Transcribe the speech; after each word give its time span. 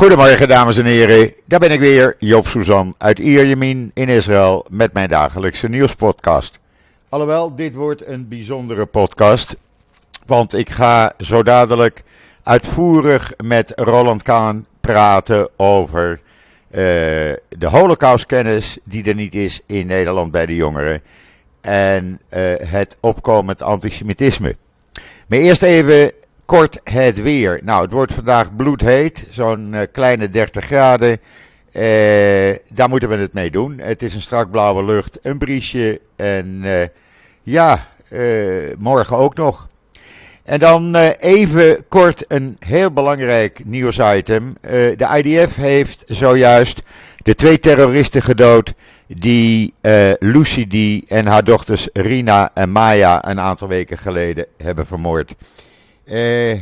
Goedemorgen 0.00 0.48
dames 0.48 0.78
en 0.78 0.84
heren, 0.84 1.32
daar 1.44 1.58
ben 1.58 1.70
ik 1.70 1.80
weer, 1.80 2.14
Joop 2.18 2.46
Suzan 2.46 2.94
uit 2.98 3.18
Ierjemien 3.18 3.90
in 3.94 4.08
Israël 4.08 4.66
met 4.70 4.92
mijn 4.92 5.08
dagelijkse 5.08 5.68
nieuwspodcast. 5.68 6.58
Alhoewel, 7.08 7.54
dit 7.54 7.74
wordt 7.74 8.06
een 8.06 8.28
bijzondere 8.28 8.86
podcast, 8.86 9.56
want 10.26 10.54
ik 10.54 10.70
ga 10.70 11.12
zo 11.18 11.42
dadelijk 11.42 12.02
uitvoerig 12.42 13.32
met 13.44 13.72
Roland 13.76 14.22
Kaan 14.22 14.66
praten 14.80 15.48
over 15.56 16.10
uh, 16.10 16.20
de 17.48 17.66
holocaustkennis 17.66 18.78
die 18.84 19.04
er 19.04 19.14
niet 19.14 19.34
is 19.34 19.60
in 19.66 19.86
Nederland 19.86 20.30
bij 20.30 20.46
de 20.46 20.54
jongeren 20.54 21.02
en 21.60 22.20
uh, 22.30 22.40
het 22.56 22.96
opkomend 23.00 23.62
antisemitisme. 23.62 24.56
Maar 25.26 25.38
eerst 25.38 25.62
even 25.62 26.12
kort 26.50 26.80
het 26.84 27.22
weer. 27.22 27.60
Nou, 27.62 27.82
het 27.82 27.92
wordt 27.92 28.14
vandaag 28.14 28.56
bloedheet, 28.56 29.28
zo'n 29.30 29.72
uh, 29.72 29.80
kleine 29.92 30.28
30 30.28 30.64
graden. 30.64 31.10
Uh, 31.10 31.82
daar 32.72 32.88
moeten 32.88 33.08
we 33.08 33.16
het 33.16 33.32
mee 33.32 33.50
doen. 33.50 33.78
Het 33.78 34.02
is 34.02 34.14
een 34.14 34.20
strak 34.20 34.50
blauwe 34.50 34.84
lucht, 34.84 35.18
een 35.22 35.38
briesje 35.38 36.00
en 36.16 36.60
uh, 36.64 36.82
ja, 37.42 37.86
morgen 38.78 39.16
ook 39.16 39.34
nog. 39.34 39.68
En 40.44 40.58
dan 40.58 40.96
even 41.18 41.88
kort 41.88 42.24
een 42.28 42.56
heel 42.58 42.92
belangrijk 42.92 43.64
nieuwsitem. 43.64 44.54
de 44.60 45.22
IDF 45.22 45.56
heeft 45.56 46.02
zojuist 46.06 46.82
de 47.22 47.34
twee 47.34 47.60
terroristen 47.60 48.22
gedood 48.22 48.74
die 49.06 49.74
Lucy 50.18 50.66
die 50.66 51.04
en 51.08 51.26
haar 51.26 51.44
dochters 51.44 51.88
Rina 51.92 52.50
en 52.54 52.70
Maya 52.70 53.28
een 53.28 53.40
aantal 53.40 53.68
weken 53.68 53.98
geleden 53.98 54.46
hebben 54.56 54.86
vermoord. 54.86 55.34
Uh, 56.10 56.54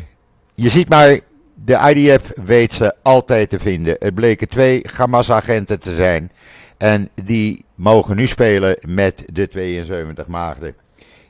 je 0.55 0.69
ziet 0.69 0.89
maar, 0.89 1.19
de 1.55 1.93
IDF 1.95 2.33
weet 2.35 2.75
ze 2.75 2.95
altijd 3.03 3.49
te 3.51 3.59
vinden. 3.59 3.97
Het 3.99 4.15
bleken 4.15 4.49
twee 4.49 4.85
Hamas-agenten 4.97 5.81
te 5.81 5.95
zijn. 5.95 6.33
En 6.77 7.09
die 7.25 7.65
mogen 7.75 8.17
nu 8.17 8.27
spelen 8.27 8.77
met 8.89 9.25
de 9.33 9.49
72 9.49 10.27
maagden. 10.27 10.75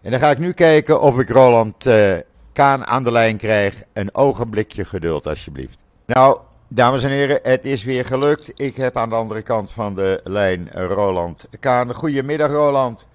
En 0.02 0.10
dan 0.10 0.20
ga 0.20 0.30
ik 0.30 0.38
nu 0.38 0.52
kijken 0.52 1.00
of 1.00 1.18
ik 1.18 1.28
Roland 1.28 1.86
uh, 1.86 2.14
Kaan 2.52 2.86
aan 2.86 3.04
de 3.04 3.12
lijn 3.12 3.36
krijg. 3.36 3.82
Een 3.92 4.14
ogenblikje 4.14 4.84
geduld, 4.84 5.26
alsjeblieft. 5.26 5.78
Nou, 6.06 6.38
dames 6.68 7.04
en 7.04 7.10
heren, 7.10 7.38
het 7.42 7.64
is 7.64 7.84
weer 7.84 8.04
gelukt. 8.04 8.52
Ik 8.60 8.76
heb 8.76 8.96
aan 8.96 9.08
de 9.08 9.14
andere 9.14 9.42
kant 9.42 9.72
van 9.72 9.94
de 9.94 10.20
lijn 10.24 10.70
Roland 10.72 11.48
Kaan. 11.60 11.94
Goedemiddag, 11.94 12.50
Roland. 12.50 13.06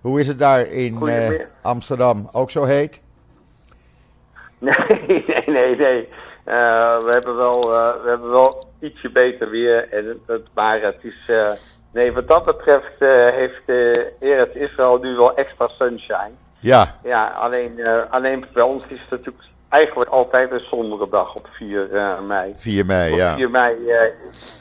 Hoe 0.00 0.20
is 0.20 0.26
het 0.26 0.38
daar 0.38 0.66
in 0.66 0.98
uh, 1.02 1.30
Amsterdam? 1.62 2.28
Ook 2.32 2.50
zo 2.50 2.64
heet? 2.64 3.00
Nee, 4.66 5.24
nee, 5.26 5.42
nee, 5.46 5.76
nee. 5.76 6.08
Uh, 6.48 6.98
we, 6.98 7.10
hebben 7.10 7.36
wel, 7.36 7.74
uh, 7.74 8.02
we 8.02 8.08
hebben 8.08 8.30
wel 8.30 8.64
ietsje 8.80 9.10
beter 9.10 9.50
weer. 9.50 9.92
En 9.92 10.20
het, 10.26 10.42
maar 10.54 10.80
het 10.80 10.96
is. 11.02 11.26
Uh, 11.26 11.50
nee, 11.92 12.12
wat 12.12 12.28
dat 12.28 12.44
betreft 12.44 12.98
heeft 13.34 13.62
Eretz 14.20 14.54
Israël 14.54 14.98
nu 14.98 15.16
wel 15.16 15.36
extra 15.36 15.68
sunshine. 15.68 16.32
Ja. 16.58 16.94
Ja, 17.02 17.26
alleen, 17.26 17.80
alleen 18.10 18.44
bij 18.52 18.62
ons 18.62 18.82
is 18.88 19.00
het 19.00 19.10
natuurlijk 19.10 19.44
eigenlijk 19.68 20.10
altijd 20.10 20.50
een 20.50 20.60
sombere 20.60 21.08
dag 21.10 21.34
op 21.34 21.48
4 21.52 21.88
mei. 22.26 22.52
4 22.56 22.86
mei, 22.86 23.12
op 23.12 23.18
ja. 23.18 23.34
4 23.34 23.50
mei 23.50 23.74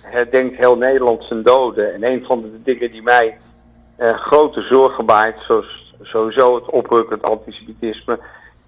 herdenkt 0.04 0.58
heel 0.58 0.78
Nederland 0.78 1.24
zijn 1.24 1.44
doden. 1.44 1.94
En 1.94 2.04
een 2.04 2.26
van 2.26 2.42
de 2.42 2.62
dingen 2.64 2.92
die 2.92 3.04
mij 3.04 3.38
grote 3.98 4.62
zorgen 4.62 5.06
baart, 5.06 5.42
zoals 5.42 5.94
sowieso 6.02 6.56
het 6.56 6.70
oprukkend 6.70 7.24
antisemitisme 7.24 8.20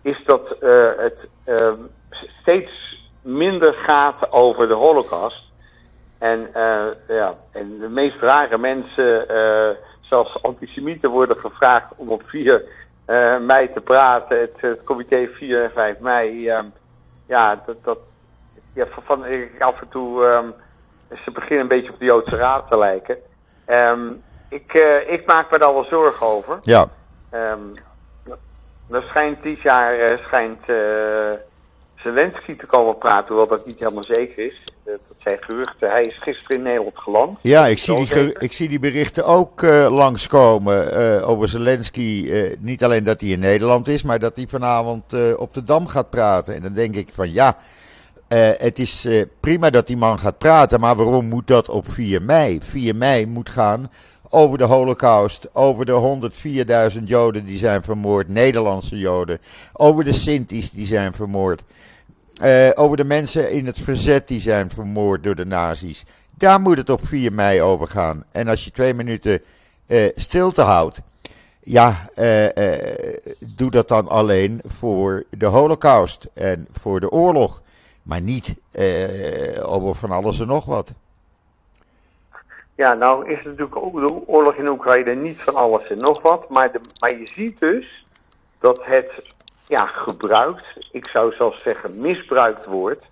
is 0.02 0.24
dat 0.26 0.56
uh, 0.62 0.90
het 0.98 1.18
uh, 1.46 1.72
steeds 2.42 2.72
minder 3.22 3.74
gaat 3.74 4.32
over 4.32 4.68
de 4.68 4.74
holocaust. 4.74 5.44
En, 6.18 6.50
uh, 6.56 6.86
ja, 7.08 7.36
en 7.52 7.78
de 7.80 7.90
meest 7.90 8.20
rare 8.20 8.58
mensen, 8.58 9.26
zelfs 10.02 10.44
antisemieten, 10.44 11.10
worden 11.10 11.38
gevraagd 11.38 11.94
om 11.96 12.10
op 12.10 12.24
4 12.26 12.64
mei 13.42 13.74
te 13.74 13.82
praten. 13.82 14.40
Het, 14.40 14.54
het, 14.56 14.84
comité 14.84 15.28
4 15.34 15.64
en 15.64 15.72
5 15.72 16.00
mei, 16.00 16.54
ja, 17.26 17.62
dat, 17.66 17.84
dat 17.84 17.98
ja, 18.74 18.86
van, 19.04 19.26
ik 19.26 19.62
af 19.62 19.82
en 19.82 19.90
toe, 19.90 20.26
um, 20.26 20.54
ze 21.24 21.32
beginnen 21.32 21.60
een 21.60 21.68
beetje 21.68 21.92
op 21.92 22.00
de 22.00 22.06
Joodse 22.06 22.36
Raad 22.36 22.70
te 22.70 22.78
lijken. 22.78 23.18
Um, 23.68 24.24
ik, 24.50 24.74
ik 25.08 25.26
maak 25.26 25.52
me 25.52 25.58
daar 25.58 25.74
wel 25.74 25.86
zorgen 25.86 26.28
over. 26.28 26.58
Ja. 26.62 26.88
Um, 27.34 27.74
er 28.92 29.04
schijnt 29.10 29.44
dit 29.44 29.62
jaar 29.62 30.12
uh, 30.12 30.26
schijnt 30.26 30.60
uh, 30.68 30.76
Zelensky 31.96 32.56
te 32.56 32.66
komen 32.66 32.98
praten, 32.98 33.28
hoewel 33.28 33.48
dat 33.48 33.66
niet 33.66 33.80
helemaal 33.80 34.04
zeker 34.04 34.46
is. 34.46 34.64
Uh, 34.86 34.94
dat 34.94 35.18
zijn 35.18 35.38
geruchten. 35.40 35.90
Hij 35.90 36.02
is 36.02 36.18
gisteren 36.20 36.58
in 36.58 36.64
Nederland 36.64 36.98
geland. 36.98 37.38
Ja, 37.42 37.66
ik 37.66 37.78
zie, 37.78 38.06
die, 38.06 38.40
ik 38.40 38.54
zie 38.54 38.70
die 38.70 38.80
berichten 38.80 39.26
ook 39.26 39.62
langskomen 39.90 41.24
over 41.24 41.48
Zelensky. 41.48 42.32
niet 42.60 42.84
alleen 42.84 43.04
dat 43.04 43.22
hij 43.22 43.30
in 43.30 43.40
Nederland 43.40 43.88
is, 43.88 44.04
maar 44.04 44.20
dat 44.20 44.36
hij 44.36 44.48
vanavond 44.48 45.36
op 45.38 45.54
de 45.54 45.64
Dam 45.64 45.88
gaat 45.88 46.10
praten. 46.10 46.56
En 46.56 46.62
dan 46.62 46.74
denk 46.74 46.96
ik 46.96 47.10
van 47.14 47.34
ja, 47.34 47.58
het 48.58 48.80
is 48.80 49.08
prima 49.40 49.70
dat 49.70 49.88
die 49.88 49.98
man 49.98 50.20
gaat 50.20 50.38
praten, 50.38 50.80
maar 50.80 50.96
waarom 50.96 51.26
moet 51.26 51.48
dat 51.48 51.70
op 51.70 51.90
4 51.90 52.22
mei? 52.22 52.58
4 52.62 52.96
mei 52.96 53.26
moet 53.26 53.50
gaan 53.50 53.90
over 54.30 54.58
de 54.58 54.64
holocaust, 54.64 55.48
over 55.54 55.86
de 55.86 56.32
104.000 56.98 57.04
Joden 57.04 57.46
die 57.46 57.58
zijn 57.58 57.84
vermoord, 57.84 58.28
Nederlandse 58.28 58.98
Joden, 58.98 59.40
over 59.74 60.04
de 60.04 60.14
Sinti's 60.14 60.72
die 60.72 60.86
zijn 60.86 61.14
vermoord, 61.14 61.64
uh, 62.44 62.70
over 62.74 62.98
de 62.98 63.04
mensen 63.04 63.52
in 63.52 63.66
het 63.66 63.80
verzet 63.80 64.28
die 64.28 64.40
zijn 64.40 64.70
vermoord 64.70 65.24
door 65.24 65.36
de 65.36 65.46
nazi's. 65.46 66.06
Daar 66.38 66.62
moet 66.62 66.78
het 66.78 66.90
op 66.90 67.06
4 67.06 67.34
mei 67.34 67.62
over 67.62 67.88
gaan. 67.88 68.24
En 68.32 68.48
als 68.48 68.66
je 68.66 68.72
twee 68.72 68.94
minuten 68.94 69.42
uh, 69.88 70.10
stilte 70.16 70.62
houdt, 70.62 71.02
ja, 71.64 72.10
uh, 72.16 72.46
doe 73.56 73.72
dat 73.72 73.88
dan 73.88 74.08
alleen 74.08 74.62
voor 74.66 75.26
de 75.30 75.46
holocaust 75.46 76.28
en 76.34 76.68
voor 76.72 77.00
de 77.00 77.12
oorlog, 77.12 77.62
maar 78.04 78.22
niet 78.22 78.56
over 79.62 79.96
van 79.96 80.12
alles 80.12 80.40
en 80.40 80.48
nog 80.48 80.66
wat. 80.66 80.94
Ja, 82.80 82.94
nou 82.94 83.30
is 83.30 83.38
het 83.38 83.46
natuurlijk 83.46 83.76
ook 83.76 83.94
de 83.94 84.28
oorlog 84.28 84.56
in 84.56 84.68
Oekraïne 84.68 85.16
niet 85.16 85.42
van 85.42 85.56
alles 85.56 85.90
en 85.90 85.98
nog 85.98 86.22
wat. 86.22 86.50
Maar, 86.50 86.72
de, 86.72 86.80
maar 87.00 87.18
je 87.18 87.28
ziet 87.34 87.60
dus 87.60 88.06
dat 88.60 88.80
het 88.86 89.12
ja, 89.68 89.86
gebruikt, 89.86 90.66
ik 90.92 91.08
zou 91.08 91.34
zelfs 91.34 91.62
zeggen 91.62 92.02
misbruikt 92.02 92.66
wordt, 92.66 93.06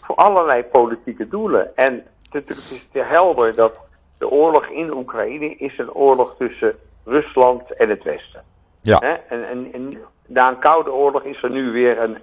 voor 0.00 0.14
allerlei 0.14 0.62
politieke 0.64 1.28
doelen. 1.28 1.76
En 1.76 2.06
het 2.30 2.50
is 2.50 2.88
te 2.92 2.98
helder 2.98 3.54
dat 3.54 3.80
de 4.18 4.30
oorlog 4.30 4.66
in 4.66 4.92
Oekraïne 4.92 5.56
is 5.56 5.78
een 5.78 5.92
oorlog 5.92 6.34
tussen 6.38 6.76
Rusland 7.04 7.70
en 7.76 7.88
het 7.88 8.02
Westen. 8.02 8.42
Ja. 8.80 9.00
En, 9.00 9.48
en, 9.48 9.72
en 9.72 9.98
na 10.26 10.48
een 10.48 10.58
koude 10.58 10.92
oorlog 10.92 11.22
is 11.22 11.42
er 11.42 11.50
nu 11.50 11.70
weer 11.70 11.98
een 11.98 12.18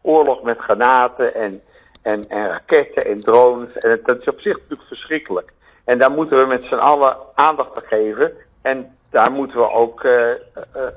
oorlog 0.00 0.42
met 0.42 0.58
granaten 0.58 1.34
en, 1.34 1.62
en, 2.02 2.28
en 2.28 2.48
raketten 2.48 3.06
en 3.06 3.20
drones. 3.20 3.78
En 3.78 4.00
dat 4.04 4.20
is 4.20 4.28
op 4.28 4.40
zich 4.40 4.54
natuurlijk 4.54 4.88
verschrikkelijk. 4.88 5.54
En 5.86 5.98
daar 5.98 6.10
moeten 6.10 6.38
we 6.38 6.46
met 6.46 6.64
z'n 6.64 6.74
allen 6.74 7.16
aandacht 7.34 7.76
aan 7.76 7.88
geven. 7.88 8.32
En 8.62 8.96
daar 9.10 9.32
moeten 9.32 9.58
we 9.58 9.70
ook 9.70 10.02
uh, 10.04 10.12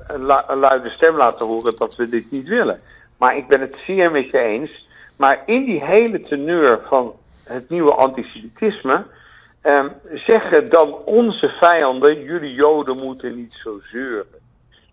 een, 0.08 0.26
lu 0.26 0.34
een, 0.46 0.58
luide 0.58 0.90
stem 0.90 1.16
laten 1.16 1.46
horen 1.46 1.76
dat 1.76 1.96
we 1.96 2.08
dit 2.08 2.30
niet 2.30 2.48
willen. 2.48 2.80
Maar 3.18 3.36
ik 3.36 3.48
ben 3.48 3.60
het 3.60 3.76
zeer 3.86 4.10
met 4.10 4.30
je 4.30 4.38
eens. 4.38 4.88
Maar 5.16 5.42
in 5.46 5.64
die 5.64 5.84
hele 5.84 6.22
teneur 6.22 6.80
van 6.88 7.14
het 7.44 7.68
nieuwe 7.68 7.94
antisemitisme. 7.94 9.04
Um, 9.62 9.92
zeggen 10.14 10.70
dan 10.70 10.94
onze 11.04 11.48
vijanden: 11.48 12.22
jullie 12.22 12.54
Joden 12.54 12.96
moeten 12.96 13.36
niet 13.36 13.52
zo 13.62 13.80
zeuren. 13.92 14.40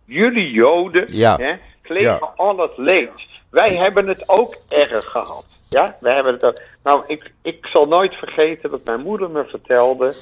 Jullie 0.06 0.52
Joden 0.52 1.06
ja. 1.08 1.36
hè, 1.36 1.56
kleden 1.82 2.12
ja. 2.12 2.32
al 2.36 2.58
het 2.58 2.78
leed. 2.78 3.10
Wij 3.50 3.76
hebben 3.76 4.08
het 4.08 4.30
ook 4.30 4.58
erg 4.70 5.06
gehad. 5.06 5.46
Ja, 5.70 5.98
we 6.00 6.12
hebben 6.12 6.34
het 6.34 6.44
ook. 6.44 6.60
Nou, 6.88 7.04
ik, 7.08 7.32
ik 7.42 7.66
zal 7.66 7.88
nooit 7.88 8.16
vergeten 8.16 8.70
dat 8.72 8.84
mijn 8.84 9.02
moeder 9.02 9.30
me 9.30 9.46
vertelde, 9.46 10.14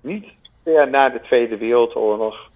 niet 0.00 0.26
ver 0.62 0.90
na 0.90 1.08
de 1.08 1.20
Tweede 1.20 1.56
Wereldoorlog 1.56 2.50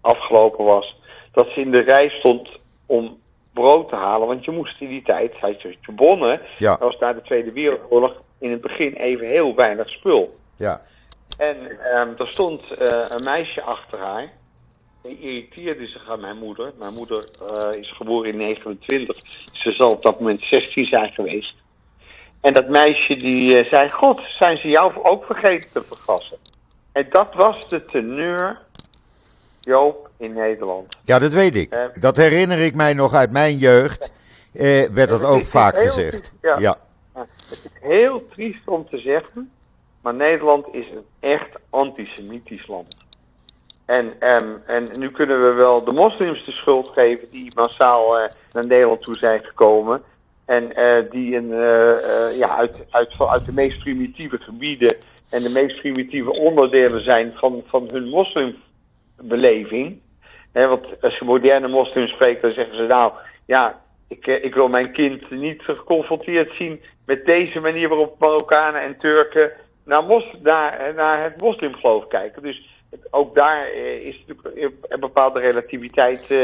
afgelopen 0.00 0.64
was, 0.64 1.00
dat 1.32 1.48
ze 1.48 1.60
in 1.60 1.70
de 1.70 1.78
rij 1.78 2.08
stond 2.08 2.48
om 2.86 3.18
brood 3.52 3.88
te 3.88 3.94
halen. 3.94 4.26
Want 4.26 4.44
je 4.44 4.50
moest 4.50 4.80
in 4.80 4.88
die 4.88 5.02
tijd, 5.02 5.34
had 5.40 5.62
je 5.62 5.76
bonnen, 5.92 6.40
ja. 6.58 6.70
dat 6.70 6.80
was 6.80 6.98
na 6.98 7.12
de 7.12 7.22
Tweede 7.22 7.52
Wereldoorlog 7.52 8.22
in 8.38 8.50
het 8.50 8.60
begin 8.60 8.94
even 8.94 9.26
heel 9.26 9.54
weinig 9.54 9.90
spul. 9.90 10.38
Ja. 10.56 10.82
En 11.38 11.56
um, 11.96 12.14
er 12.18 12.28
stond 12.28 12.62
uh, 12.62 12.88
een 13.08 13.24
meisje 13.24 13.62
achter 13.62 13.98
haar. 13.98 14.32
Die 15.02 15.20
irriteerde 15.20 15.86
zich 15.86 16.10
aan 16.10 16.20
mijn 16.20 16.38
moeder. 16.38 16.72
Mijn 16.78 16.94
moeder 16.94 17.24
uh, 17.42 17.80
is 17.80 17.92
geboren 17.92 18.30
in 18.30 18.36
29. 18.36 19.18
Ze 19.52 19.72
zal 19.72 19.90
op 19.90 20.02
dat 20.02 20.20
moment 20.20 20.42
16 20.42 20.84
zijn 20.84 21.12
geweest. 21.12 21.54
En 22.40 22.52
dat 22.52 22.68
meisje 22.68 23.16
die 23.16 23.64
uh, 23.64 23.70
zei: 23.70 23.90
God, 23.90 24.20
zijn 24.38 24.56
ze 24.56 24.68
jou 24.68 24.92
ook 25.02 25.24
vergeten 25.24 25.70
te 25.72 25.82
vergassen? 25.82 26.38
En 26.92 27.06
dat 27.10 27.34
was 27.34 27.68
de 27.68 27.84
teneur, 27.84 28.58
Joop, 29.60 30.10
in 30.16 30.32
Nederland. 30.32 30.96
Ja, 31.04 31.18
dat 31.18 31.32
weet 31.32 31.56
ik. 31.56 31.74
Uh, 31.74 31.84
dat 31.94 32.16
herinner 32.16 32.58
ik 32.58 32.74
mij 32.74 32.94
nog 32.94 33.14
uit 33.14 33.30
mijn 33.30 33.56
jeugd. 33.56 34.12
Uh, 34.52 34.88
werd 34.88 35.08
dat 35.08 35.24
ook 35.24 35.46
vaak 35.46 35.76
gezegd. 35.76 36.32
Ja. 36.42 36.58
ja. 36.58 36.78
Ja, 37.14 37.26
het 37.36 37.50
is 37.50 37.68
heel 37.80 38.28
triest 38.28 38.68
om 38.68 38.88
te 38.88 38.98
zeggen, 38.98 39.50
maar 40.02 40.14
Nederland 40.14 40.66
is 40.72 40.86
een 40.90 41.04
echt 41.20 41.50
antisemitisch 41.70 42.66
land. 42.66 42.96
En, 43.84 44.20
en, 44.20 44.62
en 44.66 44.88
nu 44.98 45.10
kunnen 45.10 45.42
we 45.42 45.52
wel 45.52 45.84
de 45.84 45.92
moslims 45.92 46.44
de 46.44 46.52
schuld 46.52 46.88
geven 46.88 47.30
die 47.30 47.52
massaal 47.54 48.20
uh, 48.20 48.28
naar 48.52 48.66
Nederland 48.66 49.02
toe 49.02 49.16
zijn 49.16 49.44
gekomen. 49.44 50.02
En 50.56 50.72
uh, 50.76 51.10
die 51.10 51.36
een, 51.36 51.50
uh, 51.50 52.38
ja, 52.38 52.56
uit, 52.56 52.72
uit, 52.90 53.14
uit 53.18 53.46
de 53.46 53.52
meest 53.52 53.78
primitieve 53.78 54.38
gebieden 54.38 54.96
en 55.30 55.42
de 55.42 55.50
meest 55.54 55.80
primitieve 55.80 56.32
onderdelen 56.32 57.00
zijn 57.00 57.32
van, 57.34 57.62
van 57.66 57.88
hun 57.90 58.08
moslimbeleving. 58.08 60.00
Want 60.52 61.02
als 61.02 61.18
je 61.18 61.24
moderne 61.24 61.68
moslims 61.68 62.10
spreekt, 62.10 62.42
dan 62.42 62.52
zeggen 62.52 62.76
ze 62.76 62.82
nou, 62.82 63.12
ja, 63.46 63.80
ik, 64.08 64.26
ik 64.26 64.54
wil 64.54 64.68
mijn 64.68 64.92
kind 64.92 65.30
niet 65.30 65.62
geconfronteerd 65.62 66.52
zien 66.54 66.80
met 67.06 67.24
deze 67.24 67.60
manier 67.60 67.88
waarop 67.88 68.18
Marokkanen 68.18 68.82
en 68.82 68.98
Turken 68.98 69.52
naar, 69.84 70.04
mos, 70.04 70.24
naar, 70.42 70.92
naar 70.94 71.22
het 71.22 71.36
moslimgeloof 71.36 72.06
kijken. 72.06 72.42
Dus 72.42 72.68
ook 73.10 73.34
daar 73.34 73.72
is 74.02 74.24
natuurlijk 74.26 74.76
een 74.88 75.00
bepaalde 75.00 75.40
relativiteit 75.40 76.34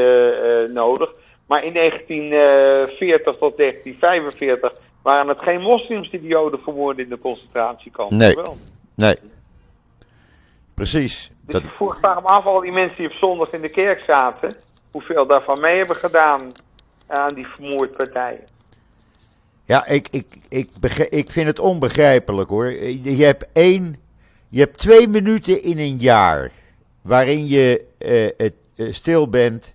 nodig. 0.72 1.10
Maar 1.46 1.64
in 1.64 1.72
1940 1.72 3.37
tot 3.38 3.56
1945 3.56 4.72
waren 5.02 5.28
het 5.28 5.38
geen 5.38 5.60
moslims 5.60 6.10
die 6.10 6.20
de 6.20 6.26
Joden 6.26 6.60
vermoorden 6.60 7.04
in 7.04 7.10
de 7.10 7.19
concentratiekampen. 7.19 8.16
Nee. 8.16 8.34
Wel. 8.34 8.56
Nee. 8.94 9.16
Precies. 10.75 11.31
Dus 11.40 11.54
dat... 11.54 11.64
ik 11.64 11.70
vroeg 11.70 12.00
waarom 12.00 12.26
af 12.26 12.44
al 12.44 12.60
die 12.60 12.72
mensen 12.72 12.96
die 12.96 13.06
op 13.06 13.12
zondag 13.12 13.52
in 13.52 13.60
de 13.60 13.69
kerk 13.69 14.02
zaten, 14.06 14.56
hoeveel 14.90 15.26
daarvan 15.26 15.60
mee 15.60 15.76
hebben 15.76 15.96
gedaan 15.96 16.52
aan 17.06 17.34
die 17.34 17.46
vermoordpartijen. 17.46 18.44
Ja, 19.64 19.87
ik, 19.87 20.08
ik, 20.10 20.26
ik, 20.49 20.70
ik 21.10 21.31
vind 21.31 21.46
het 21.46 21.58
onbegrijpelijk 21.58 22.50
hoor. 22.50 22.72
Je 23.02 23.25
hebt 23.25 23.49
één, 23.52 23.96
je 24.49 24.60
hebt 24.60 24.78
twee 24.78 25.08
minuten 25.08 25.62
in 25.62 25.78
een 25.78 25.96
jaar 25.96 26.50
waarin 27.02 27.46
je 27.46 27.84
uh, 27.99 28.50
uh, 28.76 28.92
stil 28.92 29.28
bent 29.28 29.75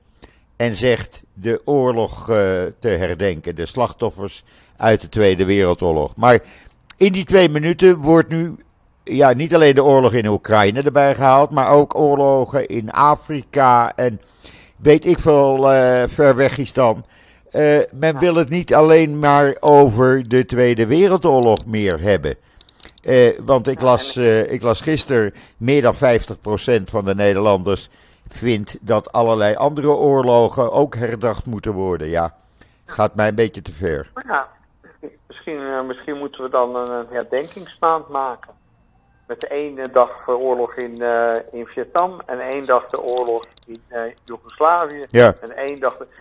en 0.61 0.75
zegt 0.75 1.23
de 1.33 1.61
oorlog 1.65 2.29
uh, 2.29 2.35
te 2.79 2.87
herdenken, 2.87 3.55
de 3.55 3.65
slachtoffers 3.65 4.43
uit 4.77 5.01
de 5.01 5.09
Tweede 5.09 5.45
Wereldoorlog. 5.45 6.15
Maar 6.15 6.39
in 6.97 7.11
die 7.11 7.25
twee 7.25 7.49
minuten 7.49 7.97
wordt 7.97 8.29
nu 8.29 8.55
ja, 9.03 9.33
niet 9.33 9.55
alleen 9.55 9.75
de 9.75 9.83
oorlog 9.83 10.13
in 10.13 10.27
Oekraïne 10.27 10.81
erbij 10.81 11.15
gehaald, 11.15 11.51
maar 11.51 11.69
ook 11.69 11.95
oorlogen 11.95 12.67
in 12.67 12.91
Afrika 12.91 13.95
en 13.95 14.21
weet 14.77 15.05
ik 15.05 15.19
veel 15.19 15.73
uh, 15.73 16.03
ver 16.07 16.35
weg 16.35 16.57
is 16.57 16.73
dan. 16.73 17.05
Uh, 17.51 17.79
men 17.91 18.19
wil 18.19 18.35
het 18.35 18.49
niet 18.49 18.73
alleen 18.73 19.19
maar 19.19 19.55
over 19.59 20.27
de 20.27 20.45
Tweede 20.45 20.85
Wereldoorlog 20.85 21.65
meer 21.65 22.01
hebben. 22.01 22.35
Uh, 23.03 23.39
want 23.45 23.67
ik 23.67 23.81
las, 23.81 24.17
ik 24.47 24.61
las 24.61 24.81
gisteren, 24.81 25.33
meer 25.57 25.81
dan 25.81 25.95
50% 25.95 25.97
van 26.83 27.05
de 27.05 27.15
Nederlanders 27.15 27.89
vindt 28.33 28.77
dat 28.81 29.11
allerlei 29.11 29.55
andere 29.55 29.89
oorlogen 29.89 30.71
ook 30.71 30.95
herdacht 30.95 31.45
moeten 31.45 31.73
worden. 31.73 32.07
Ja, 32.07 32.33
gaat 32.85 33.15
mij 33.15 33.27
een 33.27 33.35
beetje 33.35 33.61
te 33.61 33.73
ver. 33.73 34.11
Ja, 34.27 34.47
misschien, 35.27 35.85
misschien 35.85 36.17
moeten 36.17 36.43
we 36.43 36.49
dan 36.49 36.75
een 36.75 37.05
herdenkingsmaand 37.09 38.07
maken. 38.07 38.53
Met 39.27 39.49
ene 39.49 39.91
dag 39.91 40.25
de 40.25 40.37
oorlog 40.37 40.73
in, 40.73 41.01
uh, 41.01 41.35
in 41.51 41.65
Vietnam 41.65 42.21
en 42.25 42.39
één 42.39 42.65
dag 42.65 42.89
de 42.89 43.01
oorlog 43.01 43.43
in 43.71 43.81
uh, 43.97 44.01
Joegoslavië. 44.25 45.03
Ja. 45.07 45.35
En 45.41 45.57
één. 45.57 45.79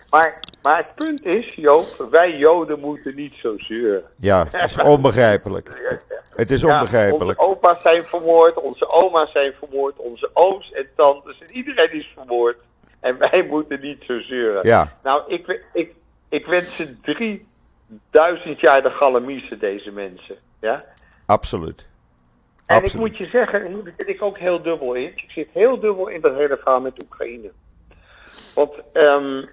Maar, 0.09 0.39
maar 0.61 0.77
het 0.77 0.95
punt 0.95 1.25
is, 1.25 1.55
Joop, 1.55 2.07
wij 2.11 2.37
Joden 2.37 2.79
moeten 2.79 3.15
niet 3.15 3.33
zo 3.41 3.57
zeuren. 3.57 4.03
Ja, 4.19 4.45
het 4.49 4.63
is 4.63 4.77
onbegrijpelijk. 4.77 5.69
Het 6.35 6.51
is 6.51 6.63
onbegrijpelijk. 6.63 7.41
Onze 7.41 7.51
opa's 7.51 7.81
zijn 7.81 8.03
vermoord, 8.03 8.55
onze 8.55 8.89
oma's 8.89 9.31
zijn 9.31 9.53
vermoord, 9.59 9.97
onze 9.97 10.29
ooms 10.33 10.71
en 10.71 10.87
tantes 10.95 11.39
en 11.39 11.55
iedereen 11.55 11.93
is 11.93 12.11
vermoord. 12.15 12.57
En 12.99 13.17
wij 13.17 13.43
moeten 13.51 13.79
niet 13.81 14.03
zo 14.07 14.19
zeuren. 14.19 14.67
Ja. 14.67 14.97
Nou, 15.03 15.23
ik, 15.27 15.65
ik, 15.73 15.93
ik 16.29 16.45
wens 16.45 16.75
ze 16.75 16.99
3000 17.01 18.59
jaar 18.59 18.81
de 18.81 18.89
galamiezen, 18.89 19.59
deze 19.59 19.91
mensen. 19.91 20.35
Ja? 20.59 20.83
Absoluut. 21.25 21.89
En 22.75 22.83
ik 22.83 22.93
moet 22.93 23.17
je 23.17 23.25
zeggen, 23.25 23.83
daar 23.83 23.93
zit 23.97 24.07
ik 24.07 24.21
ook 24.21 24.37
heel 24.37 24.61
dubbel 24.61 24.93
in. 24.93 25.11
Ik 25.15 25.31
zit 25.31 25.47
heel 25.51 25.79
dubbel 25.79 26.07
in 26.07 26.21
dat 26.21 26.35
hele 26.35 26.57
verhaal 26.57 26.81
met 26.81 27.01
Oekraïne. 27.01 27.51
Want 28.55 28.73
um, 28.93 29.49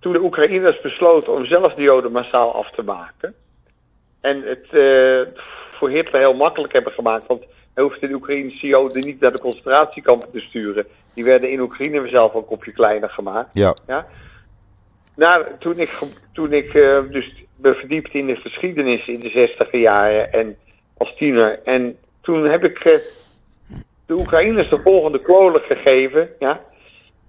toen 0.00 0.12
de 0.12 0.22
Oekraïners 0.22 0.80
besloten 0.80 1.32
om 1.32 1.44
zelf 1.44 1.74
de 1.74 1.82
Joden 1.82 2.12
massaal 2.12 2.54
af 2.54 2.70
te 2.70 2.82
maken. 2.82 3.34
En 4.20 4.42
het 4.42 4.66
uh, 4.72 5.20
voor 5.72 5.90
Hitler 5.90 6.20
heel 6.20 6.34
makkelijk 6.34 6.72
hebben 6.72 6.92
gemaakt. 6.92 7.26
Want 7.26 7.44
hij 7.74 7.84
hoefde 7.84 8.08
de 8.08 8.14
Oekraïnse 8.14 8.66
Joden 8.66 9.06
niet 9.06 9.20
naar 9.20 9.32
de 9.32 9.40
concentratiekampen 9.40 10.30
te 10.30 10.40
sturen. 10.40 10.86
Die 11.14 11.24
werden 11.24 11.50
in 11.50 11.60
Oekraïne 11.60 12.08
zelf 12.08 12.34
een 12.34 12.44
kopje 12.44 12.72
kleiner 12.72 13.10
gemaakt. 13.10 13.48
Ja. 13.52 13.74
ja? 13.86 14.06
Nou, 15.16 15.44
toen 15.58 15.78
ik, 15.78 15.98
toen 16.32 16.52
ik 16.52 16.74
uh, 16.74 16.98
dus 17.10 17.44
me 17.56 17.74
verdiepte 17.74 18.18
in 18.18 18.26
de 18.26 18.36
geschiedenis 18.36 19.06
in 19.06 19.20
de 19.20 19.28
zestiger 19.28 19.78
jaren 19.78 20.32
en 20.32 20.56
als 20.96 21.14
tiener. 21.16 21.60
En 21.64 21.98
toen 22.22 22.44
heb 22.44 22.64
ik 22.64 22.84
uh, 22.84 22.92
de 24.06 24.14
Oekraïners 24.14 24.68
de 24.68 24.80
volgende 24.80 25.20
quote 25.20 25.58
gegeven. 25.58 26.30
Ja? 26.38 26.60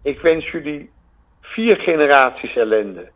Ik 0.01 0.19
wens 0.19 0.51
jullie 0.51 0.90
vier 1.42 1.75
generaties 1.75 2.56
ellende. 2.56 3.10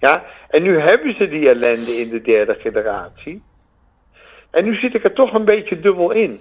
Ja? 0.00 0.24
En 0.48 0.62
nu 0.62 0.78
hebben 0.78 1.16
ze 1.16 1.28
die 1.28 1.48
ellende 1.48 1.90
in 1.90 2.08
de 2.08 2.20
derde 2.20 2.54
generatie. 2.54 3.42
En 4.50 4.64
nu 4.64 4.74
zit 4.74 4.94
ik 4.94 5.04
er 5.04 5.12
toch 5.12 5.32
een 5.34 5.44
beetje 5.44 5.80
dubbel 5.80 6.10
in. 6.10 6.40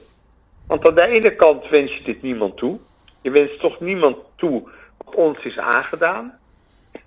Want 0.68 0.88
aan 0.88 0.96
de 0.96 1.08
ene 1.08 1.36
kant 1.36 1.70
wens 1.70 1.98
je 1.98 2.04
dit 2.04 2.22
niemand 2.22 2.58
toe. 2.58 2.80
Je 3.22 3.32
wenst 3.32 3.60
toch 3.60 3.80
niemand 3.80 4.18
toe 4.36 4.70
wat 4.98 5.16
ons 5.16 5.44
is 5.44 5.58
aangedaan. 5.58 6.40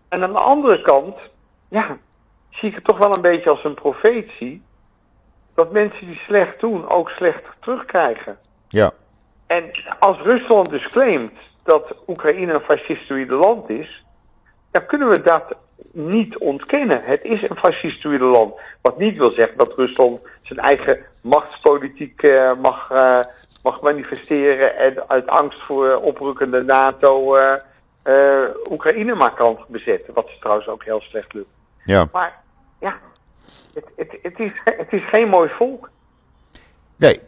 En 0.08 0.22
aan 0.22 0.32
de 0.32 0.38
andere 0.38 0.80
kant, 0.80 1.16
ja, 1.68 1.98
zie 2.50 2.68
ik 2.68 2.74
het 2.74 2.84
toch 2.84 2.98
wel 2.98 3.14
een 3.14 3.20
beetje 3.20 3.50
als 3.50 3.64
een 3.64 3.74
profetie. 3.74 4.62
Dat 5.56 5.72
mensen 5.72 6.06
die 6.06 6.20
slecht 6.26 6.60
doen 6.60 6.88
ook 6.88 7.08
slecht 7.08 7.42
terugkrijgen. 7.60 8.38
Ja. 8.68 8.90
En 9.46 9.70
als 9.98 10.20
Rusland 10.20 10.70
dus 10.70 10.88
claimt 10.88 11.32
dat 11.62 11.94
Oekraïne 12.06 12.54
een 12.54 12.60
fascistoïde 12.60 13.34
land 13.34 13.70
is, 13.70 14.04
dan 14.70 14.86
kunnen 14.86 15.08
we 15.08 15.20
dat 15.22 15.56
niet 15.92 16.38
ontkennen. 16.38 17.04
Het 17.04 17.24
is 17.24 17.42
een 17.42 17.56
fascistoïde 17.56 18.24
land. 18.24 18.54
Wat 18.80 18.98
niet 18.98 19.16
wil 19.16 19.30
zeggen 19.30 19.58
dat 19.58 19.74
Rusland 19.76 20.20
zijn 20.42 20.58
eigen 20.58 20.98
machtspolitiek 21.22 22.22
uh, 22.22 22.52
mag, 22.62 22.90
uh, 22.90 23.20
mag 23.62 23.80
manifesteren 23.80 24.76
en 24.76 25.08
uit 25.08 25.26
angst 25.26 25.62
voor 25.62 25.96
oprukkende 25.96 26.62
NATO 26.62 27.38
Oekraïne 28.70 29.14
maar 29.14 29.34
kan 29.34 29.64
bezetten. 29.68 30.14
Wat 30.14 30.28
ze 30.28 30.38
trouwens 30.38 30.68
ook 30.68 30.84
heel 30.84 31.00
slecht 31.00 31.32
lukt. 31.32 31.48
Ja. 31.84 32.08
Maar 32.12 32.40
ja, 32.80 32.98
het, 33.74 33.84
het, 33.96 34.18
het, 34.22 34.38
is, 34.38 34.52
het 34.64 34.92
is 34.92 35.08
geen 35.08 35.28
mooi 35.28 35.50
volk. 35.58 35.90
Nee. 36.96 37.20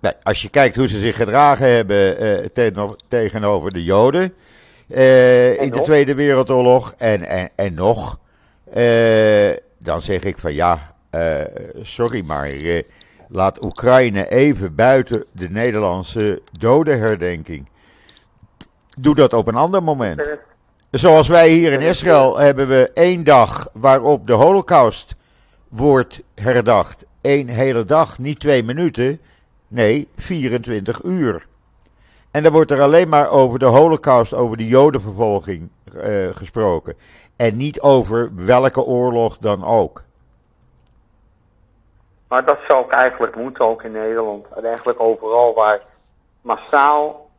nee. 0.00 0.12
Als 0.22 0.42
je 0.42 0.48
kijkt 0.48 0.76
hoe 0.76 0.88
ze 0.88 0.98
zich 0.98 1.16
gedragen 1.16 1.72
hebben 1.72 2.22
uh, 2.22 2.88
tegenover 3.08 3.70
de 3.70 3.84
Joden 3.84 4.34
uh, 4.88 5.60
in 5.60 5.70
de 5.70 5.80
Tweede 5.80 6.14
Wereldoorlog 6.14 6.94
en, 6.96 7.22
en, 7.22 7.50
en 7.56 7.74
nog, 7.74 8.18
uh, 8.76 9.50
dan 9.78 10.00
zeg 10.00 10.22
ik 10.22 10.38
van 10.38 10.54
ja, 10.54 10.78
sorry, 11.82 12.24
maar 12.24 12.50
laat 13.28 13.64
Oekraïne 13.64 14.28
even 14.28 14.74
buiten 14.74 15.24
de 15.32 15.50
Nederlandse 15.50 16.42
dodenherdenking. 16.52 17.68
Doe 19.00 19.14
dat 19.14 19.32
op 19.32 19.48
een 19.48 19.54
ander 19.54 19.82
moment. 19.82 20.30
Zoals 20.90 21.28
wij 21.28 21.48
hier 21.48 21.72
in 21.72 21.80
Israël 21.80 22.38
hebben 22.38 22.68
we 22.68 22.90
één 22.94 23.24
dag 23.24 23.68
waarop 23.72 24.26
de 24.26 24.32
Holocaust 24.32 25.14
wordt 25.68 26.22
herdacht. 26.34 27.06
Eén 27.22 27.48
hele 27.48 27.82
dag, 27.82 28.18
niet 28.18 28.40
twee 28.40 28.62
minuten. 28.62 29.20
Nee, 29.68 30.08
24 30.14 31.02
uur. 31.02 31.46
En 32.30 32.42
dan 32.42 32.52
wordt 32.52 32.70
er 32.70 32.80
alleen 32.80 33.08
maar 33.08 33.30
over 33.30 33.58
de 33.58 33.64
Holocaust, 33.64 34.34
over 34.34 34.56
de 34.56 34.66
Jodenvervolging 34.66 35.68
uh, 35.96 36.28
gesproken. 36.32 36.94
En 37.36 37.56
niet 37.56 37.80
over 37.80 38.30
welke 38.46 38.82
oorlog 38.82 39.38
dan 39.38 39.64
ook. 39.64 40.02
Maar 42.28 42.44
dat 42.44 42.58
zou 42.68 42.84
ook 42.84 42.92
eigenlijk 42.92 43.36
moeten, 43.36 43.64
ook 43.64 43.82
in 43.82 43.92
Nederland. 43.92 44.46
En 44.56 44.64
eigenlijk 44.64 45.00
overal 45.00 45.54
waar 45.54 45.80
massaal 46.40 47.30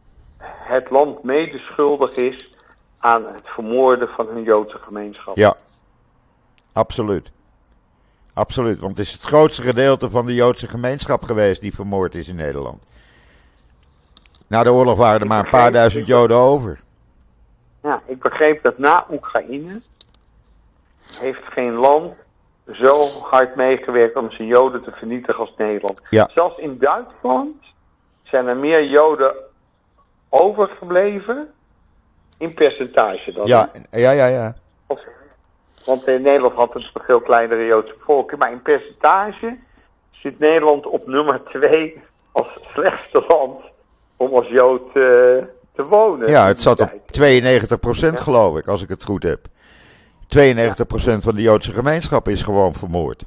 het 0.44 0.90
land 0.90 1.24
mede 1.24 1.58
schuldig 1.58 2.16
is 2.16 2.54
aan 3.00 3.26
het 3.26 3.48
vermoorden 3.48 4.08
van 4.08 4.28
hun 4.28 4.44
Joodse 4.44 4.78
gemeenschap. 4.78 5.36
Ja, 5.36 5.56
absoluut. 6.74 7.32
Absoluut, 8.40 8.80
want 8.80 8.98
het 8.98 9.06
is 9.06 9.14
het 9.14 9.22
grootste 9.22 9.62
gedeelte 9.62 10.10
van 10.10 10.26
de 10.26 10.34
Joodse 10.34 10.68
gemeenschap 10.68 11.24
geweest 11.24 11.62
die 11.62 11.76
vermoord 11.76 12.16
is 12.16 12.30
in 12.30 12.36
Nederland. 12.36 12.88
Na 14.48 14.64
de 14.64 14.72
oorlog 14.72 14.98
waren 14.98 15.22
er 15.22 15.28
maar 15.28 15.44
een 15.44 15.50
paar 15.50 15.72
duizend 15.72 16.08
Joden 16.08 16.38
over. 16.38 16.80
Ja, 17.84 18.02
ik 18.06 18.20
begreep 18.20 18.64
dat 18.64 18.78
na 18.78 19.06
Oekraïne 19.12 19.82
heeft 21.20 21.44
geen 21.50 21.74
land 21.74 22.14
zo 22.72 23.08
hard 23.22 23.56
meegewerkt 23.56 24.16
om 24.16 24.32
zijn 24.32 24.48
Joden 24.48 24.84
te 24.84 24.92
vernietigen 24.92 25.40
als 25.40 25.54
Nederland. 25.58 26.02
Ja. 26.10 26.30
Zelfs 26.34 26.58
in 26.58 26.78
Duitsland 26.78 27.56
zijn 28.24 28.48
er 28.48 28.58
meer 28.58 28.86
Joden 28.90 29.34
overgebleven 30.30 31.54
in 32.38 32.54
percentage 32.54 33.32
dan. 33.32 33.48
Ja, 33.48 33.72
ja, 33.92 34.12
ja, 34.12 34.26
ja. 34.26 34.56
Want 35.90 36.08
in 36.08 36.22
Nederland 36.22 36.56
had 36.56 36.74
het 36.74 36.84
een 36.94 37.02
veel 37.04 37.22
kleinere 37.22 37.66
Joodse 37.66 37.94
bevolking. 37.98 38.40
Maar 38.40 38.52
in 38.52 38.62
percentage 38.62 39.58
zit 40.12 40.40
Nederland 40.40 40.86
op 40.86 41.08
nummer 41.08 41.44
2 41.44 42.02
als 42.32 42.48
slechtste 42.74 43.24
land 43.28 43.62
om 44.18 44.34
als 44.34 44.48
Jood 44.48 44.88
eh, 44.88 44.94
te 45.76 45.84
wonen. 45.90 46.30
Ja, 46.30 46.48
het 46.48 46.62
zat 46.62 46.82
op 46.82 47.08
tijd. 47.08 48.18
92% 48.18 48.22
geloof 48.22 48.58
ik, 48.58 48.68
als 48.68 48.82
ik 48.82 48.90
het 48.90 49.04
goed 49.04 49.24
heb. 49.24 49.40
92% 49.48 49.50
van 51.20 51.36
de 51.36 51.42
Joodse 51.42 51.72
gemeenschap 51.72 52.28
is 52.28 52.42
gewoon 52.42 52.74
vermoord. 52.74 53.24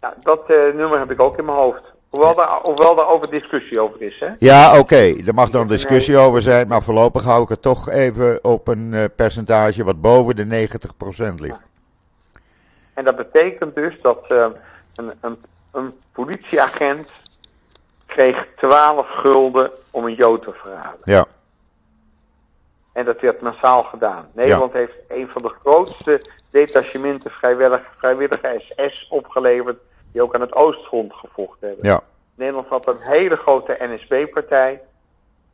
Ja, 0.00 0.14
dat 0.22 0.40
eh, 0.48 0.56
nummer 0.74 0.98
heb 0.98 1.10
ik 1.10 1.20
ook 1.20 1.38
in 1.38 1.44
mijn 1.44 1.58
hoofd. 1.58 1.93
Hoewel 2.14 2.34
daar, 2.34 2.58
hoewel 2.62 2.94
daar 2.96 3.08
over 3.08 3.30
discussie 3.30 3.80
over 3.80 4.02
is. 4.02 4.18
Hè? 4.20 4.28
Ja, 4.38 4.78
oké, 4.78 5.14
er 5.26 5.34
mag 5.34 5.50
dan 5.50 5.66
discussie 5.66 6.16
over 6.16 6.42
zijn, 6.42 6.68
maar 6.68 6.82
voorlopig 6.82 7.24
hou 7.24 7.42
ik 7.42 7.48
het 7.48 7.62
toch 7.62 7.90
even 7.90 8.44
op 8.44 8.68
een 8.68 8.94
eh, 8.94 9.04
percentage 9.16 9.84
wat 9.84 10.00
boven 10.00 10.36
de 10.36 10.68
90% 11.30 11.34
ligt. 11.34 11.62
En 12.94 13.04
dat 13.04 13.16
betekent 13.16 13.74
dus 13.74 14.00
dat 14.02 14.32
eh, 14.32 14.46
een, 14.96 15.12
een, 15.20 15.36
een 15.72 15.92
politieagent 16.12 17.12
kreeg 18.06 18.46
12 18.56 19.06
gulden 19.08 19.70
om 19.90 20.04
een 20.04 20.14
Jood 20.14 20.42
te 20.42 20.52
verraden. 20.52 21.00
Ja, 21.04 21.26
En 22.92 23.04
dat 23.04 23.20
werd 23.20 23.40
massaal 23.40 23.82
gedaan. 23.82 24.28
Nederland 24.32 24.72
heeft 24.72 24.96
een 25.08 25.28
van 25.28 25.42
de 25.42 25.52
grootste 25.60 26.20
detachementen 26.50 27.30
vrijwillig, 27.30 27.80
vrijwillige 27.98 28.62
SS 28.68 29.06
opgeleverd. 29.08 29.78
Die 30.14 30.22
ook 30.22 30.34
aan 30.34 30.40
het 30.40 30.54
Oostfront 30.54 31.12
gevochten 31.12 31.68
hebben. 31.68 31.88
ja, 31.88 32.00
Nederland 32.34 32.68
had 32.68 32.88
een 32.88 33.00
hele 33.00 33.36
grote 33.36 33.76
NSB-partij. 33.80 34.80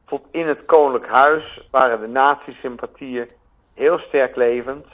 Tot 0.06 0.22
in 0.30 0.48
het 0.48 0.64
Koninklijk 0.64 1.12
Huis 1.12 1.68
waren 1.70 2.00
de 2.00 2.06
nazi-sympathieën 2.06 3.28
heel 3.74 3.98
sterk 3.98 4.36
levend. 4.36 4.86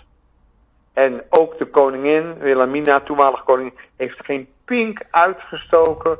En 0.93 1.23
ook 1.31 1.59
de 1.59 1.67
koningin, 1.67 2.39
Wilhelmina, 2.39 3.01
toenmalige 3.01 3.45
koningin, 3.45 3.79
heeft 3.97 4.25
geen 4.25 4.49
pink 4.65 5.05
uitgestoken 5.11 6.19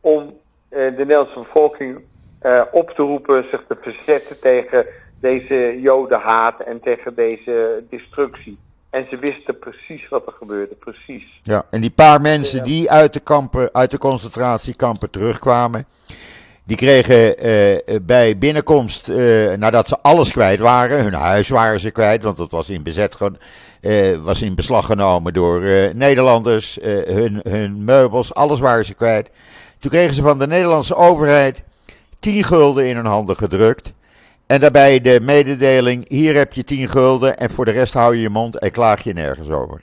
om 0.00 0.38
eh, 0.68 0.78
de 0.78 0.90
Nederlandse 0.90 1.38
bevolking 1.38 2.04
eh, 2.40 2.62
op 2.70 2.90
te 2.90 3.02
roepen 3.02 3.48
zich 3.50 3.64
te 3.68 3.76
verzetten 3.80 4.40
tegen 4.40 4.86
deze 5.20 5.80
jodenhaat 5.80 6.60
en 6.60 6.80
tegen 6.80 7.14
deze 7.14 7.84
destructie. 7.90 8.58
En 8.96 9.06
ze 9.10 9.16
wisten 9.16 9.58
precies 9.58 10.08
wat 10.08 10.26
er 10.26 10.32
gebeurde, 10.32 10.74
precies. 10.74 11.40
ja. 11.42 11.66
En 11.70 11.80
die 11.80 11.90
paar 11.90 12.20
mensen 12.20 12.64
die 12.64 12.90
uit 12.90 13.12
de, 13.12 13.20
kampen, 13.20 13.68
uit 13.72 13.90
de 13.90 13.98
concentratiekampen 13.98 15.10
terugkwamen, 15.10 15.86
die 16.64 16.76
kregen 16.76 17.38
eh, 17.38 17.96
bij 18.02 18.38
binnenkomst, 18.38 19.08
eh, 19.08 19.52
nadat 19.52 19.88
ze 19.88 19.98
alles 20.02 20.32
kwijt 20.32 20.58
waren, 20.58 21.02
hun 21.02 21.12
huis 21.12 21.48
waren 21.48 21.80
ze 21.80 21.90
kwijt, 21.90 22.22
want 22.22 22.36
dat 22.36 22.50
was 22.50 22.68
in 22.70 22.82
bezet 22.82 23.14
gewoon, 23.14 23.38
eh, 23.80 24.16
was 24.22 24.42
in 24.42 24.54
beslag 24.54 24.86
genomen 24.86 25.32
door 25.32 25.62
eh, 25.62 25.94
Nederlanders, 25.94 26.78
eh, 26.78 27.14
hun, 27.14 27.40
hun 27.48 27.84
meubels, 27.84 28.34
alles 28.34 28.60
waren 28.60 28.84
ze 28.84 28.94
kwijt. 28.94 29.30
Toen 29.78 29.90
kregen 29.90 30.14
ze 30.14 30.22
van 30.22 30.38
de 30.38 30.46
Nederlandse 30.46 30.94
overheid 30.94 31.64
10 32.20 32.44
gulden 32.44 32.88
in 32.88 32.96
hun 32.96 33.06
handen 33.06 33.36
gedrukt. 33.36 33.92
En 34.46 34.60
daarbij 34.60 35.00
de 35.00 35.20
mededeling: 35.20 36.08
hier 36.08 36.34
heb 36.34 36.52
je 36.52 36.64
10 36.64 36.88
gulden 36.88 37.36
en 37.36 37.50
voor 37.50 37.64
de 37.64 37.70
rest 37.70 37.94
hou 37.94 38.14
je 38.14 38.20
je 38.20 38.28
mond 38.28 38.58
en 38.58 38.70
klaag 38.70 39.02
je 39.02 39.12
nergens 39.12 39.50
over. 39.50 39.80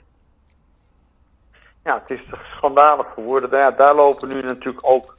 Ja, 1.84 2.00
het 2.06 2.10
is 2.10 2.24
toch 2.30 2.40
schandalig 2.56 3.06
geworden. 3.14 3.58
Ja, 3.58 3.70
daar 3.70 3.94
lopen 3.94 4.28
nu 4.28 4.42
natuurlijk 4.42 4.86
ook 4.86 5.16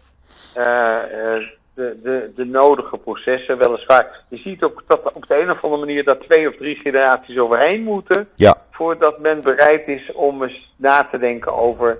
eh, 0.55 1.35
eh, 1.35 1.43
de, 1.73 1.99
de, 2.03 2.31
de 2.35 2.45
nodige 2.45 2.97
processen. 2.97 3.57
Weliswaar, 3.57 4.23
je 4.29 4.37
ziet 4.37 4.63
ook 4.63 4.83
dat 4.87 5.11
op 5.13 5.27
de 5.27 5.41
een 5.41 5.51
of 5.51 5.63
andere 5.63 5.85
manier 5.85 6.03
dat 6.03 6.21
twee 6.21 6.47
of 6.47 6.55
drie 6.55 6.75
generaties 6.75 7.37
overheen 7.37 7.83
moeten. 7.83 8.27
Ja, 8.35 8.57
Voordat 8.71 9.19
men 9.19 9.41
bereid 9.41 9.87
is 9.87 10.11
om 10.13 10.43
eens 10.43 10.73
na 10.75 11.07
te 11.11 11.17
denken 11.17 11.53
over 11.55 11.97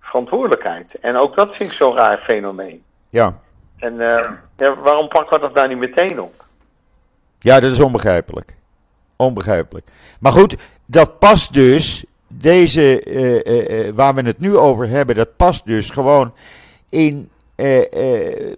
verantwoordelijkheid. 0.00 0.86
En 1.00 1.16
ook 1.16 1.36
dat 1.36 1.56
vind 1.56 1.70
ik 1.70 1.76
zo'n 1.76 1.96
raar 1.96 2.18
fenomeen. 2.18 2.82
ja. 3.08 3.38
En 3.78 4.00
eh, 4.00 4.30
ja, 4.56 4.74
waarom 4.74 5.08
pakken 5.08 5.36
we 5.36 5.46
dat 5.46 5.54
nou 5.54 5.68
niet 5.68 5.78
meteen 5.78 6.20
op? 6.20 6.44
Ja, 7.42 7.60
dat 7.60 7.72
is 7.72 7.80
onbegrijpelijk. 7.80 8.54
Onbegrijpelijk. 9.16 9.86
Maar 10.20 10.32
goed, 10.32 10.56
dat 10.86 11.18
past 11.18 11.52
dus, 11.52 12.04
deze, 12.28 13.02
eh, 13.02 13.46
eh, 13.46 13.88
eh, 13.88 13.94
waar 13.94 14.14
we 14.14 14.22
het 14.22 14.38
nu 14.38 14.56
over 14.56 14.88
hebben, 14.88 15.14
dat 15.14 15.36
past 15.36 15.66
dus 15.66 15.90
gewoon 15.90 16.34
in 16.88 17.28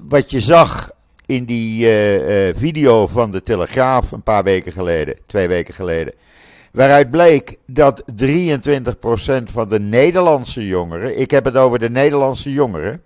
wat 0.00 0.30
je 0.30 0.40
zag 0.40 0.90
in 1.26 1.44
die 1.44 1.86
video 2.54 3.06
van 3.06 3.30
de 3.30 3.42
Telegraaf 3.42 4.12
een 4.12 4.22
paar 4.22 4.44
weken 4.44 4.72
geleden, 4.72 5.16
twee 5.26 5.48
weken 5.48 5.74
geleden. 5.74 6.14
Waaruit 6.72 7.10
bleek 7.10 7.56
dat 7.66 8.02
23% 8.14 9.50
van 9.50 9.68
de 9.68 9.80
Nederlandse 9.80 10.66
jongeren, 10.66 11.18
ik 11.18 11.30
heb 11.30 11.44
het 11.44 11.56
over 11.56 11.78
de 11.78 11.90
Nederlandse 11.90 12.52
jongeren, 12.52 13.02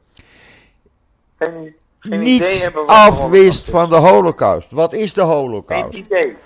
Geen, 2.08 2.18
geen 2.18 2.26
idee 2.26 2.58
de 2.70 2.82
afwist 2.86 3.70
van 3.70 3.88
de 3.88 3.96
holocaust. 3.96 4.70
Wat 4.72 4.92
is 4.92 5.12
de 5.12 5.20
Geen 5.20 5.30
holocaust? 5.30 5.98
idee. 5.98 6.36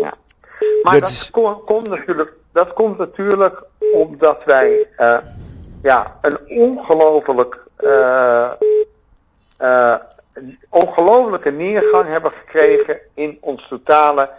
Ja. 0.00 0.14
Maar 0.82 0.92
Dat 0.92 1.00
dat, 1.02 1.10
is- 1.10 1.30
ko- 1.30 1.62
komt 1.66 1.88
natuurlijk, 1.88 2.32
dat 2.52 2.72
komt 2.72 2.98
natuurlijk 2.98 3.62
omdat 3.92 4.44
wij 4.44 4.86
eh, 4.96 5.16
ja, 5.82 6.18
een 6.20 6.38
ongelooflijk, 6.48 7.58
eh, 7.76 8.50
eh, 9.56 9.94
ongelofelijke 10.68 11.50
neergang 11.50 12.08
hebben 12.08 12.32
gekregen 12.44 12.98
in 13.14 13.38
ons 13.40 13.68
totale 13.68 14.30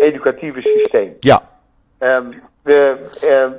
educatieve 0.00 0.60
systeem. 0.60 1.16
Ja, 1.20 1.42
Ehm, 1.98 2.24
de, 2.62 2.96
ehm, 3.20 3.50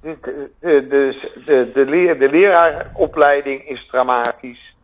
de, 0.00 0.18
de, 0.60 0.86
de, 0.88 1.30
de, 1.46 1.70
de, 1.74 1.84
leer, 1.86 2.18
de 2.18 2.28
leraaropleiding 2.30 3.68
is 3.68 3.86
dramatisch. 3.90 4.74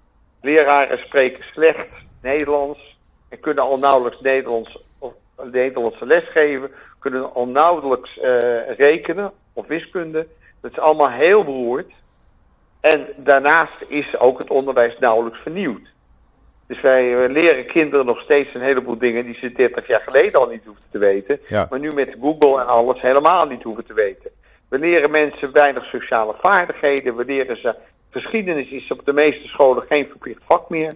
Leraren 0.42 0.98
spreken 0.98 1.44
slecht 1.52 1.88
Nederlands 2.22 2.98
en 3.28 3.40
kunnen 3.40 3.64
al 3.64 3.78
nauwelijks 3.78 4.20
Nederlands 4.20 4.78
of 4.98 5.12
Nederlandse 5.50 6.06
les 6.06 6.24
geven, 6.28 6.70
kunnen 6.98 7.34
al 7.34 7.46
nauwelijks 7.46 8.18
eh, 8.18 8.76
rekenen 8.76 9.32
of 9.52 9.66
wiskunde. 9.66 10.26
Dat 10.60 10.70
is 10.70 10.78
allemaal 10.78 11.10
heel 11.10 11.44
beroerd. 11.44 11.92
En 12.80 13.06
daarnaast 13.16 13.84
is 13.88 14.18
ook 14.18 14.38
het 14.38 14.50
onderwijs 14.50 14.98
nauwelijks 14.98 15.38
vernieuwd. 15.38 15.90
Dus 16.66 16.80
wij 16.80 17.24
eh, 17.24 17.30
leren 17.30 17.66
kinderen 17.66 18.06
nog 18.06 18.20
steeds 18.20 18.54
een 18.54 18.60
heleboel 18.60 18.98
dingen 18.98 19.24
die 19.24 19.34
ze 19.34 19.52
30 19.52 19.86
jaar 19.86 20.00
geleden 20.00 20.40
al 20.40 20.48
niet 20.48 20.64
hoefden 20.64 20.90
te 20.90 20.98
weten. 20.98 21.40
Ja. 21.46 21.66
Maar 21.70 21.78
nu 21.78 21.92
met 21.92 22.16
Google 22.20 22.60
en 22.60 22.66
alles 22.66 23.00
helemaal 23.00 23.46
niet 23.46 23.62
hoeven 23.62 23.86
te 23.86 23.94
weten. 23.94 24.30
We 24.68 24.78
leren 24.78 25.10
mensen 25.10 25.52
weinig 25.52 25.84
sociale 25.84 26.34
vaardigheden. 26.40 27.16
We 27.16 27.24
leren 27.24 27.56
ze. 27.56 27.74
Geschiedenis 28.12 28.70
is 28.70 28.90
op 28.90 29.04
de 29.04 29.12
meeste 29.12 29.48
scholen 29.48 29.84
geen 29.88 30.06
verplicht 30.06 30.42
vak 30.44 30.68
meer. 30.68 30.94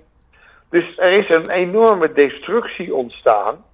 Dus 0.70 0.98
er 0.98 1.12
is 1.12 1.28
een 1.28 1.50
enorme 1.50 2.12
destructie 2.12 2.94
ontstaan 2.94 3.64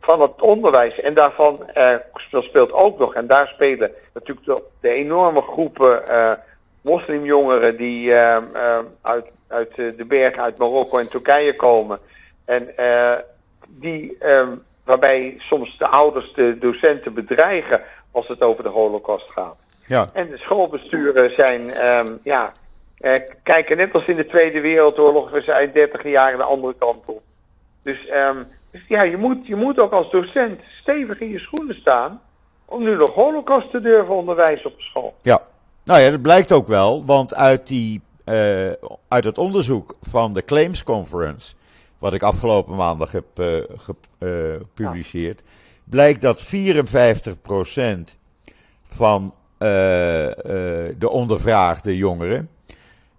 van 0.00 0.20
het 0.20 0.42
onderwijs. 0.42 1.00
En 1.00 1.14
daarvan 1.14 1.68
eh, 1.68 1.94
speelt 2.30 2.72
ook 2.72 2.98
nog, 2.98 3.14
en 3.14 3.26
daar 3.26 3.46
spelen 3.46 3.90
natuurlijk 4.14 4.46
de, 4.46 4.62
de 4.80 4.88
enorme 4.88 5.40
groepen 5.40 6.08
eh, 6.08 6.32
moslimjongeren 6.80 7.76
die 7.76 8.14
eh, 8.14 8.78
uit, 9.02 9.26
uit 9.48 9.74
de 9.74 10.04
bergen 10.06 10.42
uit 10.42 10.58
Marokko 10.58 10.98
en 10.98 11.08
Turkije 11.08 11.56
komen. 11.56 11.98
En 12.44 12.74
die, 13.68 14.18
waarbij 14.84 15.34
soms 15.38 15.78
de 15.78 15.86
ouders 15.86 16.32
de 16.32 16.58
docenten 16.58 17.14
bedreigen 17.14 17.82
als 18.12 18.28
het 18.28 18.42
over 18.42 18.62
de 18.62 18.68
holocaust 18.68 19.30
gaat. 19.30 19.56
ja, 19.86 20.10
En 20.12 20.30
de 20.30 20.38
schoolbesturen 20.38 21.34
zijn, 21.34 21.70
ja, 22.22 22.52
eh, 22.98 23.22
kijken 23.42 23.76
net 23.76 23.92
als 23.92 24.06
in 24.06 24.16
de 24.16 24.26
Tweede 24.26 24.60
Wereldoorlog, 24.60 25.30
we 25.30 25.40
zijn 25.40 25.72
30 25.72 26.02
jaar 26.02 26.36
de 26.36 26.42
andere 26.42 26.74
kant 26.78 27.02
op. 27.06 27.22
Dus, 27.82 28.06
ehm, 28.06 28.42
dus 28.72 28.84
ja, 28.88 29.02
je 29.02 29.16
moet, 29.16 29.46
je 29.46 29.56
moet 29.56 29.80
ook 29.80 29.92
als 29.92 30.10
docent 30.10 30.60
stevig 30.80 31.20
in 31.20 31.30
je 31.30 31.38
schoenen 31.38 31.74
staan 31.74 32.20
om 32.64 32.82
nu 32.82 32.96
nog 32.96 33.14
holocaust 33.14 33.70
te 33.70 33.80
durven 33.80 34.14
onderwijzen 34.14 34.70
op 34.70 34.80
school. 34.80 35.14
ja. 35.22 35.42
Nou 35.84 36.00
ja, 36.00 36.10
dat 36.10 36.22
blijkt 36.22 36.52
ook 36.52 36.66
wel, 36.66 37.04
want 37.04 37.34
uit, 37.34 37.66
die, 37.66 38.00
eh, 38.24 38.70
uit 39.08 39.24
het 39.24 39.38
onderzoek 39.38 39.96
van 40.00 40.32
de 40.32 40.44
Claims 40.44 40.82
Conference, 40.82 41.54
wat 41.98 42.14
ik 42.14 42.22
afgelopen 42.22 42.76
maandag 42.76 43.12
heb 43.12 43.24
eh, 43.34 43.46
gepubliceerd, 43.76 45.42
blijkt 45.84 46.20
dat 46.20 46.42
54% 46.42 48.16
van 48.88 49.34
de 49.58 51.08
ondervraagde 51.10 51.96
jongeren 51.96 52.48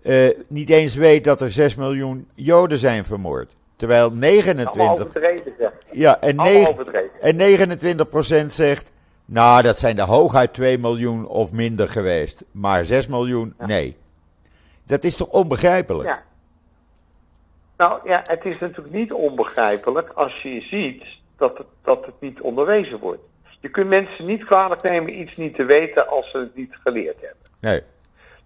eh, 0.03 0.29
niet 0.47 0.69
eens 0.69 0.95
weet 0.95 1.23
dat 1.23 1.41
er 1.41 1.51
6 1.51 1.75
miljoen 1.75 2.27
Joden 2.35 2.77
zijn 2.77 3.05
vermoord. 3.05 3.55
Terwijl 3.75 4.01
Allemaal 4.01 4.19
29, 4.29 4.89
overdreven, 4.91 5.53
zeg. 5.59 5.71
ja, 5.91 6.19
en, 6.21 6.35
negen- 6.35 6.85
en 7.21 7.37
29% 7.37 8.51
zegt, 8.53 8.91
Nou, 9.25 9.61
dat 9.61 9.79
zijn 9.79 9.97
er 9.99 10.05
hooguit 10.05 10.53
2 10.53 10.77
miljoen 10.77 11.27
of 11.27 11.51
minder 11.51 11.89
geweest. 11.89 12.43
Maar 12.51 12.85
6 12.85 13.07
miljoen, 13.07 13.53
nee. 13.57 13.95
Dat 14.83 15.03
is 15.03 15.17
toch 15.17 15.27
onbegrijpelijk? 15.27 16.09
Ja. 16.09 16.23
Nou 17.77 18.09
ja, 18.09 18.21
het 18.23 18.45
is 18.45 18.59
natuurlijk 18.59 18.95
niet 18.95 19.11
onbegrijpelijk 19.13 20.09
als 20.15 20.41
je 20.41 20.61
ziet 20.61 21.03
dat 21.37 21.57
het, 21.57 21.67
dat 21.83 22.05
het 22.05 22.15
niet 22.19 22.41
onderwezen 22.41 22.99
wordt. 22.99 23.21
Je 23.59 23.69
kunt 23.69 23.87
mensen 23.89 24.25
niet 24.25 24.45
kwalijk 24.45 24.81
nemen 24.81 25.19
iets 25.19 25.35
niet 25.37 25.55
te 25.55 25.63
weten 25.63 26.07
als 26.07 26.29
ze 26.31 26.37
het 26.37 26.55
niet 26.55 26.75
geleerd 26.83 27.15
hebben. 27.21 27.45
Nee. 27.59 27.81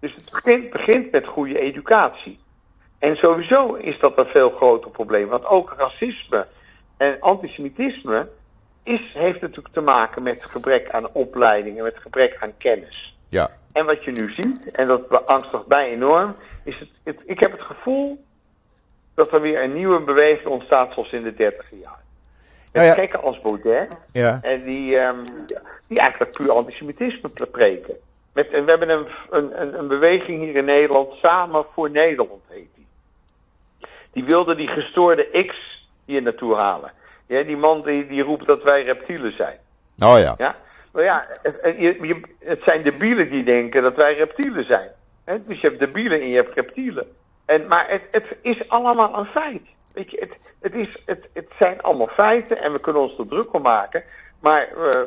Dus 0.04 0.14
het 0.14 0.30
begint, 0.30 0.70
begint 0.70 1.10
met 1.10 1.26
goede 1.26 1.58
educatie. 1.58 2.38
En 2.98 3.16
sowieso 3.16 3.74
is 3.74 3.98
dat 3.98 4.18
een 4.18 4.26
veel 4.26 4.50
groter 4.50 4.90
probleem. 4.90 5.28
Want 5.28 5.44
ook 5.46 5.74
racisme 5.76 6.46
en 6.96 7.20
antisemitisme 7.20 8.28
is, 8.82 9.12
heeft 9.14 9.40
natuurlijk 9.40 9.74
te 9.74 9.80
maken 9.80 10.22
met 10.22 10.44
gebrek 10.44 10.90
aan 10.90 11.12
opleiding 11.12 11.76
en 11.76 11.82
met 11.82 11.98
gebrek 11.98 12.36
aan 12.40 12.56
kennis. 12.58 13.16
Ja. 13.28 13.50
En 13.72 13.86
wat 13.86 14.04
je 14.04 14.10
nu 14.10 14.32
ziet, 14.32 14.70
en 14.70 14.86
dat 14.86 15.08
beangstigt 15.08 15.66
mij 15.66 15.90
enorm, 15.90 16.36
is 16.64 16.78
het, 16.78 16.88
het, 17.04 17.20
ik 17.24 17.40
heb 17.40 17.52
het 17.52 17.62
gevoel 17.62 18.24
dat 19.14 19.32
er 19.32 19.40
weer 19.40 19.62
een 19.62 19.74
nieuwe 19.74 20.00
beweging 20.00 20.48
ontstaat 20.48 20.92
zoals 20.92 21.12
in 21.12 21.22
de 21.22 21.34
30 21.34 21.70
jaar. 21.70 22.02
Met 22.72 22.72
Nou 22.72 22.86
ja. 22.86 22.92
gekken 22.92 23.22
als 23.22 23.40
Baudet, 23.40 23.88
Ja. 24.12 24.38
en 24.42 24.64
die, 24.64 24.98
ehm, 24.98 25.24
die 25.88 25.98
eigenlijk 25.98 26.32
puur 26.32 26.50
antisemitisme 26.50 27.28
preken. 27.28 27.94
Met, 28.34 28.50
en 28.50 28.64
we 28.64 28.70
hebben 28.70 28.88
een, 28.88 29.06
een, 29.30 29.78
een, 29.78 29.88
beweging 29.88 30.42
hier 30.42 30.54
in 30.56 30.64
Nederland, 30.64 31.12
Samen 31.12 31.64
voor 31.74 31.90
Nederland 31.90 32.42
heet 32.48 32.68
die. 32.74 32.86
Die 34.12 34.24
wilde 34.24 34.54
die 34.54 34.68
gestoorde 34.68 35.44
X 35.46 35.56
hier 36.04 36.22
naartoe 36.22 36.54
halen. 36.54 36.92
Ja, 37.26 37.42
die 37.42 37.56
man 37.56 37.82
die, 37.82 38.06
die 38.06 38.22
roept 38.22 38.46
dat 38.46 38.62
wij 38.62 38.84
reptielen 38.84 39.32
zijn. 39.36 39.58
Oh 39.98 40.18
ja. 40.18 40.34
Ja? 40.38 40.56
Maar 40.92 41.02
ja, 41.02 41.26
het, 41.42 41.56
het- 41.62 41.76
je- 41.78 42.06
je- 42.06 42.34
het 42.38 42.62
zijn 42.62 42.82
debielen 42.82 43.30
die 43.30 43.44
denken 43.44 43.82
dat 43.82 43.96
wij 43.96 44.14
reptielen 44.14 44.64
zijn. 44.64 44.90
Dus 45.46 45.60
je 45.60 45.66
hebt 45.66 45.78
debielen 45.78 46.20
en 46.20 46.28
je 46.28 46.36
hebt 46.36 46.54
reptielen. 46.54 47.06
En, 47.46 47.66
maar 47.66 47.88
het, 47.88 48.02
het 48.10 48.24
is 48.42 48.68
allemaal 48.68 49.18
een 49.18 49.26
feit. 49.26 49.62
Weet 49.92 50.10
je, 50.10 50.16
het, 50.20 50.36
het, 50.60 50.74
is, 50.74 51.02
het, 51.06 51.28
het 51.32 51.48
zijn 51.58 51.82
allemaal 51.82 52.08
feiten 52.08 52.62
en 52.62 52.72
we 52.72 52.80
kunnen 52.80 53.02
ons 53.02 53.18
er 53.18 53.28
druk 53.28 53.52
om 53.52 53.62
maken. 53.62 54.02
Maar 54.40 54.68
eh, 54.76 55.00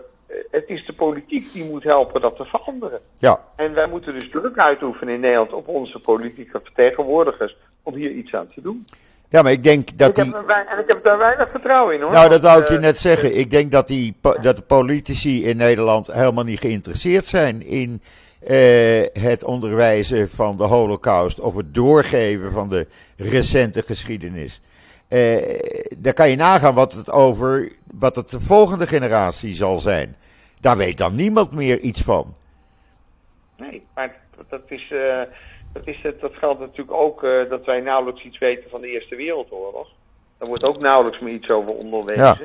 het 0.52 0.64
is 0.68 0.86
de 0.86 0.94
politiek 0.94 1.54
die 1.54 1.66
moet 1.66 1.84
helpen 1.84 2.22
dat 2.22 2.36
te 2.36 2.46
veranderen. 2.46 3.00
Ja. 3.18 3.44
En 3.56 3.74
wij 3.74 3.88
moeten 3.88 4.14
dus 4.14 4.30
druk 4.30 4.58
uitoefenen 4.58 5.14
in 5.14 5.20
Nederland 5.20 5.54
op 5.54 5.68
onze 5.68 6.00
politieke 6.00 6.60
vertegenwoordigers 6.64 7.58
om 7.84 7.96
hier 7.96 8.12
iets 8.12 8.34
aan 8.34 8.48
te 8.48 8.62
doen. 8.62 8.86
Ja, 9.30 9.42
maar 9.42 9.52
ik 9.52 9.64
denk 9.64 9.98
dat 9.98 10.18
ik 10.18 10.24
die... 10.24 10.36
en 10.36 10.80
ik 10.80 10.88
heb 10.88 11.04
daar 11.04 11.18
weinig 11.18 11.50
vertrouwen 11.52 11.96
in 11.96 12.02
hoor. 12.02 12.12
Nou, 12.12 12.30
dat 12.30 12.42
wou 12.42 12.62
ik 12.62 12.68
je 12.68 12.76
eh, 12.76 12.82
net 12.82 12.98
zeggen. 12.98 13.38
Ik 13.38 13.52
denk 13.52 13.72
dat, 13.72 13.88
die, 13.88 14.16
dat 14.42 14.56
de 14.56 14.62
politici 14.62 15.46
in 15.46 15.58
Nederland 15.58 16.08
helemaal 16.08 16.44
niet 16.44 16.60
geïnteresseerd 16.60 17.26
zijn 17.26 17.66
in 17.66 18.02
eh, 18.40 19.04
het 19.24 19.44
onderwijzen 19.44 20.30
van 20.30 20.58
de 20.58 20.64
holocaust 20.64 21.40
of 21.40 21.56
het 21.56 21.74
doorgeven 21.74 22.52
van 22.52 22.70
de 22.70 22.88
recente 23.18 23.82
geschiedenis. 23.82 24.62
Eh, 25.08 25.60
daar 25.98 26.14
kan 26.14 26.30
je 26.30 26.36
nagaan 26.36 26.74
wat 26.74 26.94
het 26.94 27.12
over, 27.12 27.72
wat 27.94 28.16
het 28.16 28.30
de 28.30 28.40
volgende 28.40 28.88
generatie 28.88 29.54
zal 29.54 29.80
zijn. 29.80 30.16
Daar 30.62 30.78
weet 30.78 30.98
dan 30.98 31.16
niemand 31.16 31.52
meer 31.52 31.80
iets 31.80 32.02
van. 32.02 32.36
Nee, 33.58 33.82
maar 33.96 34.16
dat 34.50 34.62
is, 34.68 34.92
eh, 34.92 35.22
dat, 35.74 35.88
is 35.88 36.02
het, 36.02 36.22
dat 36.22 36.34
geldt 36.36 36.60
natuurlijk 36.60 36.98
ook 36.98 37.24
eh, 37.24 37.50
dat 37.50 37.66
wij 37.66 37.80
nauwelijks 37.80 38.24
iets 38.24 38.38
weten 38.38 38.70
van 38.70 38.82
de 38.82 38.88
Eerste 38.88 39.16
Wereldoorlog. 39.16 39.88
Daar 40.38 40.48
wordt 40.48 40.70
ook 40.70 40.80
nauwelijks 40.80 41.20
meer 41.20 41.34
iets 41.34 41.50
over 41.50 41.72
onderwezen. 41.72 42.24
Ja. 42.24 42.38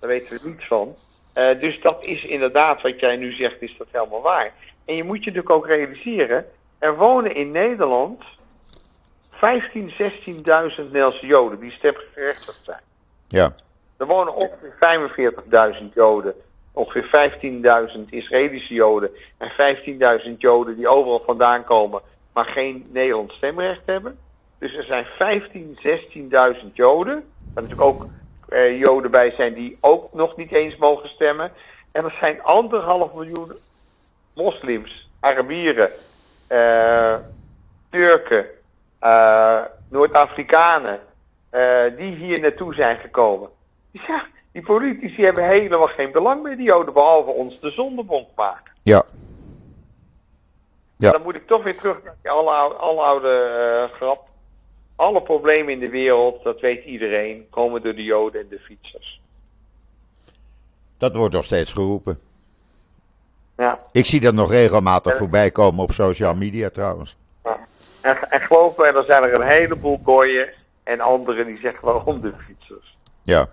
Daar 0.00 0.10
weten 0.10 0.42
we 0.42 0.48
niets 0.48 0.66
van. 0.66 0.96
Dus 1.60 1.80
dat 1.80 2.04
is 2.06 2.24
inderdaad, 2.24 2.82
wat 2.82 3.00
jij 3.00 3.16
nu 3.16 3.32
zegt, 3.32 3.62
is 3.62 3.74
dat 3.78 3.86
helemaal 3.90 4.22
waar. 4.22 4.52
En 4.84 4.96
je 4.96 5.04
moet 5.04 5.24
je 5.24 5.30
natuurlijk 5.30 5.54
ook 5.54 5.66
realiseren, 5.66 6.46
er 6.78 6.96
wonen 6.96 7.34
in 7.34 7.50
Nederland 7.50 8.22
15, 9.44 9.90
16.000 9.90 9.96
Nederlandse 10.76 11.26
Joden 11.26 11.60
die 11.60 11.70
stemgerechtigd 11.70 12.64
zijn. 12.64 12.80
Ja, 13.28 13.54
Er 13.96 14.06
wonen 14.06 14.34
ongeveer 14.34 14.74
45.000 15.80 15.94
Joden, 15.94 16.34
ongeveer 16.72 17.30
15.000 17.96 18.00
Israëlische 18.10 18.74
Joden 18.74 19.10
en 19.38 19.50
15.000 20.26 20.38
Joden 20.38 20.76
die 20.76 20.88
overal 20.88 21.22
vandaan 21.26 21.64
komen, 21.64 22.00
maar 22.32 22.44
geen 22.44 22.86
Nederlands 22.92 23.34
stemrecht 23.34 23.80
hebben. 23.84 24.18
Dus 24.58 24.74
er 24.74 24.84
zijn 24.84 25.04
15, 25.04 25.78
16.000 25.82 26.72
Joden, 26.72 27.24
waar 27.54 27.62
natuurlijk 27.62 27.80
ook 27.80 28.06
eh, 28.48 28.78
Joden 28.78 29.10
bij 29.10 29.30
zijn 29.30 29.54
die 29.54 29.78
ook 29.80 30.12
nog 30.12 30.36
niet 30.36 30.52
eens 30.52 30.76
mogen 30.76 31.08
stemmen. 31.08 31.52
En 31.92 32.04
er 32.04 32.16
zijn 32.20 32.42
anderhalf 32.42 33.14
miljoen 33.14 33.52
moslims, 34.34 35.08
Arabieren, 35.20 35.90
eh, 36.46 37.14
Turken, 37.90 38.46
eh, 39.04 39.60
Noord-Afrikanen, 39.88 41.00
eh, 41.50 41.82
die 41.96 42.14
hier 42.14 42.40
naartoe 42.40 42.74
zijn 42.74 42.96
gekomen. 42.98 43.48
Dus 43.90 44.06
ja, 44.06 44.26
die 44.52 44.62
politici 44.62 45.24
hebben 45.24 45.44
helemaal 45.48 45.86
geen 45.86 46.12
belang 46.12 46.42
bij 46.42 46.56
die 46.56 46.64
Joden, 46.64 46.94
behalve 46.94 47.30
ons 47.30 47.60
de 47.60 47.70
zondebond 47.70 48.28
maken. 48.36 48.72
ja, 48.82 49.04
Ja. 50.96 51.10
Dan 51.10 51.22
moet 51.22 51.34
ik 51.34 51.46
toch 51.46 51.62
weer 51.62 51.76
terug 51.76 52.02
naar 52.04 52.14
die 52.22 52.30
alle, 52.30 52.50
alle 52.74 53.00
oude 53.00 53.28
eh, 53.28 53.96
grap. 53.96 54.28
Alle 54.96 55.22
problemen 55.22 55.72
in 55.72 55.78
de 55.78 55.88
wereld, 55.88 56.42
dat 56.42 56.60
weet 56.60 56.84
iedereen, 56.84 57.46
komen 57.50 57.82
door 57.82 57.94
de 57.94 58.04
Joden 58.04 58.40
en 58.40 58.48
de 58.48 58.58
fietsers. 58.58 59.20
dat 60.96 61.16
wordt 61.16 61.34
nog 61.34 61.44
steeds 61.44 61.72
geroepen. 61.72 62.18
Ja. 63.56 63.78
Ik 63.92 64.06
zie 64.06 64.20
dat 64.20 64.34
nog 64.34 64.50
regelmatig 64.50 65.16
voorbij 65.16 65.50
komen 65.50 65.82
op 65.82 65.92
social 65.92 66.34
media 66.34 66.70
trouwens. 66.70 67.16
ja. 67.44 67.58
En, 68.04 68.16
en 68.30 68.40
geloof 68.40 68.76
mij, 68.76 68.94
er 68.94 69.04
zijn 69.04 69.22
er 69.22 69.34
een 69.34 69.46
heleboel 69.46 70.00
gooien 70.04 70.48
en 70.82 71.00
anderen 71.00 71.46
die 71.46 71.58
zeggen 71.58 71.84
waarom 71.84 72.20
de 72.20 72.32
fietsers. 72.46 72.96
Ja. 73.22 73.48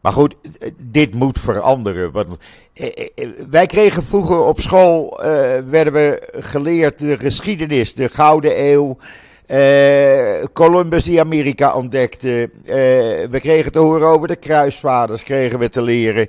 Maar 0.00 0.12
goed, 0.12 0.34
dit 0.78 1.14
moet 1.14 1.40
veranderen. 1.40 2.12
Want, 2.12 2.28
eh, 2.74 2.86
eh, 2.86 3.08
eh, 3.14 3.30
wij 3.50 3.66
kregen 3.66 4.02
vroeger 4.02 4.40
op 4.40 4.60
school, 4.60 5.20
werden 5.70 5.92
we 5.92 6.28
geleerd 6.32 6.98
de 6.98 7.18
geschiedenis, 7.18 7.94
de 7.94 8.08
Gouden 8.08 8.70
Eeuw. 8.70 8.98
Columbus 10.52 11.04
die 11.04 11.20
Amerika 11.20 11.74
ontdekte. 11.74 12.50
we 13.30 13.38
kregen 13.40 13.72
te 13.72 13.78
horen 13.78 14.08
over 14.08 14.28
de 14.28 14.36
kruisvaders, 14.36 15.22
kregen 15.22 15.58
we 15.58 15.68
te 15.68 15.82
leren. 15.82 16.28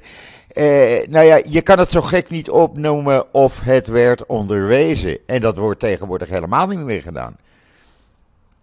Eh, 0.53 1.07
nou 1.09 1.25
ja, 1.25 1.41
je 1.45 1.61
kan 1.61 1.79
het 1.79 1.91
zo 1.91 2.01
gek 2.01 2.29
niet 2.29 2.49
opnoemen 2.49 3.33
of 3.33 3.61
het 3.61 3.87
werd 3.87 4.25
onderwezen. 4.25 5.17
En 5.25 5.41
dat 5.41 5.57
wordt 5.57 5.79
tegenwoordig 5.79 6.29
helemaal 6.29 6.67
niet 6.67 6.79
meer 6.79 7.01
gedaan. 7.01 7.37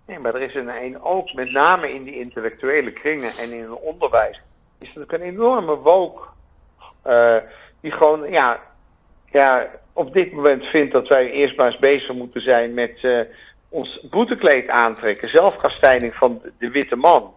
Nee, 0.06 0.18
maar 0.18 0.34
er 0.34 0.40
is 0.42 0.54
een, 0.54 0.68
een 0.68 1.02
ook, 1.02 1.32
met 1.32 1.50
name 1.50 1.92
in 1.94 2.04
die 2.04 2.18
intellectuele 2.20 2.92
kringen 2.92 3.30
en 3.40 3.52
in 3.52 3.60
het 3.60 3.80
onderwijs, 3.80 4.40
is 4.78 4.96
er 4.96 5.14
een 5.14 5.20
enorme 5.20 5.76
wook. 5.76 6.32
eh, 7.02 7.36
die 7.80 7.92
gewoon, 7.92 8.30
ja, 8.30 8.60
ja, 9.30 9.66
op 9.92 10.12
dit 10.12 10.32
moment 10.32 10.64
vindt 10.64 10.92
dat 10.92 11.08
wij 11.08 11.30
eerst 11.30 11.56
maar 11.56 11.66
eens 11.66 11.78
bezig 11.78 12.12
moeten 12.14 12.40
zijn 12.42 12.74
met 12.74 12.98
eh, 13.02 13.20
ons 13.68 14.06
boetekleed 14.10 14.68
aantrekken. 14.68 15.28
Zelfkastijding 15.28 16.14
van 16.14 16.40
de, 16.42 16.52
de 16.58 16.70
witte 16.70 16.96
man. 16.96 17.34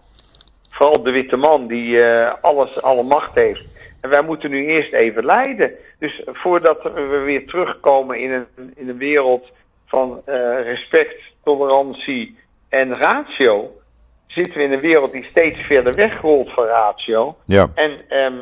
Vooral 0.69 1.03
de 1.03 1.11
witte 1.11 1.37
man 1.37 1.67
die 1.67 2.03
eh, 2.03 2.33
alles, 2.41 2.81
alle 2.81 3.03
macht 3.03 3.35
heeft. 3.35 3.72
En 4.03 4.09
wij 4.09 4.21
moeten 4.21 4.49
nu 4.49 4.65
eerst 4.65 4.93
even 4.93 5.25
leiden. 5.25 5.71
Dus 5.99 6.21
voordat 6.25 6.83
we 6.83 7.21
weer 7.25 7.47
terugkomen 7.47 8.19
in 8.19 8.31
een, 8.31 8.73
in 8.75 8.89
een 8.89 8.97
wereld 8.97 9.51
van 9.85 10.21
eh, 10.25 10.35
respect, 10.63 11.15
tolerantie 11.43 12.37
en 12.69 12.97
ratio, 12.97 13.81
zitten 14.27 14.57
we 14.57 14.63
in 14.63 14.71
een 14.71 14.79
wereld 14.79 15.11
die 15.11 15.23
steeds 15.23 15.59
verder 15.59 15.93
wegrolt 15.93 16.53
van 16.53 16.65
ratio. 16.65 17.37
Ja. 17.45 17.67
En, 17.75 18.09
ehm, 18.09 18.37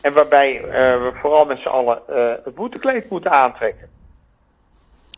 en 0.00 0.12
waarbij 0.12 0.56
eh, 0.56 0.70
we 1.02 1.12
vooral 1.20 1.44
met 1.44 1.58
z'n 1.58 1.68
allen 1.68 2.00
eh, 2.08 2.34
het 2.44 2.54
boetekleed 2.54 3.10
moeten 3.10 3.30
aantrekken. 3.30 3.88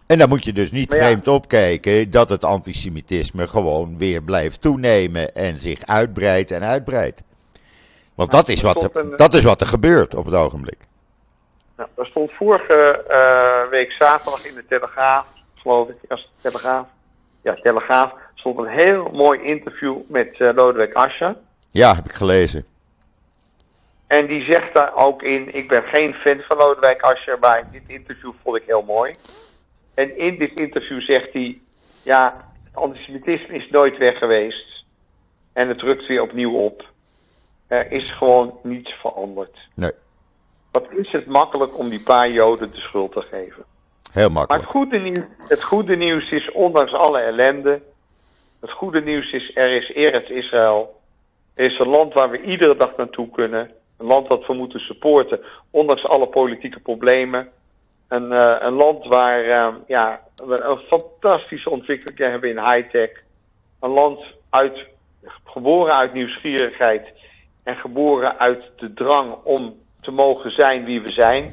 En 0.07 0.18
dan 0.18 0.29
moet 0.29 0.44
je 0.44 0.52
dus 0.52 0.70
niet 0.70 0.92
ja. 0.92 0.96
vreemd 0.96 1.29
opkijken 1.29 2.11
dat 2.11 2.29
het 2.29 2.44
antisemitisme 2.44 3.48
gewoon 3.48 3.98
weer 3.98 4.22
blijft 4.22 4.61
toenemen 4.61 5.35
en 5.35 5.61
zich 5.61 5.87
uitbreidt 5.87 6.50
en 6.50 6.62
uitbreidt. 6.62 7.22
Want 8.16 8.31
dat 8.31 8.48
is, 8.48 8.62
wat 8.62 8.79
tot 8.79 8.96
er, 8.96 9.02
een- 9.05 9.16
dat 9.16 9.35
is 9.35 9.42
wat 9.42 9.61
er 9.61 9.66
gebeurt 9.66 10.14
op 10.14 10.24
het 10.24 10.35
ogenblik. 10.35 10.79
Nou, 11.76 11.88
er 11.96 12.07
stond 12.07 12.31
vorige 12.33 13.05
eh, 13.09 13.70
week 13.70 13.92
zaterdag 13.92 14.46
in 14.46 14.55
de 14.55 14.64
Telegraaf, 14.68 15.26
geloof 15.55 15.88
ik, 15.88 15.96
als 16.11 16.31
Telegraaf, 16.40 16.87
ja, 17.42 17.55
Telegraaf, 17.62 18.12
stond 18.35 18.59
een 18.59 18.66
heel 18.66 19.11
mooi 19.12 19.40
interview 19.42 19.96
met 20.09 20.35
eh, 20.40 20.50
Lodewijk 20.55 20.92
Asscher. 20.94 21.37
Ja, 21.70 21.94
heb 21.94 22.05
ik 22.05 22.12
gelezen. 22.12 22.66
En 24.07 24.26
die 24.26 24.44
zegt 24.44 24.74
daar 24.74 24.94
ook 24.94 25.22
in, 25.22 25.55
ik 25.55 25.68
ben 25.68 25.83
geen 25.83 26.14
fan 26.14 26.40
van 26.40 26.57
Lodewijk 26.57 27.02
Asscher, 27.02 27.38
maar 27.38 27.68
dit 27.72 27.83
interview 27.87 28.33
vond 28.42 28.57
ik 28.57 28.62
heel 28.66 28.83
mooi. 28.83 29.14
En 29.94 30.18
in 30.18 30.38
dit 30.38 30.52
interview 30.55 31.00
zegt 31.00 31.33
hij, 31.33 31.59
ja, 32.02 32.50
het 32.64 32.74
antisemitisme 32.76 33.55
is 33.55 33.70
nooit 33.70 33.96
weg 33.98 34.18
geweest. 34.18 34.85
En 35.52 35.68
het 35.68 35.81
rukt 35.81 36.07
weer 36.07 36.22
opnieuw 36.22 36.52
op. 36.52 36.94
Er 37.66 37.92
is 37.92 38.11
gewoon 38.11 38.59
niets 38.62 38.92
veranderd. 38.92 39.59
Nee. 39.74 39.92
Wat 40.70 40.87
is 40.90 41.12
het 41.12 41.26
makkelijk 41.26 41.79
om 41.79 41.88
die 41.88 42.02
paar 42.02 42.31
Joden 42.31 42.70
de 42.70 42.79
schuld 42.79 43.12
te 43.12 43.20
geven? 43.20 43.64
Heel 44.12 44.31
Maar 44.31 44.33
makkelijk. 44.33 44.62
het 44.62 44.72
goede, 44.72 44.98
nieuws, 44.98 45.24
het 45.48 45.62
goede 45.62 45.96
nieuws 45.96 46.31
is, 46.31 46.50
ondanks 46.52 46.92
alle 46.92 47.18
ellende, 47.18 47.83
het 48.61 48.70
goede 48.70 49.02
nieuws 49.02 49.33
is, 49.33 49.50
er 49.55 49.70
is 49.70 49.92
Eretz 49.92 50.31
Israël. 50.31 51.00
Er 51.55 51.64
is 51.64 51.79
een 51.79 51.88
land 51.88 52.12
waar 52.14 52.31
we 52.31 52.42
iedere 52.42 52.76
dag 52.76 52.96
naartoe 52.96 53.31
kunnen. 53.31 53.70
Een 53.96 54.07
land 54.07 54.29
dat 54.29 54.46
we 54.46 54.52
moeten 54.52 54.81
supporten, 54.81 55.40
ondanks 55.70 56.05
alle 56.05 56.26
politieke 56.26 56.81
problemen. 56.81 57.48
Een, 58.09 58.33
eh, 58.33 58.57
een 58.59 58.72
land 58.72 59.05
waar 59.05 59.44
eh, 59.44 59.74
ja, 59.87 60.22
we 60.37 60.61
een 60.61 60.79
fantastische 60.79 61.70
ontwikkelingen 61.70 62.31
hebben 62.31 62.50
in 62.50 62.70
high-tech. 62.72 63.11
Een 63.81 63.90
land 63.90 64.20
uit, 64.50 64.87
geboren 65.44 65.94
uit 65.94 66.12
nieuwsgierigheid 66.12 67.12
en 67.66 67.76
geboren 67.76 68.38
uit 68.38 68.70
de 68.76 68.94
drang 68.94 69.35
om 69.42 69.74
te 70.00 70.11
mogen 70.11 70.50
zijn 70.50 70.85
wie 70.85 71.00
we 71.00 71.11
zijn. 71.11 71.52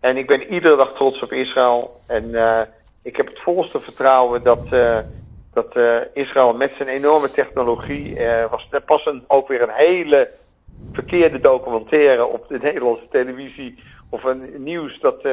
En 0.00 0.16
ik 0.16 0.26
ben 0.26 0.52
iedere 0.52 0.76
dag 0.76 0.92
trots 0.92 1.22
op 1.22 1.32
Israël. 1.32 2.02
En 2.06 2.34
eh, 2.34 2.60
ik 3.02 3.16
heb 3.16 3.26
het 3.26 3.40
volste 3.40 3.80
vertrouwen 3.80 4.42
dat, 4.42 4.66
eh, 4.70 4.98
dat 5.52 5.76
eh, 5.76 5.96
Israël 6.14 6.54
met 6.54 6.72
zijn 6.76 6.88
enorme 6.88 7.30
technologie. 7.30 8.16
was 8.50 8.66
er 8.70 8.82
pas 8.82 9.06
een, 9.06 9.24
ook 9.26 9.48
weer 9.48 9.62
een 9.62 9.74
hele 9.74 10.30
verkeerde 10.92 11.40
documentaire 11.40 12.24
op 12.26 12.48
de 12.48 12.58
Nederlandse 12.58 13.08
televisie. 13.10 13.82
Of 14.08 14.24
een 14.24 14.62
nieuws 14.62 15.00
dat 15.00 15.28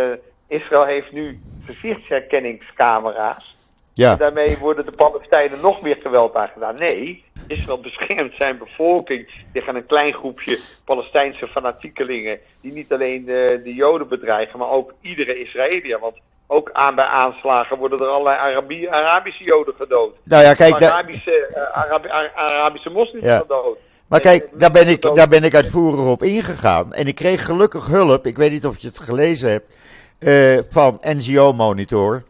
Israël 0.48 0.86
heeft 0.86 1.12
nu 1.12 1.42
gezichtsherkenningscamera's. 1.60 3.57
Ja, 3.98 4.12
En 4.12 4.18
daarmee 4.18 4.58
worden 4.58 4.86
de 4.86 4.92
Palestijnen 4.92 5.60
nog 5.62 5.82
meer 5.82 5.98
geweld 6.02 6.36
aangedaan. 6.36 6.76
Nee, 6.76 7.24
Israël 7.48 7.80
beschermt 7.80 8.34
zijn 8.38 8.58
bevolking 8.58 9.28
tegen 9.54 9.76
een 9.76 9.86
klein 9.86 10.14
groepje 10.14 10.60
Palestijnse 10.86 11.48
fanatiekelingen. 11.48 12.40
Die 12.62 12.74
niet 12.74 12.92
alleen 12.94 13.26
de, 13.26 13.62
de 13.64 13.74
Joden 13.74 14.08
bedreigen, 14.08 14.60
maar 14.60 14.70
ook 14.70 14.94
iedere 15.02 15.40
Israëliër. 15.40 16.00
Want 16.00 16.16
ook 16.48 16.70
aan, 16.74 16.96
bij 16.96 17.06
aanslagen 17.06 17.78
worden 17.78 18.00
er 18.00 18.08
allerlei 18.08 18.38
Arabi- 18.38 18.88
Arabische 18.90 19.44
Joden 19.44 19.74
gedood. 19.78 20.16
nou 20.24 20.44
ja, 20.44 20.54
kijk, 20.54 20.84
Arabische, 20.84 21.46
eh, 21.54 21.78
Arabi- 21.78 22.08
Ar- 22.10 22.32
Arabische 22.36 22.90
moslims 22.90 23.24
Ja. 23.24 23.38
gedood. 23.38 23.78
maar 24.08 24.20
kijk, 24.20 24.44
eh, 24.44 24.50
daar 24.60 24.72
ben, 24.72 24.88
ik, 24.88 25.16
daar 25.16 25.28
ben 25.28 25.44
ik 25.44 25.56
uitvoerig 25.56 26.06
op 26.06 26.24
ingegaan. 26.24 26.94
En 26.94 27.08
ik 27.08 27.16
kreeg 27.16 27.46
gelukkig 27.46 27.88
hulp, 27.88 28.26
ik 28.28 28.38
weet 28.38 28.52
niet 28.52 28.66
of 28.66 28.78
je 28.78 28.88
het 28.88 29.00
gelezen 29.00 29.50
hebt, 29.52 29.78
eh, 30.20 30.58
van 30.70 30.98
NGO 31.02 31.54
Monitor. 31.54 32.24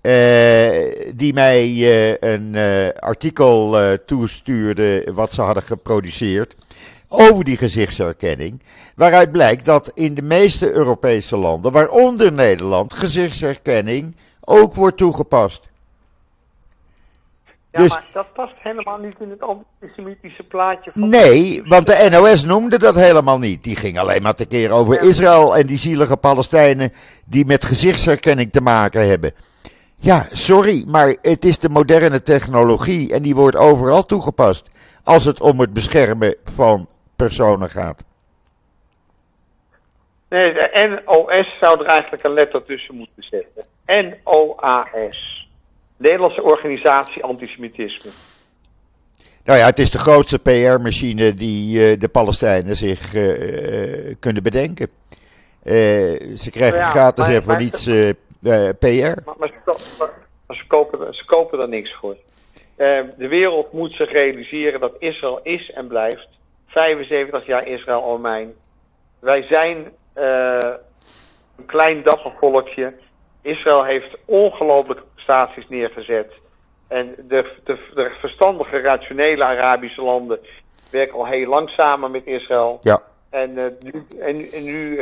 Eh, 0.00 1.12
die 1.14 1.32
mij 1.32 1.64
eh, 1.66 2.32
een 2.32 2.54
eh, 2.54 2.88
artikel 2.98 3.76
toestuurde 4.06 5.08
wat 5.14 5.32
ze 5.32 5.42
hadden 5.42 5.62
geproduceerd 5.62 6.56
over 7.08 7.44
die 7.44 7.56
gezichtsherkenning. 7.56 8.62
Waaruit 8.94 9.32
blijkt 9.32 9.64
dat 9.64 9.90
in 9.94 10.14
de 10.14 10.22
meeste 10.22 10.72
Europese 10.72 11.36
landen, 11.36 11.72
waaronder 11.72 12.32
Nederland, 12.32 12.92
gezichtsherkenning 12.92 14.16
ook 14.40 14.74
wordt 14.74 14.96
toegepast. 14.96 15.70
Ja, 17.70 17.82
dus- 17.82 17.90
maar 17.90 18.06
dat 18.12 18.32
past 18.32 18.54
helemaal 18.58 18.98
niet 18.98 19.16
in 19.20 19.30
het 19.30 19.42
antisemitische 19.42 20.42
plaatje 20.42 20.90
van... 20.94 21.08
Nee, 21.08 21.62
want 21.64 21.86
de 21.86 22.08
NOS 22.10 22.44
noemde 22.44 22.78
dat 22.78 22.94
helemaal 22.94 23.38
niet. 23.38 23.64
Die 23.64 23.76
ging 23.76 23.98
alleen 23.98 24.22
maar 24.22 24.34
tekeer 24.34 24.70
over 24.70 25.02
Israël 25.02 25.56
en 25.56 25.66
die 25.66 25.78
zielige 25.78 26.16
Palestijnen 26.16 26.92
die 27.26 27.46
met 27.46 27.64
gezichtsherkenning 27.64 28.52
te 28.52 28.60
maken 28.60 29.08
hebben. 29.08 29.32
Ja, 30.02 30.26
sorry, 30.30 30.84
maar 30.86 31.16
het 31.22 31.44
is 31.44 31.58
de 31.58 31.68
moderne 31.68 32.22
technologie 32.22 33.12
en 33.12 33.22
die 33.22 33.34
wordt 33.34 33.56
overal 33.56 34.02
toegepast. 34.02 34.70
Als 35.04 35.24
het 35.24 35.40
om 35.40 35.60
het 35.60 35.72
beschermen 35.72 36.36
van 36.44 36.88
personen 37.16 37.68
gaat. 37.68 38.04
Nee, 40.28 40.52
de 40.52 41.02
NOS 41.06 41.56
zou 41.60 41.80
er 41.80 41.86
eigenlijk 41.86 42.24
een 42.24 42.32
letter 42.32 42.64
tussen 42.64 42.94
moeten 42.94 43.22
zetten. 43.22 43.64
N-O-A-S. 43.86 45.48
Nederlandse 45.96 46.42
Organisatie 46.42 47.24
Antisemitisme. 47.24 48.10
Nou 49.44 49.58
ja, 49.58 49.66
het 49.66 49.78
is 49.78 49.90
de 49.90 49.98
grootste 49.98 50.38
PR-machine 50.38 51.34
die 51.34 51.90
eh, 51.90 51.98
de 51.98 52.08
Palestijnen 52.08 52.76
zich 52.76 53.14
eh, 53.14 54.08
eh, 54.08 54.16
kunnen 54.18 54.42
bedenken. 54.42 54.88
Ze 56.36 56.48
krijgen 56.50 56.78
Ja, 56.78 56.90
gratis 56.90 57.28
en 57.28 57.42
voor 57.42 57.56
niets 57.56 57.90
eh, 58.42 58.68
eh, 58.68 58.74
PR. 58.78 59.22
Maar, 59.24 59.34
maar, 59.38 59.48
ze, 59.48 59.96
maar- 59.98 60.64
kopen, 60.66 61.14
ze 61.14 61.24
kopen 61.24 61.60
er 61.60 61.68
niks 61.68 61.94
voor. 61.94 62.16
Eh, 62.76 63.00
de 63.16 63.28
wereld 63.28 63.72
moet 63.72 63.92
zich 63.92 64.12
realiseren 64.12 64.80
dat 64.80 64.94
Israël 64.98 65.40
is 65.42 65.70
en 65.70 65.86
blijft 65.86 66.28
75 66.66 67.46
jaar 67.46 67.66
Israël 67.66 68.00
Romein. 68.00 68.54
Wij 69.18 69.42
zijn 69.42 69.92
eh, 70.12 70.72
een 71.56 71.66
klein 71.66 72.02
dapper 72.02 72.32
volkje. 72.38 72.92
Israël 73.42 73.84
heeft 73.84 74.16
ongelooflijke 74.24 75.02
prestaties 75.14 75.68
neergezet. 75.68 76.32
En 76.88 77.14
de, 77.28 77.52
de, 77.64 77.78
de 77.94 78.10
verstandige, 78.20 78.80
rationele 78.80 79.44
Arabische 79.44 80.02
landen 80.02 80.38
werken 80.90 81.18
al 81.18 81.26
heel 81.26 81.48
lang 81.48 81.70
samen 81.70 82.10
met 82.10 82.26
Israël. 82.26 82.78
Ja. 82.80 83.02
En, 83.30 83.54
nu, 83.80 84.06
en, 84.20 84.50
en 84.52 84.64
nu 84.64 85.00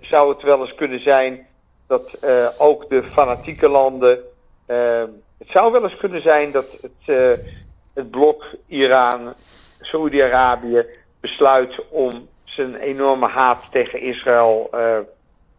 zou 0.00 0.32
het 0.32 0.42
wel 0.42 0.60
eens 0.60 0.74
kunnen 0.74 1.00
zijn 1.00 1.46
dat 1.90 2.12
eh, 2.12 2.46
ook 2.58 2.88
de 2.88 3.02
fanatieke 3.02 3.68
landen. 3.68 4.18
eh, 4.66 5.02
het 5.38 5.48
zou 5.48 5.72
wel 5.72 5.82
eens 5.82 5.96
kunnen 5.96 6.22
zijn 6.22 6.52
dat 6.52 6.66
het, 6.82 7.16
eh, 7.16 7.46
het 7.94 8.10
blok 8.10 8.44
Iran, 8.66 9.34
Saoedi-Arabië 9.80 10.84
besluit 11.20 11.74
om 11.88 12.28
zijn 12.44 12.74
enorme 12.74 13.26
haat 13.28 13.62
tegen 13.70 14.00
Israël 14.00 14.68
eh, 14.72 14.98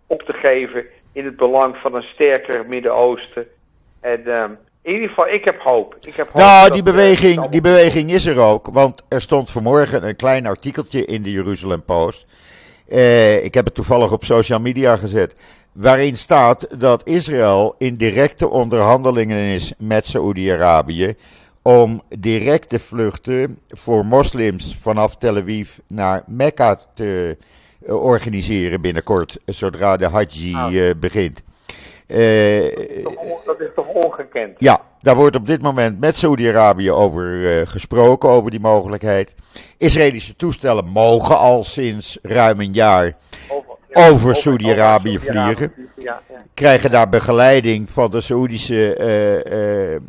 op 0.07 0.21
te 0.21 0.33
geven 0.33 0.85
in 1.13 1.25
het 1.25 1.35
belang 1.35 1.75
van 1.77 1.95
een 1.95 2.05
sterker 2.13 2.65
Midden-Oosten. 2.67 3.47
En 3.99 4.25
eh, 4.25 4.43
in 4.81 4.93
ieder 4.93 5.09
geval, 5.09 5.27
ik 5.27 5.45
heb 5.45 5.59
hoop. 5.59 5.95
Ik 6.01 6.15
heb 6.15 6.27
hoop 6.31 6.41
Nou, 6.41 6.71
die 6.71 6.83
beweging, 6.83 7.49
die 7.49 7.61
beweging 7.61 8.11
is 8.11 8.25
er 8.25 8.39
ook. 8.39 8.67
Want 8.67 9.03
er 9.09 9.21
stond 9.21 9.51
vanmorgen 9.51 10.07
een 10.07 10.15
klein 10.15 10.45
artikeltje 10.45 11.05
in 11.05 11.21
de 11.21 11.31
Jeruzalem 11.31 11.83
Post. 11.83 12.25
Ik 13.43 13.53
heb 13.53 13.65
het 13.65 13.73
toevallig 13.73 14.11
op 14.11 14.23
social 14.23 14.59
media 14.59 14.95
gezet. 14.95 15.35
Waarin 15.73 16.17
staat 16.17 16.67
dat 16.79 17.07
Israël 17.07 17.75
in 17.77 17.95
directe 17.95 18.49
onderhandelingen 18.49 19.37
is 19.37 19.73
met 19.77 20.05
Saoedi-Arabië. 20.05 21.15
Om 21.61 22.01
directe 22.09 22.79
vluchten 22.79 23.59
voor 23.69 24.05
moslims 24.05 24.77
vanaf 24.79 25.15
Tel 25.15 25.37
Aviv 25.37 25.77
naar 25.87 26.23
Mekka 26.27 26.77
te 26.93 27.37
eh, 27.85 28.03
organiseren 28.03 28.81
binnenkort. 28.81 29.39
Zodra 29.45 29.97
de 29.97 30.07
Hajj 30.07 30.53
Ah. 30.55 30.75
eh, 30.89 30.95
begint. 30.97 31.41
Eh, 32.07 32.75
dat 33.45 33.59
is 33.59 33.67
toch 33.75 33.87
ongekend? 33.87 34.55
ja, 34.57 34.81
daar 34.99 35.15
wordt 35.15 35.35
op 35.35 35.47
dit 35.47 35.61
moment 35.61 35.99
met 35.99 36.17
Saudi-Arabië 36.17 36.91
over 36.91 37.27
gesproken, 37.67 38.29
over 38.29 38.51
die 38.51 38.59
mogelijkheid. 38.59 39.35
Israëlische 39.77 40.35
toestellen 40.35 40.87
mogen 40.87 41.37
al 41.37 41.63
sinds 41.63 42.17
ruim 42.21 42.59
een 42.59 42.73
jaar, 42.73 43.15
Over, 43.93 44.35
Saoedi-Arabië 44.35 45.19
vliegen. 45.19 45.73
Krijgen 46.53 46.91
daar 46.91 47.09
begeleiding 47.09 47.89
van 47.89 48.09
de 48.09 48.21
Saoedische, 48.21 48.95
eh, 48.95 49.45
eh, 49.45 50.01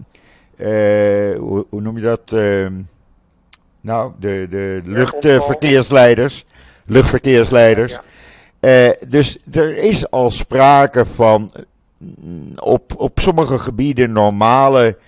eh, 0.57 1.39
hoe, 1.39 1.67
hoe 1.69 1.81
noem 1.81 1.97
je 1.97 2.03
dat? 2.03 2.33
Eh, 2.33 2.67
nou, 3.81 4.13
de, 4.19 4.47
de 4.51 4.81
luchtverkeersleiders. 4.85 6.45
Luchtverkeersleiders. 6.87 7.99
Dus 9.09 9.39
er 9.53 9.77
is 9.77 10.11
al 10.11 10.31
sprake 10.31 11.07
van 11.07 11.51
mm, 11.99 12.53
op, 12.59 12.93
op 12.97 13.19
sommige 13.21 13.59
gebieden 13.59 14.13
normale 14.13 14.99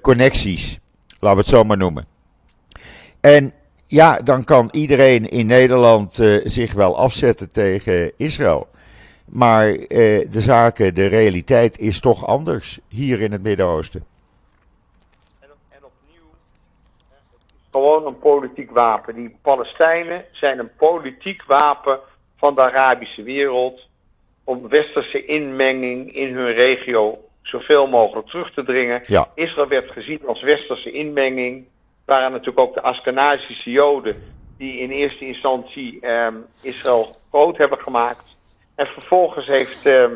connecties. 0.00 0.78
Laten 1.20 1.38
we 1.38 1.42
het 1.42 1.54
zo 1.54 1.64
maar 1.64 1.76
noemen. 1.76 2.06
En 3.20 3.52
ja, 3.88 4.16
dan 4.16 4.44
kan 4.44 4.68
iedereen 4.72 5.28
in 5.28 5.46
Nederland 5.46 6.18
eh, 6.18 6.40
zich 6.44 6.72
wel 6.72 6.96
afzetten 6.96 7.52
tegen 7.52 8.12
Israël. 8.16 8.68
Maar 9.24 9.68
eh, 9.68 9.78
de 10.30 10.40
zaken, 10.40 10.94
de 10.94 11.06
realiteit 11.06 11.78
is 11.78 12.00
toch 12.00 12.26
anders 12.26 12.78
hier 12.88 13.20
in 13.20 13.32
het 13.32 13.42
Midden-Oosten. 13.42 14.04
En, 15.40 15.48
en 15.68 15.80
opnieuw, 15.84 16.30
gewoon 17.70 18.06
een 18.06 18.18
politiek 18.18 18.70
wapen. 18.70 19.14
Die 19.14 19.36
Palestijnen 19.42 20.24
zijn 20.32 20.58
een 20.58 20.70
politiek 20.76 21.44
wapen 21.44 22.00
van 22.36 22.54
de 22.54 22.62
Arabische 22.62 23.22
wereld 23.22 23.88
om 24.44 24.68
westerse 24.68 25.24
inmenging 25.24 26.14
in 26.14 26.34
hun 26.34 26.52
regio 26.52 27.18
zoveel 27.42 27.86
mogelijk 27.86 28.28
terug 28.28 28.52
te 28.52 28.64
dringen. 28.64 29.00
Ja. 29.04 29.30
Israël 29.34 29.68
werd 29.68 29.90
gezien 29.90 30.20
als 30.26 30.42
westerse 30.42 30.90
inmenging. 30.90 31.66
Waren 32.08 32.30
natuurlijk 32.30 32.60
ook 32.60 32.74
de 32.74 32.82
Askenazische 32.82 33.70
Joden 33.70 34.22
die 34.56 34.78
in 34.78 34.90
eerste 34.90 35.26
instantie 35.26 36.00
ehm, 36.00 36.34
Israël 36.62 37.16
groot 37.30 37.56
hebben 37.56 37.78
gemaakt. 37.78 38.36
En 38.74 38.86
vervolgens 38.86 39.46
heeft, 39.46 39.86
ehm, 39.86 40.12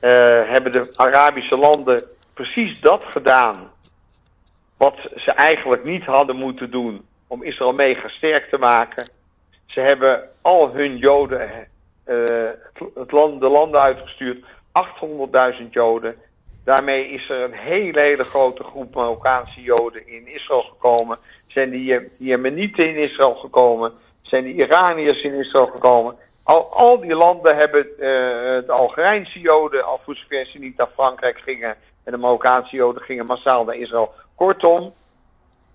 eh, 0.00 0.10
hebben 0.50 0.72
de 0.72 0.92
Arabische 0.96 1.56
landen 1.56 2.02
precies 2.34 2.80
dat 2.80 3.04
gedaan 3.04 3.70
wat 4.76 4.96
ze 5.16 5.30
eigenlijk 5.30 5.84
niet 5.84 6.04
hadden 6.04 6.36
moeten 6.36 6.70
doen 6.70 7.06
om 7.26 7.42
Israël 7.42 7.72
mega 7.72 8.08
sterk 8.08 8.48
te 8.50 8.58
maken. 8.58 9.10
Ze 9.66 9.80
hebben 9.80 10.28
al 10.42 10.70
hun 10.72 10.96
Joden 10.96 11.68
het 12.94 13.12
land, 13.12 13.40
de 13.40 13.48
landen 13.48 13.80
uitgestuurd. 13.80 14.44
800.000 14.72 15.70
Joden. 15.70 16.16
Daarmee 16.66 17.08
is 17.08 17.28
er 17.28 17.42
een 17.42 17.52
hele, 17.52 18.00
hele 18.00 18.24
grote 18.24 18.62
groep 18.62 18.94
Marokkaanse 18.94 19.62
Joden 19.62 20.08
in 20.08 20.26
Israël 20.26 20.62
gekomen. 20.62 21.18
Zijn 21.46 21.70
die, 21.70 22.10
Jemenieten 22.16 22.88
in 22.88 22.96
Israël 22.96 23.34
gekomen. 23.34 23.92
Zijn 24.22 24.44
die 24.44 24.54
Iraniërs 24.54 25.22
in 25.22 25.34
Israël 25.34 25.66
gekomen. 25.66 26.16
Al, 26.42 26.72
al 26.72 27.00
die 27.00 27.14
landen 27.14 27.56
hebben 27.56 27.86
uh, 27.86 27.98
de 27.98 28.72
Algerijnse 28.72 29.40
Joden, 29.40 29.84
al 29.84 30.00
voor 30.04 30.14
zover 30.16 30.46
ze 30.46 30.58
niet 30.58 30.76
naar 30.76 30.88
Frankrijk 30.94 31.38
gingen. 31.38 31.76
En 32.04 32.12
de 32.12 32.18
Marokkaanse 32.18 32.76
Joden 32.76 33.02
gingen 33.02 33.26
massaal 33.26 33.64
naar 33.64 33.76
Israël. 33.76 34.12
Kortom, 34.34 34.92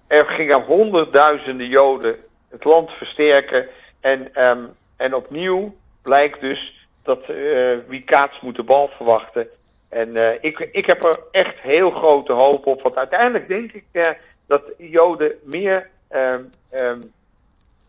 er 0.07 0.25
gingen 0.25 0.61
honderdduizenden 0.61 1.67
Joden 1.67 2.15
het 2.49 2.63
land 2.63 2.91
versterken. 2.91 3.67
En, 3.99 4.45
um, 4.47 4.69
en 4.97 5.15
opnieuw 5.15 5.75
blijkt 6.01 6.41
dus 6.41 6.87
dat 7.03 7.29
uh, 7.29 7.77
wie 7.87 8.03
kaats 8.03 8.41
moet 8.41 8.55
de 8.55 8.63
bal 8.63 8.87
verwachten. 8.87 9.47
En 9.91 10.09
uh, 10.09 10.29
ik, 10.41 10.59
ik 10.59 10.85
heb 10.85 11.03
er 11.03 11.19
echt 11.31 11.59
heel 11.59 11.91
grote 11.91 12.33
hoop 12.33 12.65
op. 12.65 12.81
Want 12.81 12.95
uiteindelijk 12.95 13.47
denk 13.47 13.71
ik 13.71 13.83
uh, 13.91 14.05
dat 14.47 14.61
Joden 14.77 15.31
meer, 15.43 15.89
um, 16.11 16.49
um, 16.73 17.11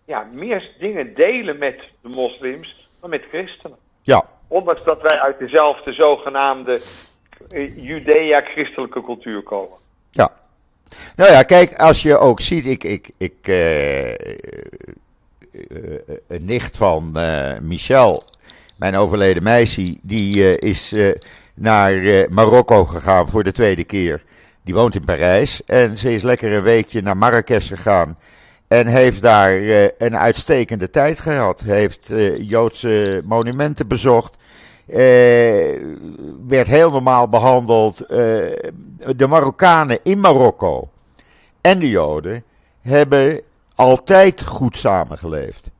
ja, 0.04 0.28
meer 0.32 0.70
dingen 0.78 1.14
delen 1.14 1.58
met 1.58 1.80
de 2.00 2.08
moslims 2.08 2.88
dan 3.00 3.10
met 3.10 3.22
christenen. 3.28 3.76
Ja. 4.02 4.24
Ondanks 4.48 4.84
dat 4.84 5.02
wij 5.02 5.18
uit 5.20 5.38
dezelfde 5.38 5.92
zogenaamde 5.92 6.80
Judea-christelijke 7.76 9.02
cultuur 9.02 9.42
komen. 9.42 9.78
Ja. 10.10 10.32
Nou 11.16 11.32
ja, 11.32 11.42
kijk, 11.42 11.74
als 11.74 12.02
je 12.02 12.18
ook 12.18 12.40
ziet, 12.40 12.66
ik, 12.66 12.84
ik, 12.84 13.10
ik 13.18 13.46
een 16.28 16.44
nicht 16.44 16.76
van 16.76 17.16
Michel, 17.60 18.24
mijn 18.76 18.94
overleden 18.94 19.42
meisje, 19.42 19.96
die 20.02 20.58
is 20.58 20.94
naar 21.54 22.26
Marokko 22.30 22.84
gegaan 22.84 23.28
voor 23.28 23.44
de 23.44 23.52
tweede 23.52 23.84
keer. 23.84 24.22
Die 24.64 24.74
woont 24.74 24.94
in 24.94 25.04
Parijs 25.04 25.64
en 25.64 25.98
ze 25.98 26.14
is 26.14 26.22
lekker 26.22 26.52
een 26.52 26.62
weekje 26.62 27.02
naar 27.02 27.16
Marrakesh 27.16 27.68
gegaan. 27.68 28.18
En 28.68 28.86
heeft 28.86 29.22
daar 29.22 29.52
een 29.98 30.16
uitstekende 30.16 30.90
tijd 30.90 31.20
gehad. 31.20 31.60
Heeft 31.60 32.10
Joodse 32.38 33.22
monumenten 33.24 33.88
bezocht. 33.88 34.36
werd 36.46 36.66
heel 36.66 36.90
normaal 36.90 37.28
behandeld. 37.28 37.98
de 39.16 39.26
Marokkanen 39.28 39.98
in 40.02 40.20
Marokko 40.20 40.90
en 41.62 41.78
de 41.78 41.88
Joden 41.88 42.44
hebben 42.80 43.40
altijd 43.74 44.42
goed 44.42 44.76
samengeleefd. 44.76 45.70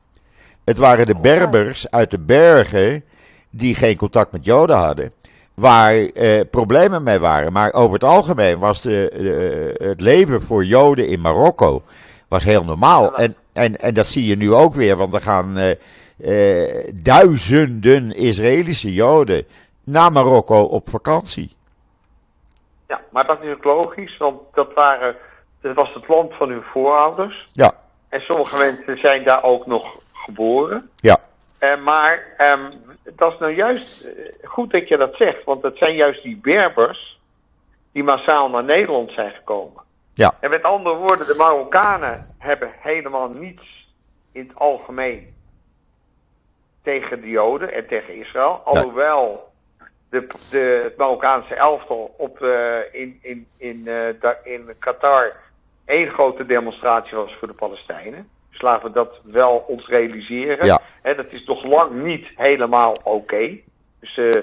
Het 0.65 0.77
waren 0.77 1.07
de 1.07 1.17
Berbers 1.17 1.91
uit 1.91 2.11
de 2.11 2.19
bergen 2.19 3.05
die 3.51 3.75
geen 3.75 3.97
contact 3.97 4.33
met 4.33 4.45
Joden 4.45 4.77
hadden, 4.77 5.13
waar 5.55 5.95
eh, 5.95 6.41
problemen 6.51 7.03
mee 7.03 7.19
waren. 7.19 7.53
Maar 7.53 7.73
over 7.73 7.95
het 7.95 8.05
algemeen 8.05 8.59
was 8.59 8.81
de, 8.81 9.75
het 9.79 10.01
leven 10.01 10.41
voor 10.41 10.65
Joden 10.65 11.07
in 11.07 11.21
Marokko 11.21 11.83
was 12.29 12.45
heel 12.45 12.65
normaal. 12.65 13.17
En, 13.17 13.37
en, 13.53 13.77
en 13.77 13.95
dat 13.95 14.07
zie 14.07 14.27
je 14.27 14.37
nu 14.37 14.55
ook 14.55 14.75
weer, 14.75 14.97
want 14.97 15.15
er 15.15 15.21
gaan 15.21 15.57
eh, 15.57 15.71
eh, 16.23 16.89
duizenden 16.95 18.13
Israëlische 18.13 18.93
Joden 18.93 19.47
naar 19.85 20.13
Marokko 20.13 20.63
op 20.63 20.89
vakantie. 20.89 21.57
Ja, 22.89 23.01
maar 23.11 23.27
dat 23.27 23.43
is 23.43 23.53
ook 23.55 23.65
logisch, 23.65 24.17
want 24.17 24.41
dat, 24.55 24.75
waren, 24.75 25.17
dat 25.61 25.75
was 25.75 25.95
het 25.95 26.09
land 26.09 26.35
van 26.35 26.49
hun 26.49 26.63
voorouders. 26.63 27.49
Ja. 27.53 27.73
En 28.09 28.21
sommige 28.21 28.57
mensen 28.57 28.99
zijn 28.99 29.25
daar 29.25 29.43
ook 29.43 29.67
nog 29.67 29.99
geboren. 30.13 30.91
Ja. 30.97 31.19
Uh, 31.63 31.83
maar 31.83 32.27
um, 32.39 32.73
dat 33.17 33.33
is 33.33 33.39
nou 33.39 33.55
juist 33.55 34.07
uh, 34.07 34.13
goed 34.43 34.71
dat 34.71 34.89
je 34.89 34.97
dat 34.97 35.15
zegt, 35.17 35.45
want 35.45 35.63
het 35.63 35.77
zijn 35.77 35.95
juist 35.95 36.23
die 36.23 36.37
Berbers 36.37 37.21
die 37.93 38.03
massaal 38.03 38.51
naar 38.51 38.65
Nederland 38.65 39.11
zijn 39.11 39.31
gekomen. 39.31 39.83
Ja. 40.15 40.35
En 40.41 40.51
met 40.51 40.63
andere 40.63 40.97
woorden, 40.97 41.27
de 41.27 41.35
Marokkanen 41.39 42.35
hebben 42.39 42.73
helemaal 42.79 43.29
niets 43.29 43.87
in 44.33 44.49
het 44.49 44.59
algemeen 44.59 45.35
tegen 46.83 47.21
de 47.21 47.29
Joden 47.29 47.73
en 47.73 47.87
tegen 47.87 48.15
Israël. 48.15 48.61
Alhoewel 48.65 49.53
de, 50.11 50.27
de, 50.51 50.81
het 50.83 50.97
Marokkaanse 50.97 51.55
elftal 51.55 52.15
op, 52.19 52.41
uh, 52.41 52.79
in, 52.93 53.19
in, 53.23 53.47
in, 53.57 53.89
in 54.43 54.75
Qatar 54.79 55.37
één 55.85 56.11
grote 56.11 56.47
demonstratie 56.47 57.17
was 57.17 57.35
voor 57.39 57.49
de 57.49 57.55
Palestijnen. 57.55 58.29
Dus 58.63 58.71
laten 58.71 58.89
we 58.89 58.95
dat 58.95 59.21
wel 59.25 59.65
ons 59.69 59.87
realiseren. 59.87 60.67
Ja. 60.67 60.81
En 61.03 61.17
dat 61.17 61.33
is 61.33 61.45
toch 61.45 61.65
lang 61.65 62.03
niet 62.03 62.27
helemaal 62.37 62.91
oké. 62.91 63.09
Okay. 63.09 63.65
Dus, 64.01 64.17
uh, 64.17 64.39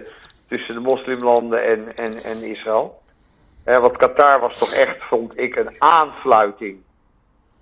tussen 0.47 0.73
de 0.73 0.79
moslimlanden 0.79 1.63
en, 1.63 1.95
en, 1.95 2.13
en 2.23 2.43
Israël. 2.43 3.01
Want 3.63 3.97
Qatar 3.97 4.39
was 4.39 4.57
toch 4.57 4.71
echt, 4.71 5.03
vond 5.03 5.37
ik, 5.37 5.55
een 5.55 5.75
aanfluiting. 5.77 6.77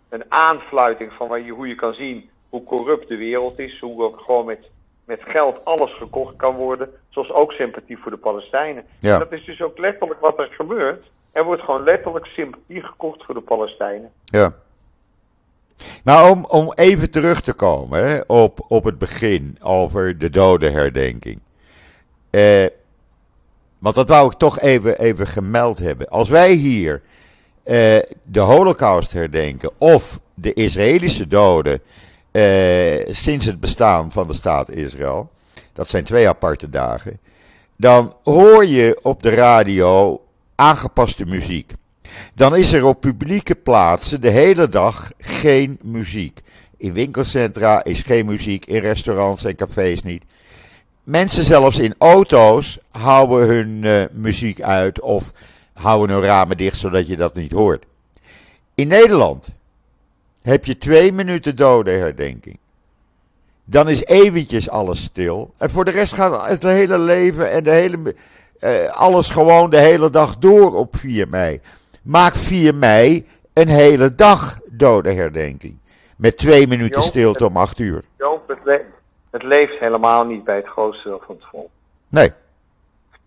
Een 0.09 0.23
aanfluiting 0.29 1.11
van 1.13 1.27
waar 1.27 1.41
je, 1.41 1.51
hoe 1.51 1.67
je 1.67 1.75
kan 1.75 1.93
zien 1.93 2.29
hoe 2.49 2.63
corrupt 2.63 3.07
de 3.07 3.17
wereld 3.17 3.59
is. 3.59 3.79
Hoe 3.79 4.03
ook 4.03 4.19
gewoon 4.19 4.45
met, 4.45 4.69
met 5.05 5.21
geld 5.23 5.65
alles 5.65 5.97
gekocht 5.97 6.35
kan 6.35 6.55
worden. 6.55 6.89
Zoals 7.09 7.31
ook 7.31 7.51
sympathie 7.51 7.97
voor 7.97 8.11
de 8.11 8.17
Palestijnen. 8.17 8.85
Ja. 8.99 9.13
En 9.13 9.19
dat 9.19 9.31
is 9.31 9.45
dus 9.45 9.61
ook 9.61 9.77
letterlijk 9.77 10.19
wat 10.19 10.39
er 10.39 10.49
gebeurt. 10.51 11.05
Er 11.31 11.43
wordt 11.43 11.61
gewoon 11.61 11.83
letterlijk 11.83 12.25
sympathie 12.25 12.81
gekocht 12.81 13.23
voor 13.23 13.35
de 13.35 13.41
Palestijnen. 13.41 14.11
Ja. 14.23 14.53
Maar 16.03 16.31
om, 16.31 16.45
om 16.45 16.71
even 16.75 17.09
terug 17.09 17.41
te 17.41 17.53
komen 17.53 18.29
op, 18.29 18.65
op 18.67 18.83
het 18.83 18.97
begin 18.97 19.57
over 19.61 20.17
de 20.17 20.29
dodenherdenking. 20.29 21.39
Eh, 22.29 22.65
want 23.79 23.95
dat 23.95 24.09
wou 24.09 24.31
ik 24.31 24.37
toch 24.37 24.59
even, 24.59 24.99
even 24.99 25.27
gemeld 25.27 25.79
hebben. 25.79 26.09
Als 26.09 26.29
wij 26.29 26.51
hier 26.51 27.01
eh, 27.63 27.97
de 28.23 28.39
Holocaust 28.39 29.13
herdenken 29.13 29.71
of 29.77 30.19
de 30.33 30.53
Israëlische 30.53 31.27
doden 31.27 31.81
eh, 32.31 33.13
sinds 33.13 33.45
het 33.45 33.59
bestaan 33.59 34.11
van 34.11 34.27
de 34.27 34.33
staat 34.33 34.69
Israël, 34.69 35.29
dat 35.73 35.89
zijn 35.89 36.03
twee 36.03 36.27
aparte 36.27 36.69
dagen, 36.69 37.19
dan 37.75 38.13
hoor 38.23 38.65
je 38.65 38.99
op 39.01 39.23
de 39.23 39.29
radio 39.29 40.21
aangepaste 40.55 41.25
muziek. 41.25 41.73
Dan 42.33 42.55
is 42.55 42.73
er 42.73 42.85
op 42.85 43.01
publieke 43.01 43.55
plaatsen 43.55 44.21
de 44.21 44.29
hele 44.29 44.69
dag 44.69 45.11
geen 45.17 45.79
muziek. 45.81 46.41
In 46.77 46.93
winkelcentra 46.93 47.83
is 47.83 48.01
geen 48.01 48.25
muziek, 48.25 48.65
in 48.65 48.79
restaurants 48.79 49.43
en 49.43 49.55
cafés 49.55 50.03
niet. 50.03 50.23
Mensen 51.03 51.43
zelfs 51.43 51.79
in 51.79 51.95
auto's 51.97 52.79
houden 52.91 53.47
hun 53.47 53.83
uh, 53.83 54.03
muziek 54.11 54.61
uit 54.61 55.01
of 55.01 55.31
houden 55.73 56.15
hun 56.15 56.25
ramen 56.25 56.57
dicht 56.57 56.77
zodat 56.77 57.07
je 57.07 57.17
dat 57.17 57.35
niet 57.35 57.51
hoort. 57.51 57.85
In 58.75 58.87
Nederland 58.87 59.55
heb 60.41 60.65
je 60.65 60.77
twee 60.77 61.13
minuten 61.13 61.55
dodenherdenking. 61.55 62.57
Dan 63.65 63.89
is 63.89 64.05
eventjes 64.05 64.69
alles 64.69 65.03
stil. 65.03 65.53
En 65.57 65.69
voor 65.69 65.85
de 65.85 65.91
rest 65.91 66.13
gaat 66.13 66.47
het 66.47 66.63
hele 66.63 66.99
leven 66.99 67.51
en 67.51 67.63
de 67.63 67.71
hele, 67.71 68.15
uh, 68.59 68.89
alles 68.89 69.29
gewoon 69.29 69.69
de 69.69 69.79
hele 69.79 70.09
dag 70.09 70.37
door 70.37 70.75
op 70.75 70.95
4 70.95 71.27
mei. 71.27 71.61
Maak 72.07 72.35
4 72.35 72.75
mei 72.75 73.25
een 73.53 73.67
hele 73.67 74.15
dag 74.15 74.59
dodenherdenking. 74.65 75.77
Met 76.17 76.37
twee 76.37 76.67
minuten 76.67 77.01
Joop, 77.01 77.09
stilte 77.09 77.45
om 77.45 77.57
8 77.57 77.79
uur. 77.79 78.03
Joop, 78.17 78.47
het, 78.47 78.57
le 78.63 78.85
het, 79.31 79.43
leeft 79.43 79.79
helemaal 79.79 80.25
niet 80.25 80.43
bij 80.43 80.55
het 80.55 80.65
grootste 80.65 81.07
deel 81.07 81.21
van 81.25 81.35
het 81.35 81.45
volk. 81.51 81.69
Nee. 82.09 82.31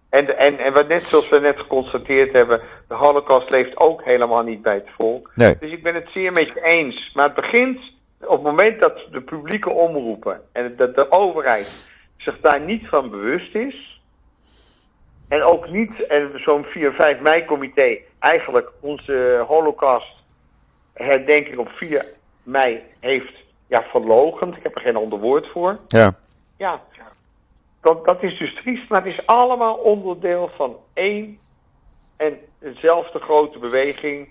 En, 0.08 0.38
en, 0.38 0.58
en 0.58 0.72
wat 0.72 0.88
net 0.88 1.02
zoals 1.02 1.28
we 1.28 1.38
net 1.38 1.58
geconstateerd 1.58 2.32
hebben, 2.32 2.60
de 2.88 2.94
holocaust 2.94 3.50
leeft 3.50 3.76
ook 3.76 4.04
helemaal 4.04 4.42
niet 4.42 4.62
bij 4.62 4.74
het 4.74 4.88
volk. 4.96 5.30
Nee. 5.34 5.56
Dus 5.60 5.70
ik 5.70 5.82
ben 5.82 5.94
het 5.94 6.08
zeer 6.12 6.32
met 6.32 6.46
je 6.46 6.62
eens. 6.62 7.10
Maar 7.14 7.24
het 7.24 7.34
begint 7.34 7.78
op 8.20 8.30
het 8.30 8.42
moment 8.42 8.80
dat 8.80 8.98
de 9.10 9.20
publieke 9.20 9.70
omroepen 9.70 10.40
en 10.52 10.74
dat 10.76 10.94
de 10.94 11.10
overheid 11.10 11.92
zich 12.16 12.40
daar 12.40 12.60
niet 12.60 12.88
van 12.88 13.10
bewust 13.10 13.54
is. 13.54 13.89
En 15.30 15.42
ook 15.42 15.68
niet, 15.68 16.06
en 16.06 16.30
zo'n 16.34 16.64
4 16.64 16.92
5 16.92 17.20
mei 17.20 17.44
comité 17.44 17.98
eigenlijk 18.18 18.70
onze 18.80 19.44
holocaust 19.46 20.14
herdenking 20.92 21.58
op 21.58 21.68
4 21.68 22.04
mei 22.42 22.82
heeft 23.00 23.32
ja, 23.66 23.82
verlogend. 23.82 24.56
Ik 24.56 24.62
heb 24.62 24.74
er 24.74 24.80
geen 24.80 24.96
ander 24.96 25.18
woord 25.18 25.46
voor. 25.46 25.78
Ja. 25.86 26.12
Ja, 26.56 26.82
dat, 27.80 28.04
dat 28.04 28.22
is 28.22 28.38
dus 28.38 28.54
triest, 28.54 28.88
maar 28.88 29.04
het 29.04 29.12
is 29.12 29.26
allemaal 29.26 29.74
onderdeel 29.74 30.50
van 30.56 30.76
één 30.92 31.38
en 32.16 32.38
dezelfde 32.58 33.18
grote 33.18 33.58
beweging. 33.58 34.28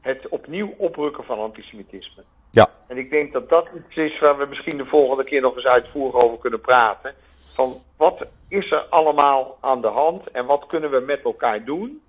Het 0.00 0.28
opnieuw 0.28 0.74
oprukken 0.76 1.24
van 1.24 1.38
antisemitisme. 1.38 2.22
Ja. 2.50 2.70
En 2.86 2.98
ik 2.98 3.10
denk 3.10 3.32
dat 3.32 3.48
dat 3.48 3.68
iets 3.76 3.96
is 3.96 4.18
waar 4.18 4.38
we 4.38 4.46
misschien 4.46 4.76
de 4.76 4.86
volgende 4.86 5.24
keer 5.24 5.40
nog 5.40 5.56
eens 5.56 5.66
uitvoerig 5.66 6.14
over 6.14 6.38
kunnen 6.38 6.60
praten. 6.60 7.14
Van 7.52 7.82
wat 8.00 8.26
is 8.48 8.70
er 8.70 8.86
allemaal 8.90 9.58
aan 9.60 9.80
de 9.80 9.88
hand 9.88 10.30
en 10.30 10.46
wat 10.46 10.66
kunnen 10.66 10.90
we 10.90 11.00
met 11.00 11.22
elkaar 11.24 11.64
doen 11.64 12.00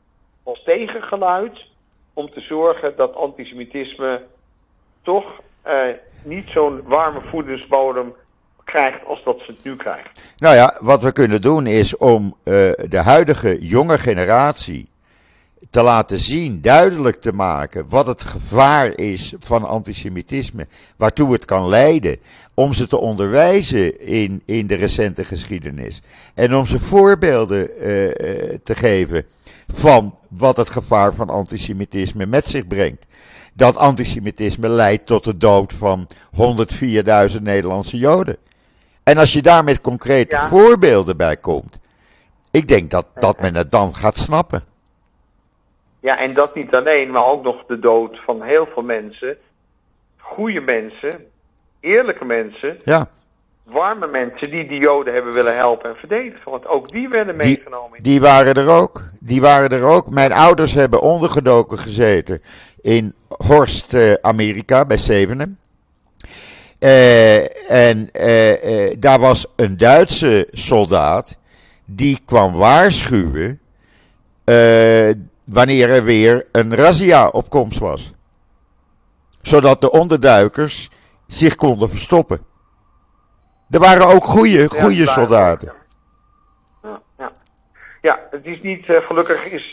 als 0.43 0.63
tegengeluid 0.63 1.67
om 2.13 2.29
te 2.29 2.41
zorgen 2.41 2.93
dat 2.95 3.15
antisemitisme 3.15 4.21
toch 5.01 5.41
eh, 5.61 5.79
niet 6.23 6.49
zo'n 6.49 6.81
warme 6.85 7.21
voedingsbodem 7.21 8.13
krijgt 8.63 9.05
als 9.05 9.23
dat 9.23 9.39
ze 9.39 9.51
het 9.51 9.63
nu 9.63 9.75
krijgt. 9.75 10.23
Nou 10.37 10.55
ja, 10.55 10.77
wat 10.79 11.03
we 11.03 11.11
kunnen 11.11 11.41
doen 11.41 11.67
is 11.67 11.97
om 11.97 12.23
uh, 12.23 12.53
de 12.89 13.01
huidige 13.03 13.57
jonge 13.59 13.97
generatie 13.97 14.89
te 15.69 15.81
laten 15.81 16.19
zien, 16.19 16.61
duidelijk 16.61 17.21
te 17.21 17.33
maken 17.33 17.85
wat 17.89 18.05
het 18.07 18.21
gevaar 18.21 18.97
is 18.97 19.33
van 19.39 19.63
antisemitisme, 19.63 20.67
waartoe 20.97 21.33
het 21.33 21.45
kan 21.45 21.67
leiden, 21.67 22.17
om 22.53 22.73
ze 22.73 22.87
te 22.87 22.97
onderwijzen 22.97 24.07
in, 24.07 24.41
in 24.45 24.67
de 24.67 24.75
recente 24.75 25.23
geschiedenis 25.23 26.01
en 26.33 26.55
om 26.55 26.65
ze 26.65 26.79
voorbeelden 26.79 27.59
uh, 27.59 27.85
te 28.63 28.75
geven 28.75 29.25
van 29.73 30.17
wat 30.29 30.57
het 30.57 30.69
gevaar 30.69 31.13
van 31.13 31.29
antisemitisme 31.29 32.25
met 32.25 32.49
zich 32.49 32.67
brengt. 32.67 33.05
Dat 33.53 33.77
antisemitisme 33.77 34.69
leidt 34.69 35.05
tot 35.05 35.23
de 35.23 35.37
dood 35.37 35.73
van 35.73 36.07
104.000 36.35 37.41
Nederlandse 37.41 37.97
Joden. 37.97 38.37
En 39.03 39.17
als 39.17 39.33
je 39.33 39.41
daar 39.41 39.63
met 39.63 39.81
concrete 39.81 40.35
ja. 40.35 40.47
voorbeelden 40.47 41.17
bij 41.17 41.37
komt, 41.37 41.77
ik 42.51 42.67
denk 42.67 42.91
dat, 42.91 43.05
dat 43.13 43.41
men 43.41 43.55
het 43.55 43.71
dan 43.71 43.95
gaat 43.95 44.17
snappen. 44.17 44.63
Ja, 46.01 46.19
en 46.19 46.33
dat 46.33 46.55
niet 46.55 46.75
alleen, 46.75 47.11
maar 47.11 47.25
ook 47.25 47.43
nog 47.43 47.65
de 47.67 47.79
dood 47.79 48.19
van 48.25 48.41
heel 48.41 48.67
veel 48.73 48.83
mensen. 48.83 49.37
Goede 50.17 50.61
mensen, 50.61 51.25
eerlijke 51.79 52.25
mensen. 52.25 52.77
Ja. 52.83 53.07
Warme 53.63 54.07
mensen 54.07 54.49
die 54.49 54.67
die 54.67 54.79
Joden 54.79 55.13
hebben 55.13 55.33
willen 55.33 55.55
helpen 55.55 55.89
en 55.89 55.95
verdedigen. 55.95 56.51
Want 56.51 56.67
ook 56.67 56.89
die 56.89 57.09
werden 57.09 57.35
meegenomen. 57.35 57.91
Die, 57.91 58.11
die 58.11 58.21
waren 58.21 58.53
er 58.53 58.69
ook. 58.69 59.03
Die 59.19 59.41
waren 59.41 59.69
er 59.69 59.83
ook. 59.83 60.09
Mijn 60.09 60.31
ouders 60.31 60.73
hebben 60.73 61.01
ondergedoken 61.01 61.77
gezeten 61.77 62.41
in 62.81 63.13
Horst, 63.27 63.93
uh, 63.93 64.13
Amerika, 64.13 64.85
bij 64.85 64.97
Zevenum. 64.97 65.57
Uh, 66.79 67.71
en 67.71 68.09
uh, 68.13 68.95
daar 68.99 69.19
was 69.19 69.47
een 69.55 69.77
Duitse 69.77 70.47
soldaat 70.51 71.37
die 71.85 72.19
kwam 72.25 72.53
waarschuwen 72.53 73.59
wanneer 75.51 75.89
er 75.89 76.03
weer 76.03 76.47
een 76.51 76.75
razzia 76.75 77.27
op 77.27 77.49
komst 77.49 77.79
was. 77.79 78.13
Zodat 79.41 79.81
de 79.81 79.91
onderduikers 79.91 80.89
zich 81.27 81.55
konden 81.55 81.89
verstoppen. 81.89 82.45
Er 83.69 83.79
waren 83.79 84.07
ook 84.07 84.23
goede, 84.23 84.69
goede 84.69 84.95
ja, 84.95 85.11
soldaten. 85.11 85.73
Ja, 86.83 87.01
ja. 87.17 87.31
ja, 88.01 88.19
het 88.31 88.45
is 88.45 88.61
niet, 88.61 88.85
gelukkig 88.85 89.45
is, 89.45 89.69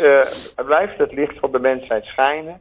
blijft 0.66 0.98
het 0.98 1.12
licht 1.12 1.38
van 1.38 1.52
de 1.52 1.58
mensheid 1.58 2.04
schijnen. 2.04 2.60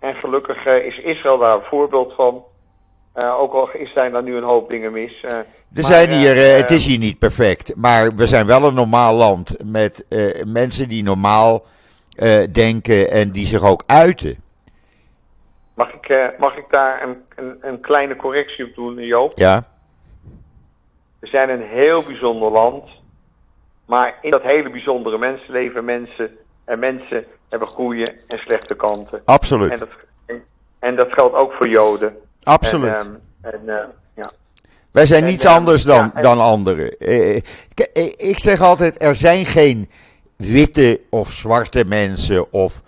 En 0.00 0.14
gelukkig 0.14 0.66
is 0.66 0.98
Israël 0.98 1.38
daar 1.38 1.54
een 1.54 1.62
voorbeeld 1.62 2.14
van. 2.14 2.44
Ook 3.14 3.52
al 3.52 3.68
zijn 3.94 4.14
er 4.14 4.22
nu 4.22 4.36
een 4.36 4.42
hoop 4.42 4.70
dingen 4.70 4.92
mis. 4.92 5.22
Er 5.22 5.46
maar, 5.72 5.84
zijn 5.84 6.10
hier, 6.10 6.56
het 6.56 6.70
is 6.70 6.86
hier 6.86 6.98
niet 6.98 7.18
perfect, 7.18 7.76
maar 7.76 8.14
we 8.14 8.26
zijn 8.26 8.46
wel 8.46 8.64
een 8.64 8.74
normaal 8.74 9.14
land 9.14 9.56
met 9.64 10.04
mensen 10.44 10.88
die 10.88 11.02
normaal 11.02 11.64
denken 12.52 13.10
en 13.10 13.30
die 13.30 13.46
zich 13.46 13.64
ook 13.64 13.82
uiten. 13.86 14.36
Mag 15.74 15.92
ik, 15.92 16.38
mag 16.38 16.56
ik 16.56 16.64
daar 16.70 17.02
een, 17.02 17.16
een, 17.36 17.58
een, 17.60 17.80
kleine 17.80 18.16
correctie 18.16 18.64
op 18.64 18.74
doen, 18.74 18.94
Joop? 18.94 19.32
Ja. 19.34 19.64
We 21.18 21.26
zijn 21.26 21.48
een 21.48 21.68
heel 21.68 22.02
bijzonder 22.02 22.50
land, 22.50 22.84
maar 23.86 24.18
in 24.22 24.30
dat 24.30 24.42
hele 24.42 24.70
bijzondere 24.70 25.18
mensen 25.18 25.52
leven 25.52 25.84
mensen 25.84 26.30
en 26.64 26.78
mensen 26.78 27.24
hebben 27.48 27.68
goede 27.68 28.16
en 28.28 28.38
slechte 28.38 28.74
kanten. 28.74 29.22
Absoluut. 29.24 29.70
En 29.70 29.78
dat, 29.78 29.88
en, 30.26 30.42
en 30.78 30.96
dat 30.96 31.12
geldt 31.12 31.34
ook 31.34 31.52
voor 31.52 31.68
Joden. 31.68 32.16
Absoluut. 32.42 32.94
En, 32.94 33.20
en, 33.40 33.60
uh, 33.66 33.74
ja. 34.14 34.30
Wij 34.90 35.06
zijn 35.06 35.24
niets 35.24 35.44
en, 35.44 35.50
anders 35.50 35.82
dan, 35.82 36.12
dan 36.20 36.40
anderen. 36.40 37.00
Ik 38.16 38.38
zeg 38.38 38.60
altijd, 38.60 39.02
er 39.02 39.16
zijn 39.16 39.44
geen 39.44 39.90
witte 40.40 41.00
of 41.10 41.28
zwarte 41.28 41.84
mensen 41.84 42.52
of 42.52 42.82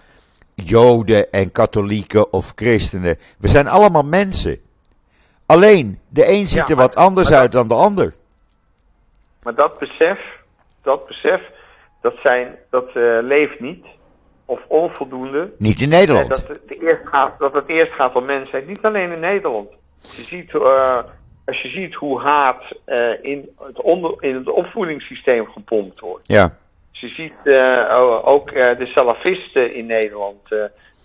joden 0.55 1.31
en 1.31 1.53
katholieken 1.53 2.33
of 2.33 2.53
christenen. 2.55 3.19
We 3.39 3.49
zijn 3.49 3.69
allemaal 3.69 4.03
mensen. 4.03 4.61
Alleen, 5.47 5.99
de 6.09 6.29
een 6.29 6.47
ziet 6.47 6.71
er 6.71 6.77
wat 6.77 6.97
anders 6.97 7.33
uit 7.33 7.53
dan 7.53 7.69
de 7.69 7.75
ander. 7.75 8.15
Maar 9.43 9.55
dat 9.55 9.79
besef, 9.79 10.19
dat 10.83 11.07
besef, 11.07 11.41
dat, 12.01 12.15
zijn, 12.23 12.55
dat 12.71 12.87
uh, 12.95 13.19
leeft 13.23 13.61
niet. 13.61 13.85
Of 14.45 14.61
onvoldoende. 14.67 15.53
Niet 15.59 15.81
in 15.81 15.89
Nederland. 15.89 16.29
Dat 16.29 16.49
het, 16.49 16.81
eerst 16.81 17.07
gaat, 17.07 17.39
dat 17.39 17.53
het 17.53 17.69
eerst 17.69 17.93
gaat 17.93 18.15
om 18.15 18.25
mensheid. 18.25 18.67
Niet 18.67 18.83
alleen 18.83 19.13
in 19.13 19.21
Nederland. 19.21 19.69
Je 20.01 20.23
ziet, 20.23 20.53
uh, 20.53 20.99
als 21.45 21.61
je 21.63 21.69
ziet 21.69 21.95
hoe 21.95 22.21
haat 22.21 22.63
uh, 22.87 23.25
in, 23.25 23.49
het 23.59 23.81
onder, 23.81 24.15
in 24.21 24.35
het 24.35 24.49
opvoedingssysteem 24.49 25.47
gepompt 25.47 26.01
wordt. 26.01 26.27
Ja. 26.27 26.57
Je 27.03 27.09
ziet 27.09 27.33
uh, 27.45 28.21
ook 28.25 28.53
de 28.53 28.91
salafisten 28.95 29.75
in 29.75 29.87
Nederland. 29.87 30.49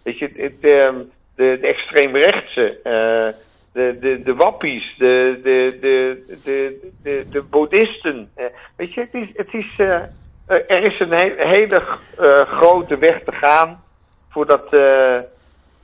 weet 0.04 0.20
je, 0.20 0.30
het, 0.36 0.62
de, 0.62 1.08
de 1.36 1.60
extreemrechtse, 1.62 2.80
de, 3.74 3.98
de, 4.00 4.22
de 4.24 4.36
wappies, 4.36 4.96
de, 4.98 5.40
de, 5.44 5.78
de, 5.82 6.24
de, 6.44 6.92
de, 7.04 7.26
de 7.32 7.42
boeddhisten. 7.42 8.30
weet 8.76 8.94
je, 8.94 9.00
het 9.00 9.14
is, 9.14 9.28
het 9.34 9.54
is 9.54 9.68
er 10.48 10.84
is 10.84 11.00
een 11.00 11.12
he 11.12 11.34
hele 11.38 11.82
grote 12.46 12.98
weg 12.98 13.24
te 13.24 13.32
gaan 13.32 13.84
voordat 14.30 14.76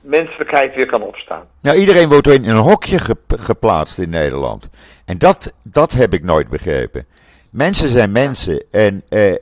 menselijkheid 0.00 0.74
weer 0.74 0.86
kan 0.86 1.02
opstaan. 1.02 1.46
Nou, 1.60 1.78
iedereen 1.78 2.08
wordt 2.08 2.26
in 2.26 2.48
een 2.48 2.56
hokje 2.56 2.98
ge 2.98 3.16
geplaatst 3.26 3.98
in 3.98 4.10
Nederland. 4.10 4.70
En 5.04 5.18
dat, 5.18 5.52
dat 5.62 5.92
heb 5.92 6.12
ik 6.12 6.22
nooit 6.22 6.48
begrepen. 6.48 7.06
Mensen 7.54 7.88
zijn 7.88 8.12
mensen 8.12 8.64
en 8.70 9.02
uh, 9.10 9.30
uh, 9.30 9.36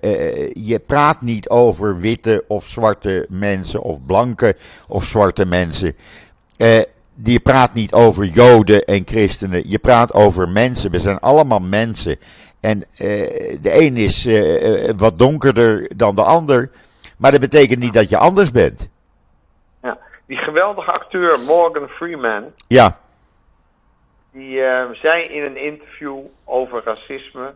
je 0.52 0.78
praat 0.86 1.20
niet 1.20 1.48
over 1.48 2.00
witte 2.00 2.44
of 2.48 2.64
zwarte 2.64 3.26
mensen 3.28 3.82
of 3.82 4.04
blanke 4.06 4.56
of 4.88 5.04
zwarte 5.04 5.46
mensen. 5.46 5.96
Uh, 6.58 6.80
je 7.24 7.40
praat 7.40 7.74
niet 7.74 7.92
over 7.92 8.24
joden 8.24 8.84
en 8.84 9.02
christenen. 9.04 9.68
Je 9.68 9.78
praat 9.78 10.14
over 10.14 10.48
mensen. 10.48 10.90
We 10.90 10.98
zijn 10.98 11.20
allemaal 11.20 11.60
mensen. 11.60 12.16
En 12.60 12.84
de 12.96 13.70
een 13.72 13.96
is 13.96 14.28
wat 14.96 15.18
donkerder 15.18 15.96
dan 15.96 16.14
de 16.14 16.22
ander. 16.22 16.70
Maar 17.16 17.30
dat 17.30 17.40
betekent 17.40 17.78
niet 17.78 17.92
dat 17.92 18.08
je 18.08 18.16
anders 18.16 18.50
bent 18.50 18.90
die 20.26 20.36
geweldige 20.36 20.92
acteur 20.92 21.38
Morgan 21.38 21.88
Freeman. 21.88 22.52
Ja. 22.68 22.98
Die 24.32 24.60
zei 24.92 25.22
in 25.22 25.44
een 25.44 25.56
interview 25.56 26.18
over 26.44 26.82
racisme. 26.84 27.54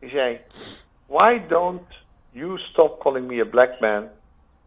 Die 0.00 0.10
zei: 0.10 0.40
Why 1.06 1.42
don't 1.48 1.86
you 2.30 2.58
stop 2.58 3.00
calling 3.00 3.26
me 3.26 3.40
a 3.40 3.44
black 3.44 3.80
man 3.80 4.08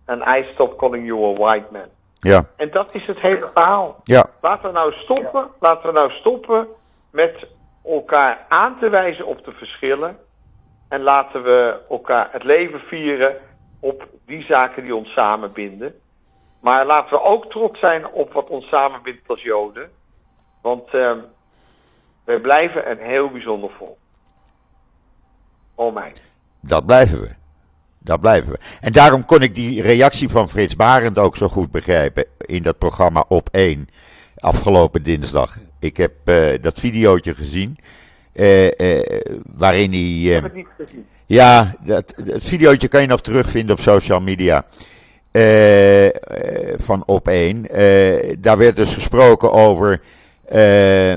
and 0.06 0.22
I 0.38 0.44
stop 0.54 0.78
calling 0.78 1.06
you 1.06 1.26
a 1.26 1.34
white 1.34 1.68
man? 1.72 1.88
Ja. 2.20 2.46
En 2.56 2.72
dat 2.72 2.96
is 2.96 3.06
het 3.06 3.20
hele 3.20 3.50
verhaal. 3.54 4.00
Ja. 4.04 4.26
Laten 4.42 4.68
we 4.68 4.74
nou 4.74 4.94
stoppen. 4.94 5.48
Laten 5.60 5.88
we 5.88 5.94
nou 5.94 6.12
stoppen 6.12 6.68
met 7.10 7.48
elkaar 7.86 8.46
aan 8.50 8.80
te 8.80 8.90
wijzen 8.90 9.26
op 9.26 9.46
de 9.46 9.52
verschillen. 9.52 10.18
En 10.90 11.02
laten 11.02 11.44
we 11.44 11.80
elkaar 11.90 12.30
het 12.32 12.44
leven 12.44 12.80
vieren 12.80 13.36
op 13.80 14.08
die 14.26 14.44
zaken 14.44 14.84
die 14.84 14.96
ons 14.96 15.14
samenbinden. 15.14 16.00
Maar 16.62 16.86
laten 16.86 17.10
we 17.10 17.24
ook 17.24 17.52
trots 17.52 17.80
zijn 17.80 18.08
op 18.08 18.34
wat 18.34 18.48
ons 18.50 18.68
samenbindt 18.68 19.28
als 19.28 19.42
Joden. 19.42 19.92
Want 20.62 20.94
uh, 20.94 21.12
wij 22.24 22.40
blijven 22.40 22.92
een 22.92 22.98
heel 22.98 23.30
bijzonder 23.30 23.70
volk. 23.78 23.98
Oh 25.76 25.94
mij. 25.94 26.14
Dat 26.60 26.86
blijven 26.86 27.22
we. 27.22 27.30
Dat 28.00 28.20
blijven 28.20 28.52
we. 28.52 28.58
En 28.80 28.92
daarom 28.92 29.26
kon 29.26 29.42
ik 29.42 29.56
die 29.56 29.82
reactie 29.82 30.30
van 30.30 30.50
Frits 30.50 30.76
Barend 30.76 31.18
ook 31.18 31.38
zo 31.38 31.48
goed 31.48 31.72
begrijpen 31.72 32.26
in 32.38 32.64
dat 32.64 32.78
programma 32.78 33.26
Op 33.28 33.50
1 33.52 33.88
afgelopen 34.36 35.04
dinsdag. 35.04 35.58
Ik 35.80 35.98
heb 35.98 36.14
uh, 36.26 36.62
dat 36.62 36.80
videootje 36.80 37.36
gezien. 37.36 37.78
Uh, 38.34 38.66
uh, 38.66 39.22
waarin 39.56 39.92
hij. 39.92 40.00
Uh, 40.00 40.34
heb 40.34 40.44
het 40.44 40.54
niet 40.54 40.68
gezien. 40.78 41.06
Ja, 41.26 41.76
dat, 41.80 42.14
videootje 42.26 42.88
kan 42.88 43.02
je 43.02 43.08
nog 43.08 43.22
terugvinden 43.22 43.76
op 43.76 43.82
social 43.82 44.22
media. 44.22 44.66
Uh, 45.32 46.08
van 46.76 47.04
op 47.06 47.28
één. 47.28 47.80
Uh, 47.80 48.36
daar 48.40 48.58
werd 48.58 48.76
dus 48.76 48.94
gesproken 48.94 49.52
over 49.52 50.02
uh, 50.52 51.14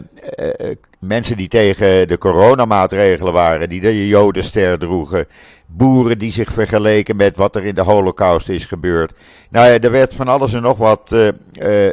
mensen 0.98 1.36
die 1.36 1.48
tegen 1.48 2.08
de 2.08 2.18
coronamaatregelen 2.18 3.32
waren, 3.32 3.68
die 3.68 3.80
de 3.80 4.06
Jodenster 4.06 4.78
droegen, 4.78 5.26
boeren 5.66 6.18
die 6.18 6.32
zich 6.32 6.52
vergeleken 6.52 7.16
met 7.16 7.36
wat 7.36 7.56
er 7.56 7.64
in 7.64 7.74
de 7.74 7.82
Holocaust 7.82 8.48
is 8.48 8.64
gebeurd. 8.64 9.14
Nou 9.50 9.66
ja, 9.66 9.78
er 9.78 9.90
werd 9.90 10.14
van 10.14 10.28
alles 10.28 10.52
en 10.52 10.62
nog 10.62 10.78
wat 10.78 11.16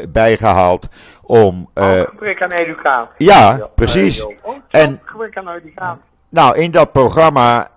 bijgehaald 0.10 0.88
om. 1.22 1.70
Gebrek 1.74 2.42
aan 2.42 2.52
educatie. 2.52 3.14
Ja, 3.18 3.70
precies. 3.76 4.28
En 4.70 5.00
gebrek 5.04 5.38
aan 5.38 5.50
educatie. 5.50 6.02
Nou, 6.30 6.58
in 6.58 6.72
dat 6.72 6.92
programma, 6.92 7.72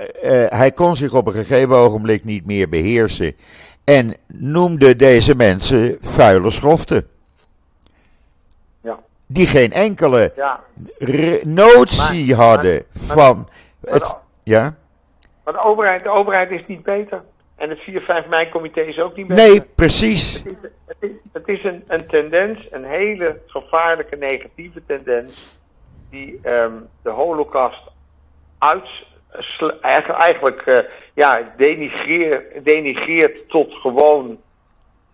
hij 0.48 0.72
kon 0.72 0.96
zich 0.96 1.14
op 1.14 1.26
een 1.26 1.32
gegeven 1.32 1.76
ogenblik 1.76 2.24
niet 2.24 2.46
meer 2.46 2.68
beheersen. 2.68 3.34
En 3.84 4.16
noemde 4.26 4.96
deze 4.96 5.34
mensen 5.34 5.96
vuile 6.00 6.50
schoften. 6.50 7.06
Die 9.26 9.46
geen 9.46 9.72
enkele 9.72 10.32
Ja, 10.36 10.60
notie 11.42 12.34
Maar- 12.36 12.44
hadden 12.46 12.82
maar- 13.06 13.16
van. 13.16 13.36
maar 13.80 13.92
Het, 13.94 14.02
de- 14.02 14.14
ja? 14.42 14.76
maar 15.44 15.52
de 15.54 15.60
overheid, 15.60 16.02
de 16.02 16.08
overheid 16.10 16.50
is 16.50 16.62
niet 16.66 16.82
beter. 16.82 17.22
En 17.56 17.70
het 17.70 17.78
4-5 17.80 18.28
mei-comité 18.28 18.80
is 18.80 18.98
ook 19.00 19.16
niet 19.16 19.26
beter. 19.26 19.48
Nee, 19.50 19.62
precies. 19.74 20.42
Het 20.42 20.46
is, 20.60 20.70
het 20.86 20.96
is, 21.00 21.10
het 21.32 21.48
is 21.48 21.64
een, 21.64 21.84
een 21.86 22.06
tendens, 22.06 22.66
een 22.70 22.84
hele 22.84 23.40
gevaarlijke 23.46 24.16
negatieve 24.16 24.82
tendens, 24.86 25.60
die 26.10 26.38
ehm, 26.42 26.72
de 27.02 27.10
holocaust 27.10 27.80
uit, 28.58 28.88
eigenlijk, 30.12 30.60
eh, 30.60 30.84
ja, 31.14 31.52
denigreer, 31.56 32.44
denigreert 32.62 33.48
tot 33.48 33.74
gewoon 33.74 34.38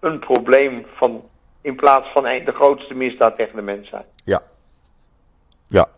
een 0.00 0.18
probleem 0.18 0.86
van, 0.96 1.22
in 1.62 1.76
plaats 1.76 2.12
van 2.12 2.28
een, 2.28 2.44
de 2.44 2.52
grootste 2.52 2.94
misdaad 2.94 3.36
tegen 3.36 3.56
de 3.56 3.62
mensheid. 3.62 4.06
Ja. 4.24 4.42
Ja. 5.68 5.88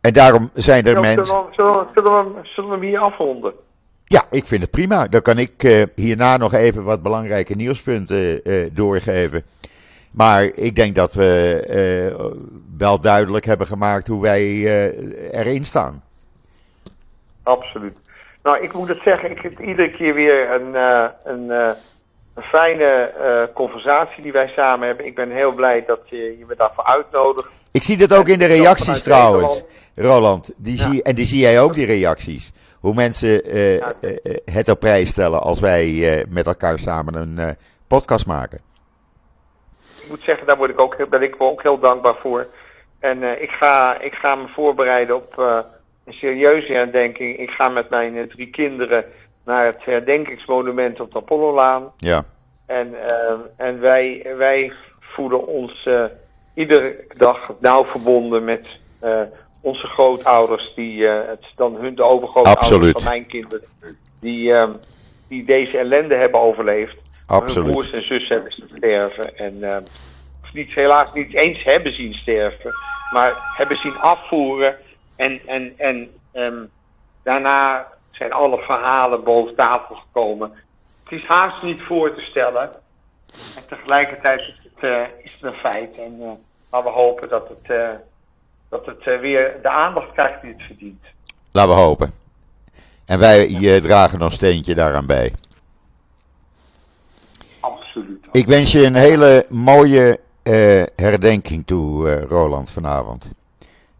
En 0.00 0.12
daarom 0.12 0.50
zijn 0.54 0.86
er 0.86 1.00
mensen. 1.00 1.24
zullen, 1.54 1.78
we, 1.78 1.86
zullen, 1.94 2.12
we, 2.12 2.30
hem- 2.34 2.44
zullen 2.46 2.70
we 2.70 2.76
hem 2.76 2.84
hier 2.84 2.98
afronden? 2.98 3.52
Ja, 4.04 4.24
ik 4.30 4.44
vind 4.44 4.62
het 4.62 4.70
prima. 4.70 5.06
Dan 5.08 5.22
kan 5.22 5.38
ik 5.38 5.62
eh, 5.62 5.82
hierna 5.94 6.36
nog 6.36 6.52
even 6.52 6.84
wat 6.84 7.02
belangrijke 7.02 7.54
nieuwspunten 7.54 8.44
eh, 8.44 8.68
doorgeven. 8.72 9.42
Maar 10.10 10.42
ik 10.44 10.74
denk 10.76 10.94
dat 10.94 11.12
we 11.14 11.60
eh, 11.68 12.24
wel 12.78 13.00
duidelijk 13.00 13.44
hebben 13.44 13.66
gemaakt 13.66 14.06
hoe 14.06 14.22
wij 14.22 14.42
eh, 14.42 15.40
erin 15.40 15.64
staan. 15.64 16.02
Absoluut. 17.42 17.96
Nou, 18.42 18.60
ik 18.62 18.72
moet 18.72 18.88
het 18.88 19.00
zeggen, 19.04 19.30
ik 19.30 19.40
heb 19.40 19.60
iedere 19.60 19.88
keer 19.88 20.14
weer 20.14 20.50
een, 20.50 20.74
eh, 20.74 21.04
een, 21.24 21.50
eh, 21.50 21.70
een 22.40 22.46
fijne 22.48 22.84
eh, 22.84 23.54
conversatie 23.54 24.22
die 24.22 24.32
wij 24.32 24.48
samen 24.56 24.86
hebben. 24.86 25.06
Ik 25.06 25.14
ben 25.14 25.30
heel 25.30 25.52
blij 25.52 25.84
dat 25.86 26.00
je, 26.04 26.16
je 26.38 26.44
me 26.48 26.54
daarvoor 26.56 26.84
uitnodigt. 26.84 27.48
Ik 27.72 27.82
zie 27.82 27.96
dat 27.96 28.14
ook 28.14 28.28
in 28.28 28.38
de 28.38 28.46
reacties 28.46 29.02
trouwens, 29.02 29.64
Roland. 29.94 30.52
Die 30.56 30.76
Ja. 30.76 30.90
zie, 30.90 31.02
en 31.02 31.14
die 31.14 31.24
zie 31.24 31.40
jij 31.40 31.60
ook, 31.60 31.74
die 31.74 31.86
reacties. 31.86 32.52
Hoe 32.80 32.94
mensen 32.94 33.44
eh, 33.44 33.76
eh, 33.76 33.84
het 34.44 34.68
op 34.68 34.80
prijs 34.80 35.08
stellen 35.08 35.40
als 35.42 35.60
wij 35.60 36.24
met 36.28 36.46
elkaar 36.46 36.78
samen 36.78 37.14
een 37.14 37.56
podcast 37.88 38.26
maken. 38.26 38.60
Ik 40.02 40.08
moet 40.08 40.20
zeggen, 40.20 40.46
daar 40.46 40.56
word 40.56 40.70
ik 40.70 40.80
ook, 40.80 41.08
ben 41.10 41.22
ik 41.22 41.34
ook 41.38 41.62
heel 41.62 41.78
dankbaar 41.78 42.16
voor. 42.20 42.46
En 43.00 43.42
ik, 43.42 43.50
ga, 43.50 44.00
ik 44.00 44.14
ga 44.14 44.34
me 44.34 44.48
voorbereiden 44.48 45.16
op 45.16 45.38
een 46.04 46.12
serieuze 46.12 46.72
herdenking. 46.72 47.38
Ik 47.38 47.50
ga 47.50 47.68
met 47.68 47.90
mijn 47.90 48.28
drie 48.28 48.50
kinderen 48.50 49.04
naar 49.50 49.66
het 49.66 49.84
herdenkingsmonument 49.84 51.00
op 51.00 51.12
de 51.12 51.18
Apollolaan. 51.18 51.92
Ja, 51.96 52.24
En, 52.66 53.06
eh, 53.06 53.34
en 53.56 53.80
wij, 53.80 54.26
wij 54.36 54.72
voelen 55.00 55.46
ons 55.46 55.82
eh, 55.82 56.04
iedere 56.54 57.04
dag 57.16 57.52
nauw 57.60 57.86
verbonden 57.86 58.44
met 58.44 58.80
eh, 59.00 59.20
onze 59.60 59.86
grootouders, 59.86 60.72
die 60.74 61.06
het 61.06 61.44
dan 61.56 61.76
hun 61.76 61.94
de 61.94 62.02
overgrootouders 62.02 62.66
Absoluut. 62.66 62.92
van 62.92 63.04
mijn 63.04 63.26
kinderen, 63.26 63.66
die, 64.20 64.54
die 65.28 65.44
deze 65.44 65.78
ellende 65.78 66.14
hebben 66.14 66.40
overleefd. 66.40 66.94
Hun 66.94 67.38
absoluut. 67.38 67.70
broers 67.70 67.90
en 67.90 68.06
zussen 68.06 68.34
hebben 68.34 68.52
zien 68.52 68.70
sterven. 68.76 69.36
En 69.36 69.84
of 70.42 70.52
niet, 70.52 70.74
helaas 70.74 71.12
niet 71.12 71.34
eens 71.34 71.62
hebben 71.62 71.94
zien 71.94 72.14
sterven, 72.14 72.72
maar 73.12 73.54
hebben 73.56 73.76
zien 73.76 73.96
afvoeren. 73.96 74.76
En, 75.16 75.40
en, 75.46 75.72
en 75.76 76.10
ehm, 76.32 76.64
daarna 77.22 77.86
zijn 78.10 78.32
alle 78.32 78.58
verhalen 78.58 79.24
boven 79.24 79.54
tafel 79.54 79.94
gekomen. 79.94 80.52
Het 81.04 81.12
is 81.12 81.26
haast 81.26 81.62
niet 81.62 81.82
voor 81.82 82.14
te 82.14 82.20
stellen. 82.20 82.70
En 83.56 83.66
tegelijkertijd 83.68 84.40
is 84.40 84.60
het, 84.62 84.90
eh, 84.90 85.24
is 85.24 85.32
het 85.32 85.42
een 85.42 85.58
feit. 85.58 85.96
En, 85.96 86.38
maar 86.70 86.82
we 86.82 86.88
hopen 86.88 87.28
dat 87.28 87.48
het, 87.48 87.70
eh, 87.70 87.88
dat 88.68 88.86
het 88.86 89.20
weer 89.20 89.58
de 89.62 89.68
aandacht 89.68 90.12
krijgt 90.12 90.42
die 90.42 90.52
het 90.52 90.62
verdient. 90.62 91.04
Laten 91.50 91.74
we 91.74 91.80
hopen. 91.80 92.12
En 93.06 93.18
wij 93.18 93.80
dragen 93.80 94.22
ons 94.22 94.34
steentje 94.34 94.74
daaraan 94.74 95.06
bij. 95.06 95.34
Absoluut. 97.60 98.24
Ik 98.32 98.46
wens 98.46 98.72
je 98.72 98.86
een 98.86 98.94
hele 98.94 99.46
mooie 99.48 100.20
herdenking 100.96 101.66
toe, 101.66 102.20
Roland, 102.20 102.70
vanavond. 102.70 103.30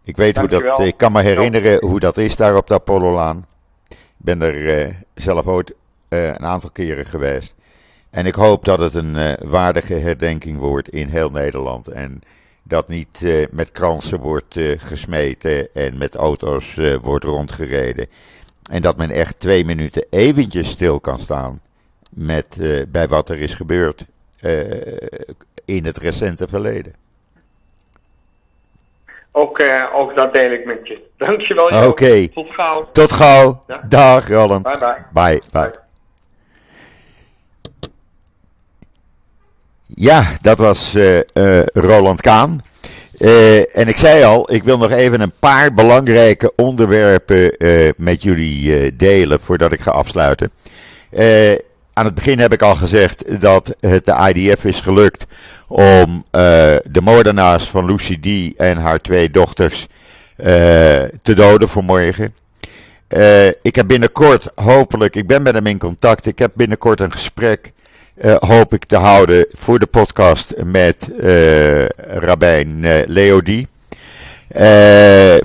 Ik 0.03 0.17
weet 0.17 0.37
hoe 0.37 0.47
dat, 0.47 0.79
ik 0.79 0.97
kan 0.97 1.11
me 1.11 1.21
herinneren 1.21 1.85
hoe 1.85 1.99
dat 1.99 2.17
is 2.17 2.35
daar 2.35 2.55
op 2.55 2.67
de 2.67 2.73
Apollolaan. 2.73 3.45
Ben 4.23 4.41
er 4.41 4.79
eh, 4.79 4.93
zelf 5.13 5.47
ooit 5.47 5.73
eh, 6.07 6.27
een 6.27 6.45
aantal 6.45 6.69
keren 6.69 7.05
geweest. 7.05 7.55
En 8.09 8.25
ik 8.25 8.35
hoop 8.35 8.65
dat 8.65 8.79
het 8.79 8.93
een 8.93 9.15
eh, 9.15 9.49
waardige 9.49 9.93
herdenking 9.93 10.59
wordt 10.59 10.89
in 10.89 11.07
heel 11.07 11.29
Nederland. 11.29 11.87
En 11.87 12.21
dat 12.63 12.87
niet 12.87 13.47
met 13.51 13.71
kransen 13.71 14.19
wordt 14.19 14.59
gesmeten 14.77 15.73
en 15.73 15.97
met 15.97 16.15
auto's 16.15 16.79
wordt 17.01 17.25
rondgereden. 17.25 18.07
En 18.71 18.81
dat 18.81 18.97
men 18.97 19.09
echt 19.09 19.39
twee 19.39 19.65
minuten 19.65 20.05
eventjes 20.09 20.69
stil 20.69 20.99
kan 20.99 21.19
staan 21.19 21.61
met, 22.09 22.57
bij 22.91 23.07
wat 23.07 23.29
er 23.29 23.39
is 23.39 23.53
gebeurd 23.53 24.05
in 25.65 25.85
het 25.85 25.97
recente 25.97 26.47
verleden. 26.47 26.93
Ook, 29.31 29.59
eh, 29.59 29.83
ook 29.93 30.15
dat 30.15 30.33
deel 30.33 30.51
ik 30.51 30.65
met 30.65 30.87
je. 30.87 31.01
Dankjewel. 31.17 31.87
Oké. 31.87 32.27
Tot 32.27 32.49
gauw. 32.49 32.89
Tot 32.91 33.11
gauw. 33.11 33.63
Ja. 33.67 33.81
Dag 33.87 34.27
Roland. 34.27 34.63
Bye 34.63 34.77
bye. 34.77 34.97
Bye. 35.11 35.41
bye. 35.51 35.79
Ja, 39.85 40.23
dat 40.41 40.57
was 40.57 40.95
eh, 40.95 41.19
eh, 41.19 41.65
Roland 41.73 42.21
Kaan. 42.21 42.59
En 43.73 43.87
ik 43.87 43.97
zei 43.97 44.23
al, 44.23 44.53
ik 44.53 44.63
wil 44.63 44.77
nog 44.77 44.91
even 44.91 45.21
een 45.21 45.33
paar 45.39 45.73
belangrijke 45.73 46.53
onderwerpen 46.55 47.55
met 47.97 48.23
jullie 48.23 48.95
delen 48.95 49.39
voordat 49.39 49.71
ik 49.71 49.79
ga 49.79 49.91
afsluiten. 49.91 50.51
Aan 52.01 52.07
het 52.07 52.15
begin 52.15 52.39
heb 52.39 52.53
ik 52.53 52.61
al 52.61 52.75
gezegd 52.75 53.41
dat 53.41 53.75
het 53.79 54.05
de 54.05 54.33
IDF 54.33 54.65
is 54.65 54.79
gelukt 54.79 55.25
om 55.67 56.25
eh, 56.31 56.41
de 56.83 57.01
moordenaars 57.01 57.63
van 57.63 57.85
Lucy 57.85 58.19
D. 58.19 58.57
en 58.57 58.77
haar 58.77 59.01
twee 59.01 59.31
dochters 59.31 59.87
eh, 60.35 60.45
te 61.21 61.33
doden 61.35 61.69
vanmorgen. 61.69 62.35
Eh, 63.07 63.47
ik 63.47 63.75
heb 63.75 63.87
binnenkort, 63.87 64.51
hopelijk, 64.55 65.15
ik 65.15 65.27
ben 65.27 65.41
met 65.41 65.53
hem 65.53 65.67
in 65.67 65.77
contact. 65.77 66.25
Ik 66.25 66.39
heb 66.39 66.51
binnenkort 66.55 66.99
een 66.99 67.11
gesprek, 67.11 67.71
hoop 68.39 68.73
ik 68.73 68.85
te 68.85 68.97
houden 68.97 69.45
voor 69.51 69.79
de 69.79 69.87
podcast 69.87 70.53
met 70.63 71.09
Rabijn 71.97 73.05
Leody. 73.05 73.65
Eh, 74.47 75.35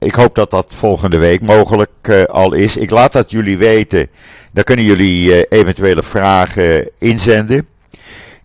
ik 0.00 0.14
hoop 0.14 0.34
dat 0.34 0.50
dat 0.50 0.66
volgende 0.68 1.18
week 1.18 1.40
mogelijk 1.40 1.90
eh, 2.02 2.22
al 2.24 2.52
is. 2.52 2.76
Ik 2.76 2.90
laat 2.90 3.12
dat 3.12 3.30
jullie 3.30 3.58
weten. 3.58 4.08
Dan 4.52 4.64
kunnen 4.64 4.84
jullie 4.84 5.34
eh, 5.34 5.58
eventuele 5.58 6.02
vragen 6.02 6.90
inzenden. 6.98 7.66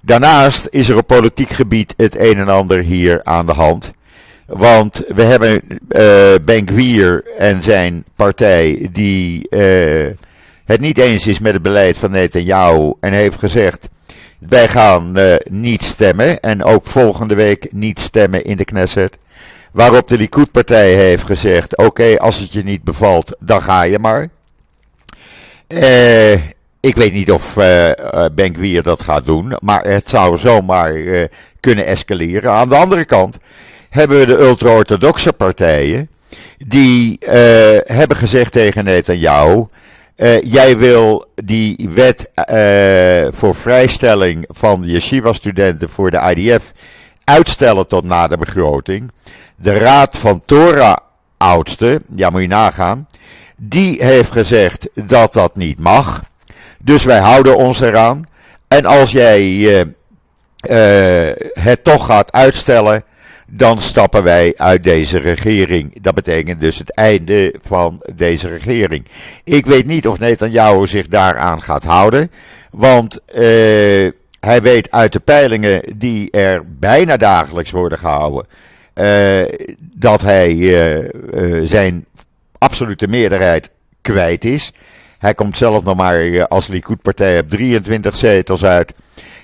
Daarnaast 0.01 0.67
is 0.69 0.89
er 0.89 0.97
op 0.97 1.07
politiek 1.07 1.49
gebied 1.49 1.93
het 1.97 2.19
een 2.19 2.37
en 2.37 2.49
ander 2.49 2.79
hier 2.79 3.23
aan 3.23 3.45
de 3.45 3.53
hand. 3.53 3.93
Want 4.45 5.03
we 5.07 5.23
hebben 5.23 5.61
eh 5.89 6.33
Ben 6.45 6.67
Gwier 6.67 7.23
en 7.37 7.63
zijn 7.63 8.05
partij 8.15 8.89
die 8.91 9.47
het 10.65 10.79
niet 10.79 10.97
eens 10.97 11.27
is 11.27 11.39
met 11.39 11.53
het 11.53 11.61
beleid 11.61 11.97
van 11.97 12.11
Netanyahu 12.11 12.93
en 12.99 13.13
heeft 13.13 13.39
gezegd 13.39 13.89
wij 14.39 14.67
gaan 14.67 15.17
niet 15.49 15.83
stemmen 15.83 16.39
en 16.39 16.63
ook 16.63 16.85
volgende 16.85 17.35
week 17.35 17.67
niet 17.71 17.99
stemmen 17.99 18.43
in 18.43 18.57
de 18.57 18.65
Knesset. 18.65 19.17
Waarop 19.75 20.07
de 20.07 20.17
Likud-partij 20.17 20.93
heeft 20.93 21.25
gezegd 21.25 21.77
oké 21.77 22.17
als 22.17 22.39
het 22.39 22.53
je 22.53 22.63
niet 22.63 22.83
bevalt 22.83 23.35
dan 23.39 23.61
ga 23.61 23.81
je 23.83 23.99
maar. 23.99 24.29
Eh, 25.67 26.33
ik 26.79 26.95
weet 26.95 27.13
niet 27.13 27.31
of 27.31 27.57
eh 27.57 27.89
eh, 27.91 28.25
Ben 28.33 28.55
Gwier 28.55 28.83
dat 28.83 29.03
gaat 29.03 29.25
doen, 29.25 29.55
maar 29.59 29.83
het 29.83 30.09
zou 30.09 30.37
zomaar 30.37 30.95
eh, 30.95 31.27
kunnen 31.59 31.85
escaleren. 31.85 32.51
Aan 32.51 32.69
de 32.69 32.75
andere 32.75 33.05
kant 33.05 33.37
hebben 33.89 34.19
we 34.19 34.25
de 34.25 34.37
ultra-orthodoxe 34.37 35.33
partijen 35.33 36.09
die 36.57 37.19
eh, 37.19 37.95
hebben 37.95 38.17
gezegd 38.17 38.51
tegen 38.51 38.83
Netanyahu: 38.83 39.65
eh, 40.15 40.41
jij 40.41 40.77
wil 40.77 41.25
die 41.35 41.89
wet 41.93 42.31
voor 43.31 43.55
vrijstelling 43.55 44.45
van 44.47 44.81
de 44.81 44.91
yeshiva-studenten 44.91 45.89
voor 45.89 46.11
de 46.11 46.33
IDF 46.35 46.71
uitstellen 47.23 47.87
tot 47.87 48.03
na 48.03 48.27
de 48.27 48.37
begroting. 48.37 49.11
De 49.55 49.77
raad 49.77 50.17
van 50.17 50.41
Torah-oudsten, 50.45 52.03
ja 52.15 52.29
moet 52.29 52.41
je 52.41 52.47
nagaan, 52.47 53.07
die 53.57 54.03
heeft 54.03 54.31
gezegd 54.31 54.89
dat 54.93 55.33
dat 55.33 55.55
niet 55.55 55.79
mag. 55.79 56.23
Dus 56.79 57.03
wij 57.03 57.19
houden 57.19 57.57
ons 57.57 57.79
eraan. 57.79 58.23
En 58.67 58.85
als 58.85 59.11
jij 59.11 59.41
eh, 59.41 59.81
eh, 61.29 61.35
het 61.53 61.83
toch 61.83 62.05
gaat 62.05 62.31
uitstellen, 62.31 63.03
dan 63.47 63.81
stappen 63.81 64.23
wij 64.23 64.53
uit 64.55 64.83
deze 64.83 65.17
regering. 65.17 66.01
Dat 66.01 66.15
betekent 66.15 66.59
dus 66.59 66.77
het 66.77 66.93
einde 66.93 67.55
van 67.61 68.01
deze 68.15 68.47
regering. 68.47 69.05
Ik 69.43 69.65
weet 69.65 69.85
niet 69.85 70.07
of 70.07 70.19
Netanyahu 70.19 70.87
zich 70.87 71.07
daaraan 71.07 71.61
gaat 71.61 71.83
houden, 71.83 72.31
want 72.71 73.19
eh, 73.25 73.41
hij 74.39 74.61
weet 74.61 74.91
uit 74.91 75.13
de 75.13 75.19
peilingen 75.19 75.81
die 75.95 76.31
er 76.31 76.63
bijna 76.79 77.17
dagelijks 77.17 77.71
worden 77.71 77.97
gehouden. 77.97 78.47
Dat 79.79 80.21
hij 80.21 80.55
zijn 81.63 82.05
absolute 82.57 83.07
meerderheid 83.07 83.69
kwijt 84.01 84.45
is. 84.45 84.71
Hij 85.17 85.33
komt 85.33 85.57
zelf 85.57 85.83
nog 85.83 85.95
maar 85.95 86.47
als 86.47 86.67
Likud-partij 86.67 87.39
op 87.39 87.49
23 87.49 88.15
zetels 88.15 88.63
uit. 88.63 88.93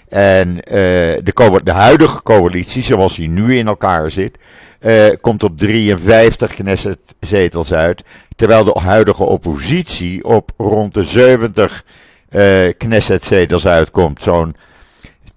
En 0.09 0.55
de, 0.55 1.61
de 1.63 1.71
huidige 1.71 2.23
coalitie, 2.23 2.83
zoals 2.83 3.15
die 3.15 3.29
nu 3.29 3.57
in 3.57 3.67
elkaar 3.67 4.11
zit, 4.11 4.37
komt 5.21 5.43
op 5.43 5.57
53 5.57 6.55
Knesset-zetels 6.55 7.73
uit. 7.73 8.03
Terwijl 8.35 8.63
de 8.63 8.79
huidige 8.79 9.23
oppositie 9.23 10.23
op 10.25 10.51
rond 10.57 10.93
de 10.93 11.03
70 11.03 11.83
uh, 12.31 12.69
Knesset-zetels 12.77 13.67
uitkomt. 13.67 14.21
Zo'n 14.21 14.55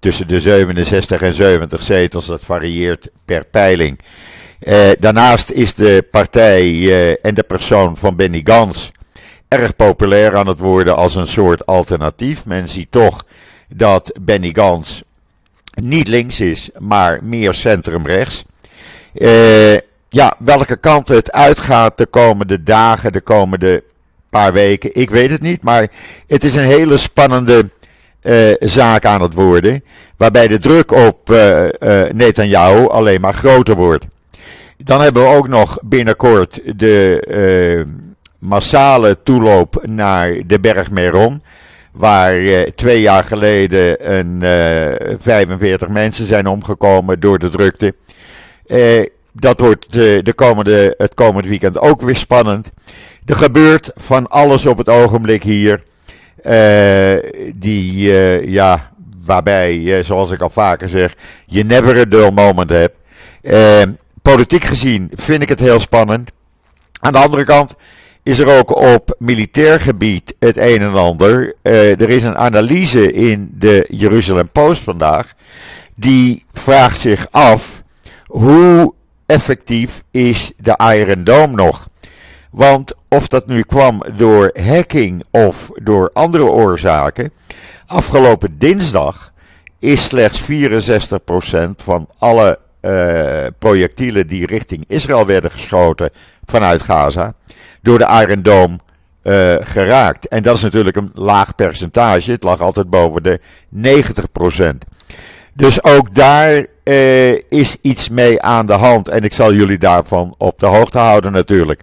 tussen 0.05 0.27
de 0.27 0.39
67 0.39 1.21
en 1.21 1.33
70 1.33 1.83
zetels, 1.83 2.25
dat 2.25 2.41
varieert 2.43 3.09
per 3.25 3.45
peiling. 3.45 3.99
Uh, 4.59 4.77
daarnaast 4.99 5.51
is 5.51 5.73
de 5.73 6.07
partij 6.11 7.17
en 7.21 7.35
de 7.35 7.43
persoon 7.43 7.97
van 7.97 8.15
Benny 8.15 8.41
Gans 8.43 8.91
erg 9.47 9.75
populair 9.75 10.37
aan 10.37 10.47
het 10.47 10.59
worden 10.59 10.95
als 10.95 11.15
een 11.15 11.27
soort 11.27 11.65
alternatief. 11.65 12.45
Men 12.45 12.69
ziet 12.69 12.91
toch 12.91 13.23
dat 13.69 14.11
Benny 14.21 14.49
Gans 14.53 15.03
niet 15.81 16.07
links 16.07 16.39
is, 16.39 16.69
maar 16.79 17.19
meer 17.23 17.53
centrumrechts. 17.53 18.43
Uh, 19.13 19.73
ja, 20.09 20.35
welke 20.39 20.77
kant 20.77 21.07
het 21.07 21.31
uitgaat 21.31 21.97
de 21.97 22.05
komende 22.05 22.63
dagen, 22.63 23.11
de 23.11 23.21
komende 23.21 23.83
paar 24.29 24.53
weken, 24.53 24.89
ik 24.93 25.09
weet 25.09 25.29
het 25.29 25.41
niet. 25.41 25.63
Maar 25.63 25.91
het 26.27 26.43
is 26.43 26.55
een 26.55 26.63
hele 26.63 26.97
spannende 26.97 27.69
uh, 28.25 28.53
zaak 28.59 29.05
aan 29.05 29.21
het 29.21 29.33
worden. 29.33 29.83
Waarbij 30.17 30.47
de 30.47 30.57
druk 30.57 30.91
op 30.91 31.29
uh, 31.29 31.63
Netanyahu 32.11 32.87
alleen 32.87 33.21
maar 33.21 33.33
groter 33.33 33.75
wordt. 33.75 34.05
Dan 34.77 35.01
hebben 35.01 35.23
we 35.23 35.35
ook 35.35 35.47
nog 35.47 35.77
binnenkort 35.81 36.61
de 36.75 37.85
massale 38.39 39.17
toeloop 39.23 39.85
naar 39.85 40.37
de 40.45 40.59
berg 40.59 40.91
Meron. 40.91 41.41
Waar 41.91 42.65
twee 42.75 43.01
jaar 43.01 43.23
geleden 43.23 44.15
een, 44.17 44.39
45 45.19 45.87
mensen 45.87 46.25
zijn 46.25 46.47
omgekomen 46.47 47.19
door 47.19 47.39
de 47.39 47.49
drukte. 47.49 47.93
Eh, 48.67 49.03
dat 49.31 49.59
wordt 49.59 49.93
de 49.93 50.33
komende, 50.35 50.93
het 50.97 51.13
komende 51.13 51.49
weekend 51.49 51.79
ook 51.79 52.01
weer 52.01 52.15
spannend. 52.15 52.71
Er 53.25 53.35
gebeurt 53.35 53.91
van 53.95 54.27
alles 54.27 54.65
op 54.65 54.77
het 54.77 54.89
ogenblik 54.89 55.43
hier. 55.43 55.83
Uh, 56.47 57.17
die, 57.55 58.11
uh, 58.11 58.45
ja, 58.47 58.91
waarbij, 59.25 59.75
uh, 59.75 60.03
zoals 60.03 60.31
ik 60.31 60.41
al 60.41 60.49
vaker 60.49 60.89
zeg, 60.89 61.13
je 61.45 61.63
never 61.63 61.99
a 61.99 62.05
dull 62.05 62.31
moment 62.31 62.69
hebt. 62.69 62.97
politiek 64.21 64.63
gezien 64.63 65.11
vind 65.13 65.41
ik 65.41 65.49
het 65.49 65.59
heel 65.59 65.79
spannend. 65.79 66.31
Aan 66.99 67.11
de 67.11 67.19
andere 67.19 67.43
kant 67.43 67.73
is 68.23 68.39
er 68.39 68.57
ook 68.57 68.75
op 68.75 69.15
militair 69.19 69.79
gebied 69.79 70.35
het 70.39 70.57
een 70.57 70.81
en 70.81 70.93
ander. 70.93 71.55
er 71.61 72.09
is 72.09 72.23
een 72.23 72.37
analyse 72.37 73.11
in 73.11 73.49
de 73.53 73.85
Jeruzalem 73.89 74.49
Post 74.49 74.81
vandaag. 74.81 75.33
Die 75.95 76.45
vraagt 76.51 76.99
zich 76.99 77.27
af 77.31 77.83
hoe 78.25 78.93
effectief 79.25 80.03
is 80.11 80.51
de 80.57 80.79
Iron 80.95 81.23
Dome 81.23 81.53
nog? 81.53 81.87
Want 82.51 82.93
of 83.15 83.27
dat 83.27 83.47
nu 83.47 83.61
kwam 83.61 84.03
door 84.17 84.51
hacking 84.53 85.23
of 85.31 85.69
door 85.73 86.09
andere 86.13 86.43
oorzaken, 86.43 87.31
afgelopen 87.85 88.57
dinsdag 88.57 89.31
is 89.79 90.03
slechts 90.03 90.41
64% 90.41 90.45
van 91.77 92.07
alle 92.17 92.59
uh, 92.81 93.45
projectielen 93.59 94.27
die 94.27 94.45
richting 94.45 94.83
Israël 94.87 95.25
werden 95.25 95.51
geschoten 95.51 96.09
vanuit 96.45 96.81
Gaza 96.81 97.33
door 97.81 97.97
de 97.97 98.25
Iron 98.27 98.41
Dome 98.41 98.77
uh, 99.23 99.55
geraakt. 99.59 100.27
En 100.27 100.43
dat 100.43 100.55
is 100.55 100.61
natuurlijk 100.61 100.95
een 100.95 101.11
laag 101.13 101.55
percentage. 101.55 102.31
Het 102.31 102.43
lag 102.43 102.61
altijd 102.61 102.89
boven 102.89 103.23
de 103.23 103.39
90%. 103.75 104.65
Dus 105.53 105.83
ook 105.83 106.15
daar 106.15 106.65
uh, 106.83 107.31
is 107.49 107.77
iets 107.81 108.09
mee 108.09 108.41
aan 108.41 108.65
de 108.65 108.73
hand. 108.73 109.07
En 109.07 109.23
ik 109.23 109.33
zal 109.33 109.53
jullie 109.53 109.77
daarvan 109.77 110.35
op 110.37 110.59
de 110.59 110.65
hoogte 110.65 110.97
houden 110.97 111.31
natuurlijk. 111.31 111.81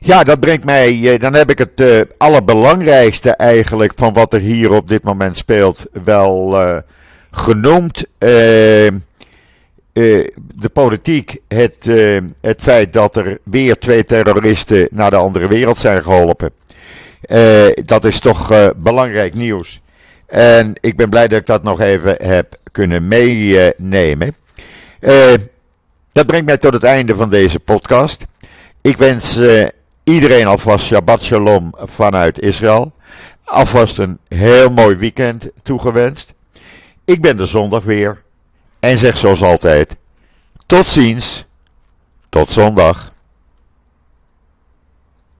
Ja, 0.00 0.24
dat 0.24 0.40
brengt 0.40 0.64
mij. 0.64 0.94
Uh, 0.94 1.18
dan 1.18 1.34
heb 1.34 1.50
ik 1.50 1.58
het 1.58 1.80
uh, 1.80 2.00
allerbelangrijkste 2.16 3.30
eigenlijk 3.30 3.92
van 3.96 4.12
wat 4.12 4.32
er 4.32 4.40
hier 4.40 4.72
op 4.72 4.88
dit 4.88 5.04
moment 5.04 5.36
speelt 5.36 5.86
wel 6.04 6.56
genoemd. 7.30 8.04
de 8.18 9.00
politiek, 10.72 11.36
het, 11.48 11.90
het 12.40 12.60
feit 12.60 12.92
dat 12.92 13.16
er 13.16 13.38
weer 13.44 13.78
twee 13.78 14.04
terroristen 14.04 14.88
naar 14.90 15.10
de 15.10 15.16
andere 15.16 15.48
wereld 15.48 15.78
zijn 15.78 16.02
geholpen. 16.02 16.50
dat 17.84 18.04
is 18.04 18.20
toch 18.20 18.72
belangrijk 18.76 19.34
nieuws. 19.34 19.80
En 20.26 20.72
ik 20.80 20.96
ben 20.96 21.10
blij 21.10 21.28
dat 21.28 21.40
ik 21.40 21.46
dat 21.46 21.62
nog 21.62 21.80
even 21.80 22.16
heb 22.22 22.56
kunnen 22.72 23.08
meenemen. 23.08 24.36
Dat 26.12 26.26
brengt 26.26 26.46
mij 26.46 26.58
tot 26.58 26.72
het 26.72 26.84
einde 26.84 27.16
van 27.16 27.30
deze 27.30 27.60
podcast. 27.60 28.24
Ik 28.80 28.96
wens 28.96 29.38
iedereen 30.08 30.46
alvast 30.46 30.84
Shabbat 30.84 31.22
Shalom 31.22 31.74
vanuit 31.78 32.40
Israël. 32.40 32.92
Alvast 33.44 33.98
een 33.98 34.18
heel 34.28 34.70
mooi 34.70 34.96
weekend 34.96 35.48
toegewenst. 35.62 36.34
Ik 37.04 37.20
ben 37.20 37.36
de 37.36 37.46
zondag 37.46 37.84
weer. 37.84 38.22
En 38.80 38.98
zeg 38.98 39.16
zoals 39.16 39.42
altijd: 39.42 39.96
tot 40.66 40.86
ziens. 40.86 41.46
Tot 42.28 42.52
zondag. 42.52 43.12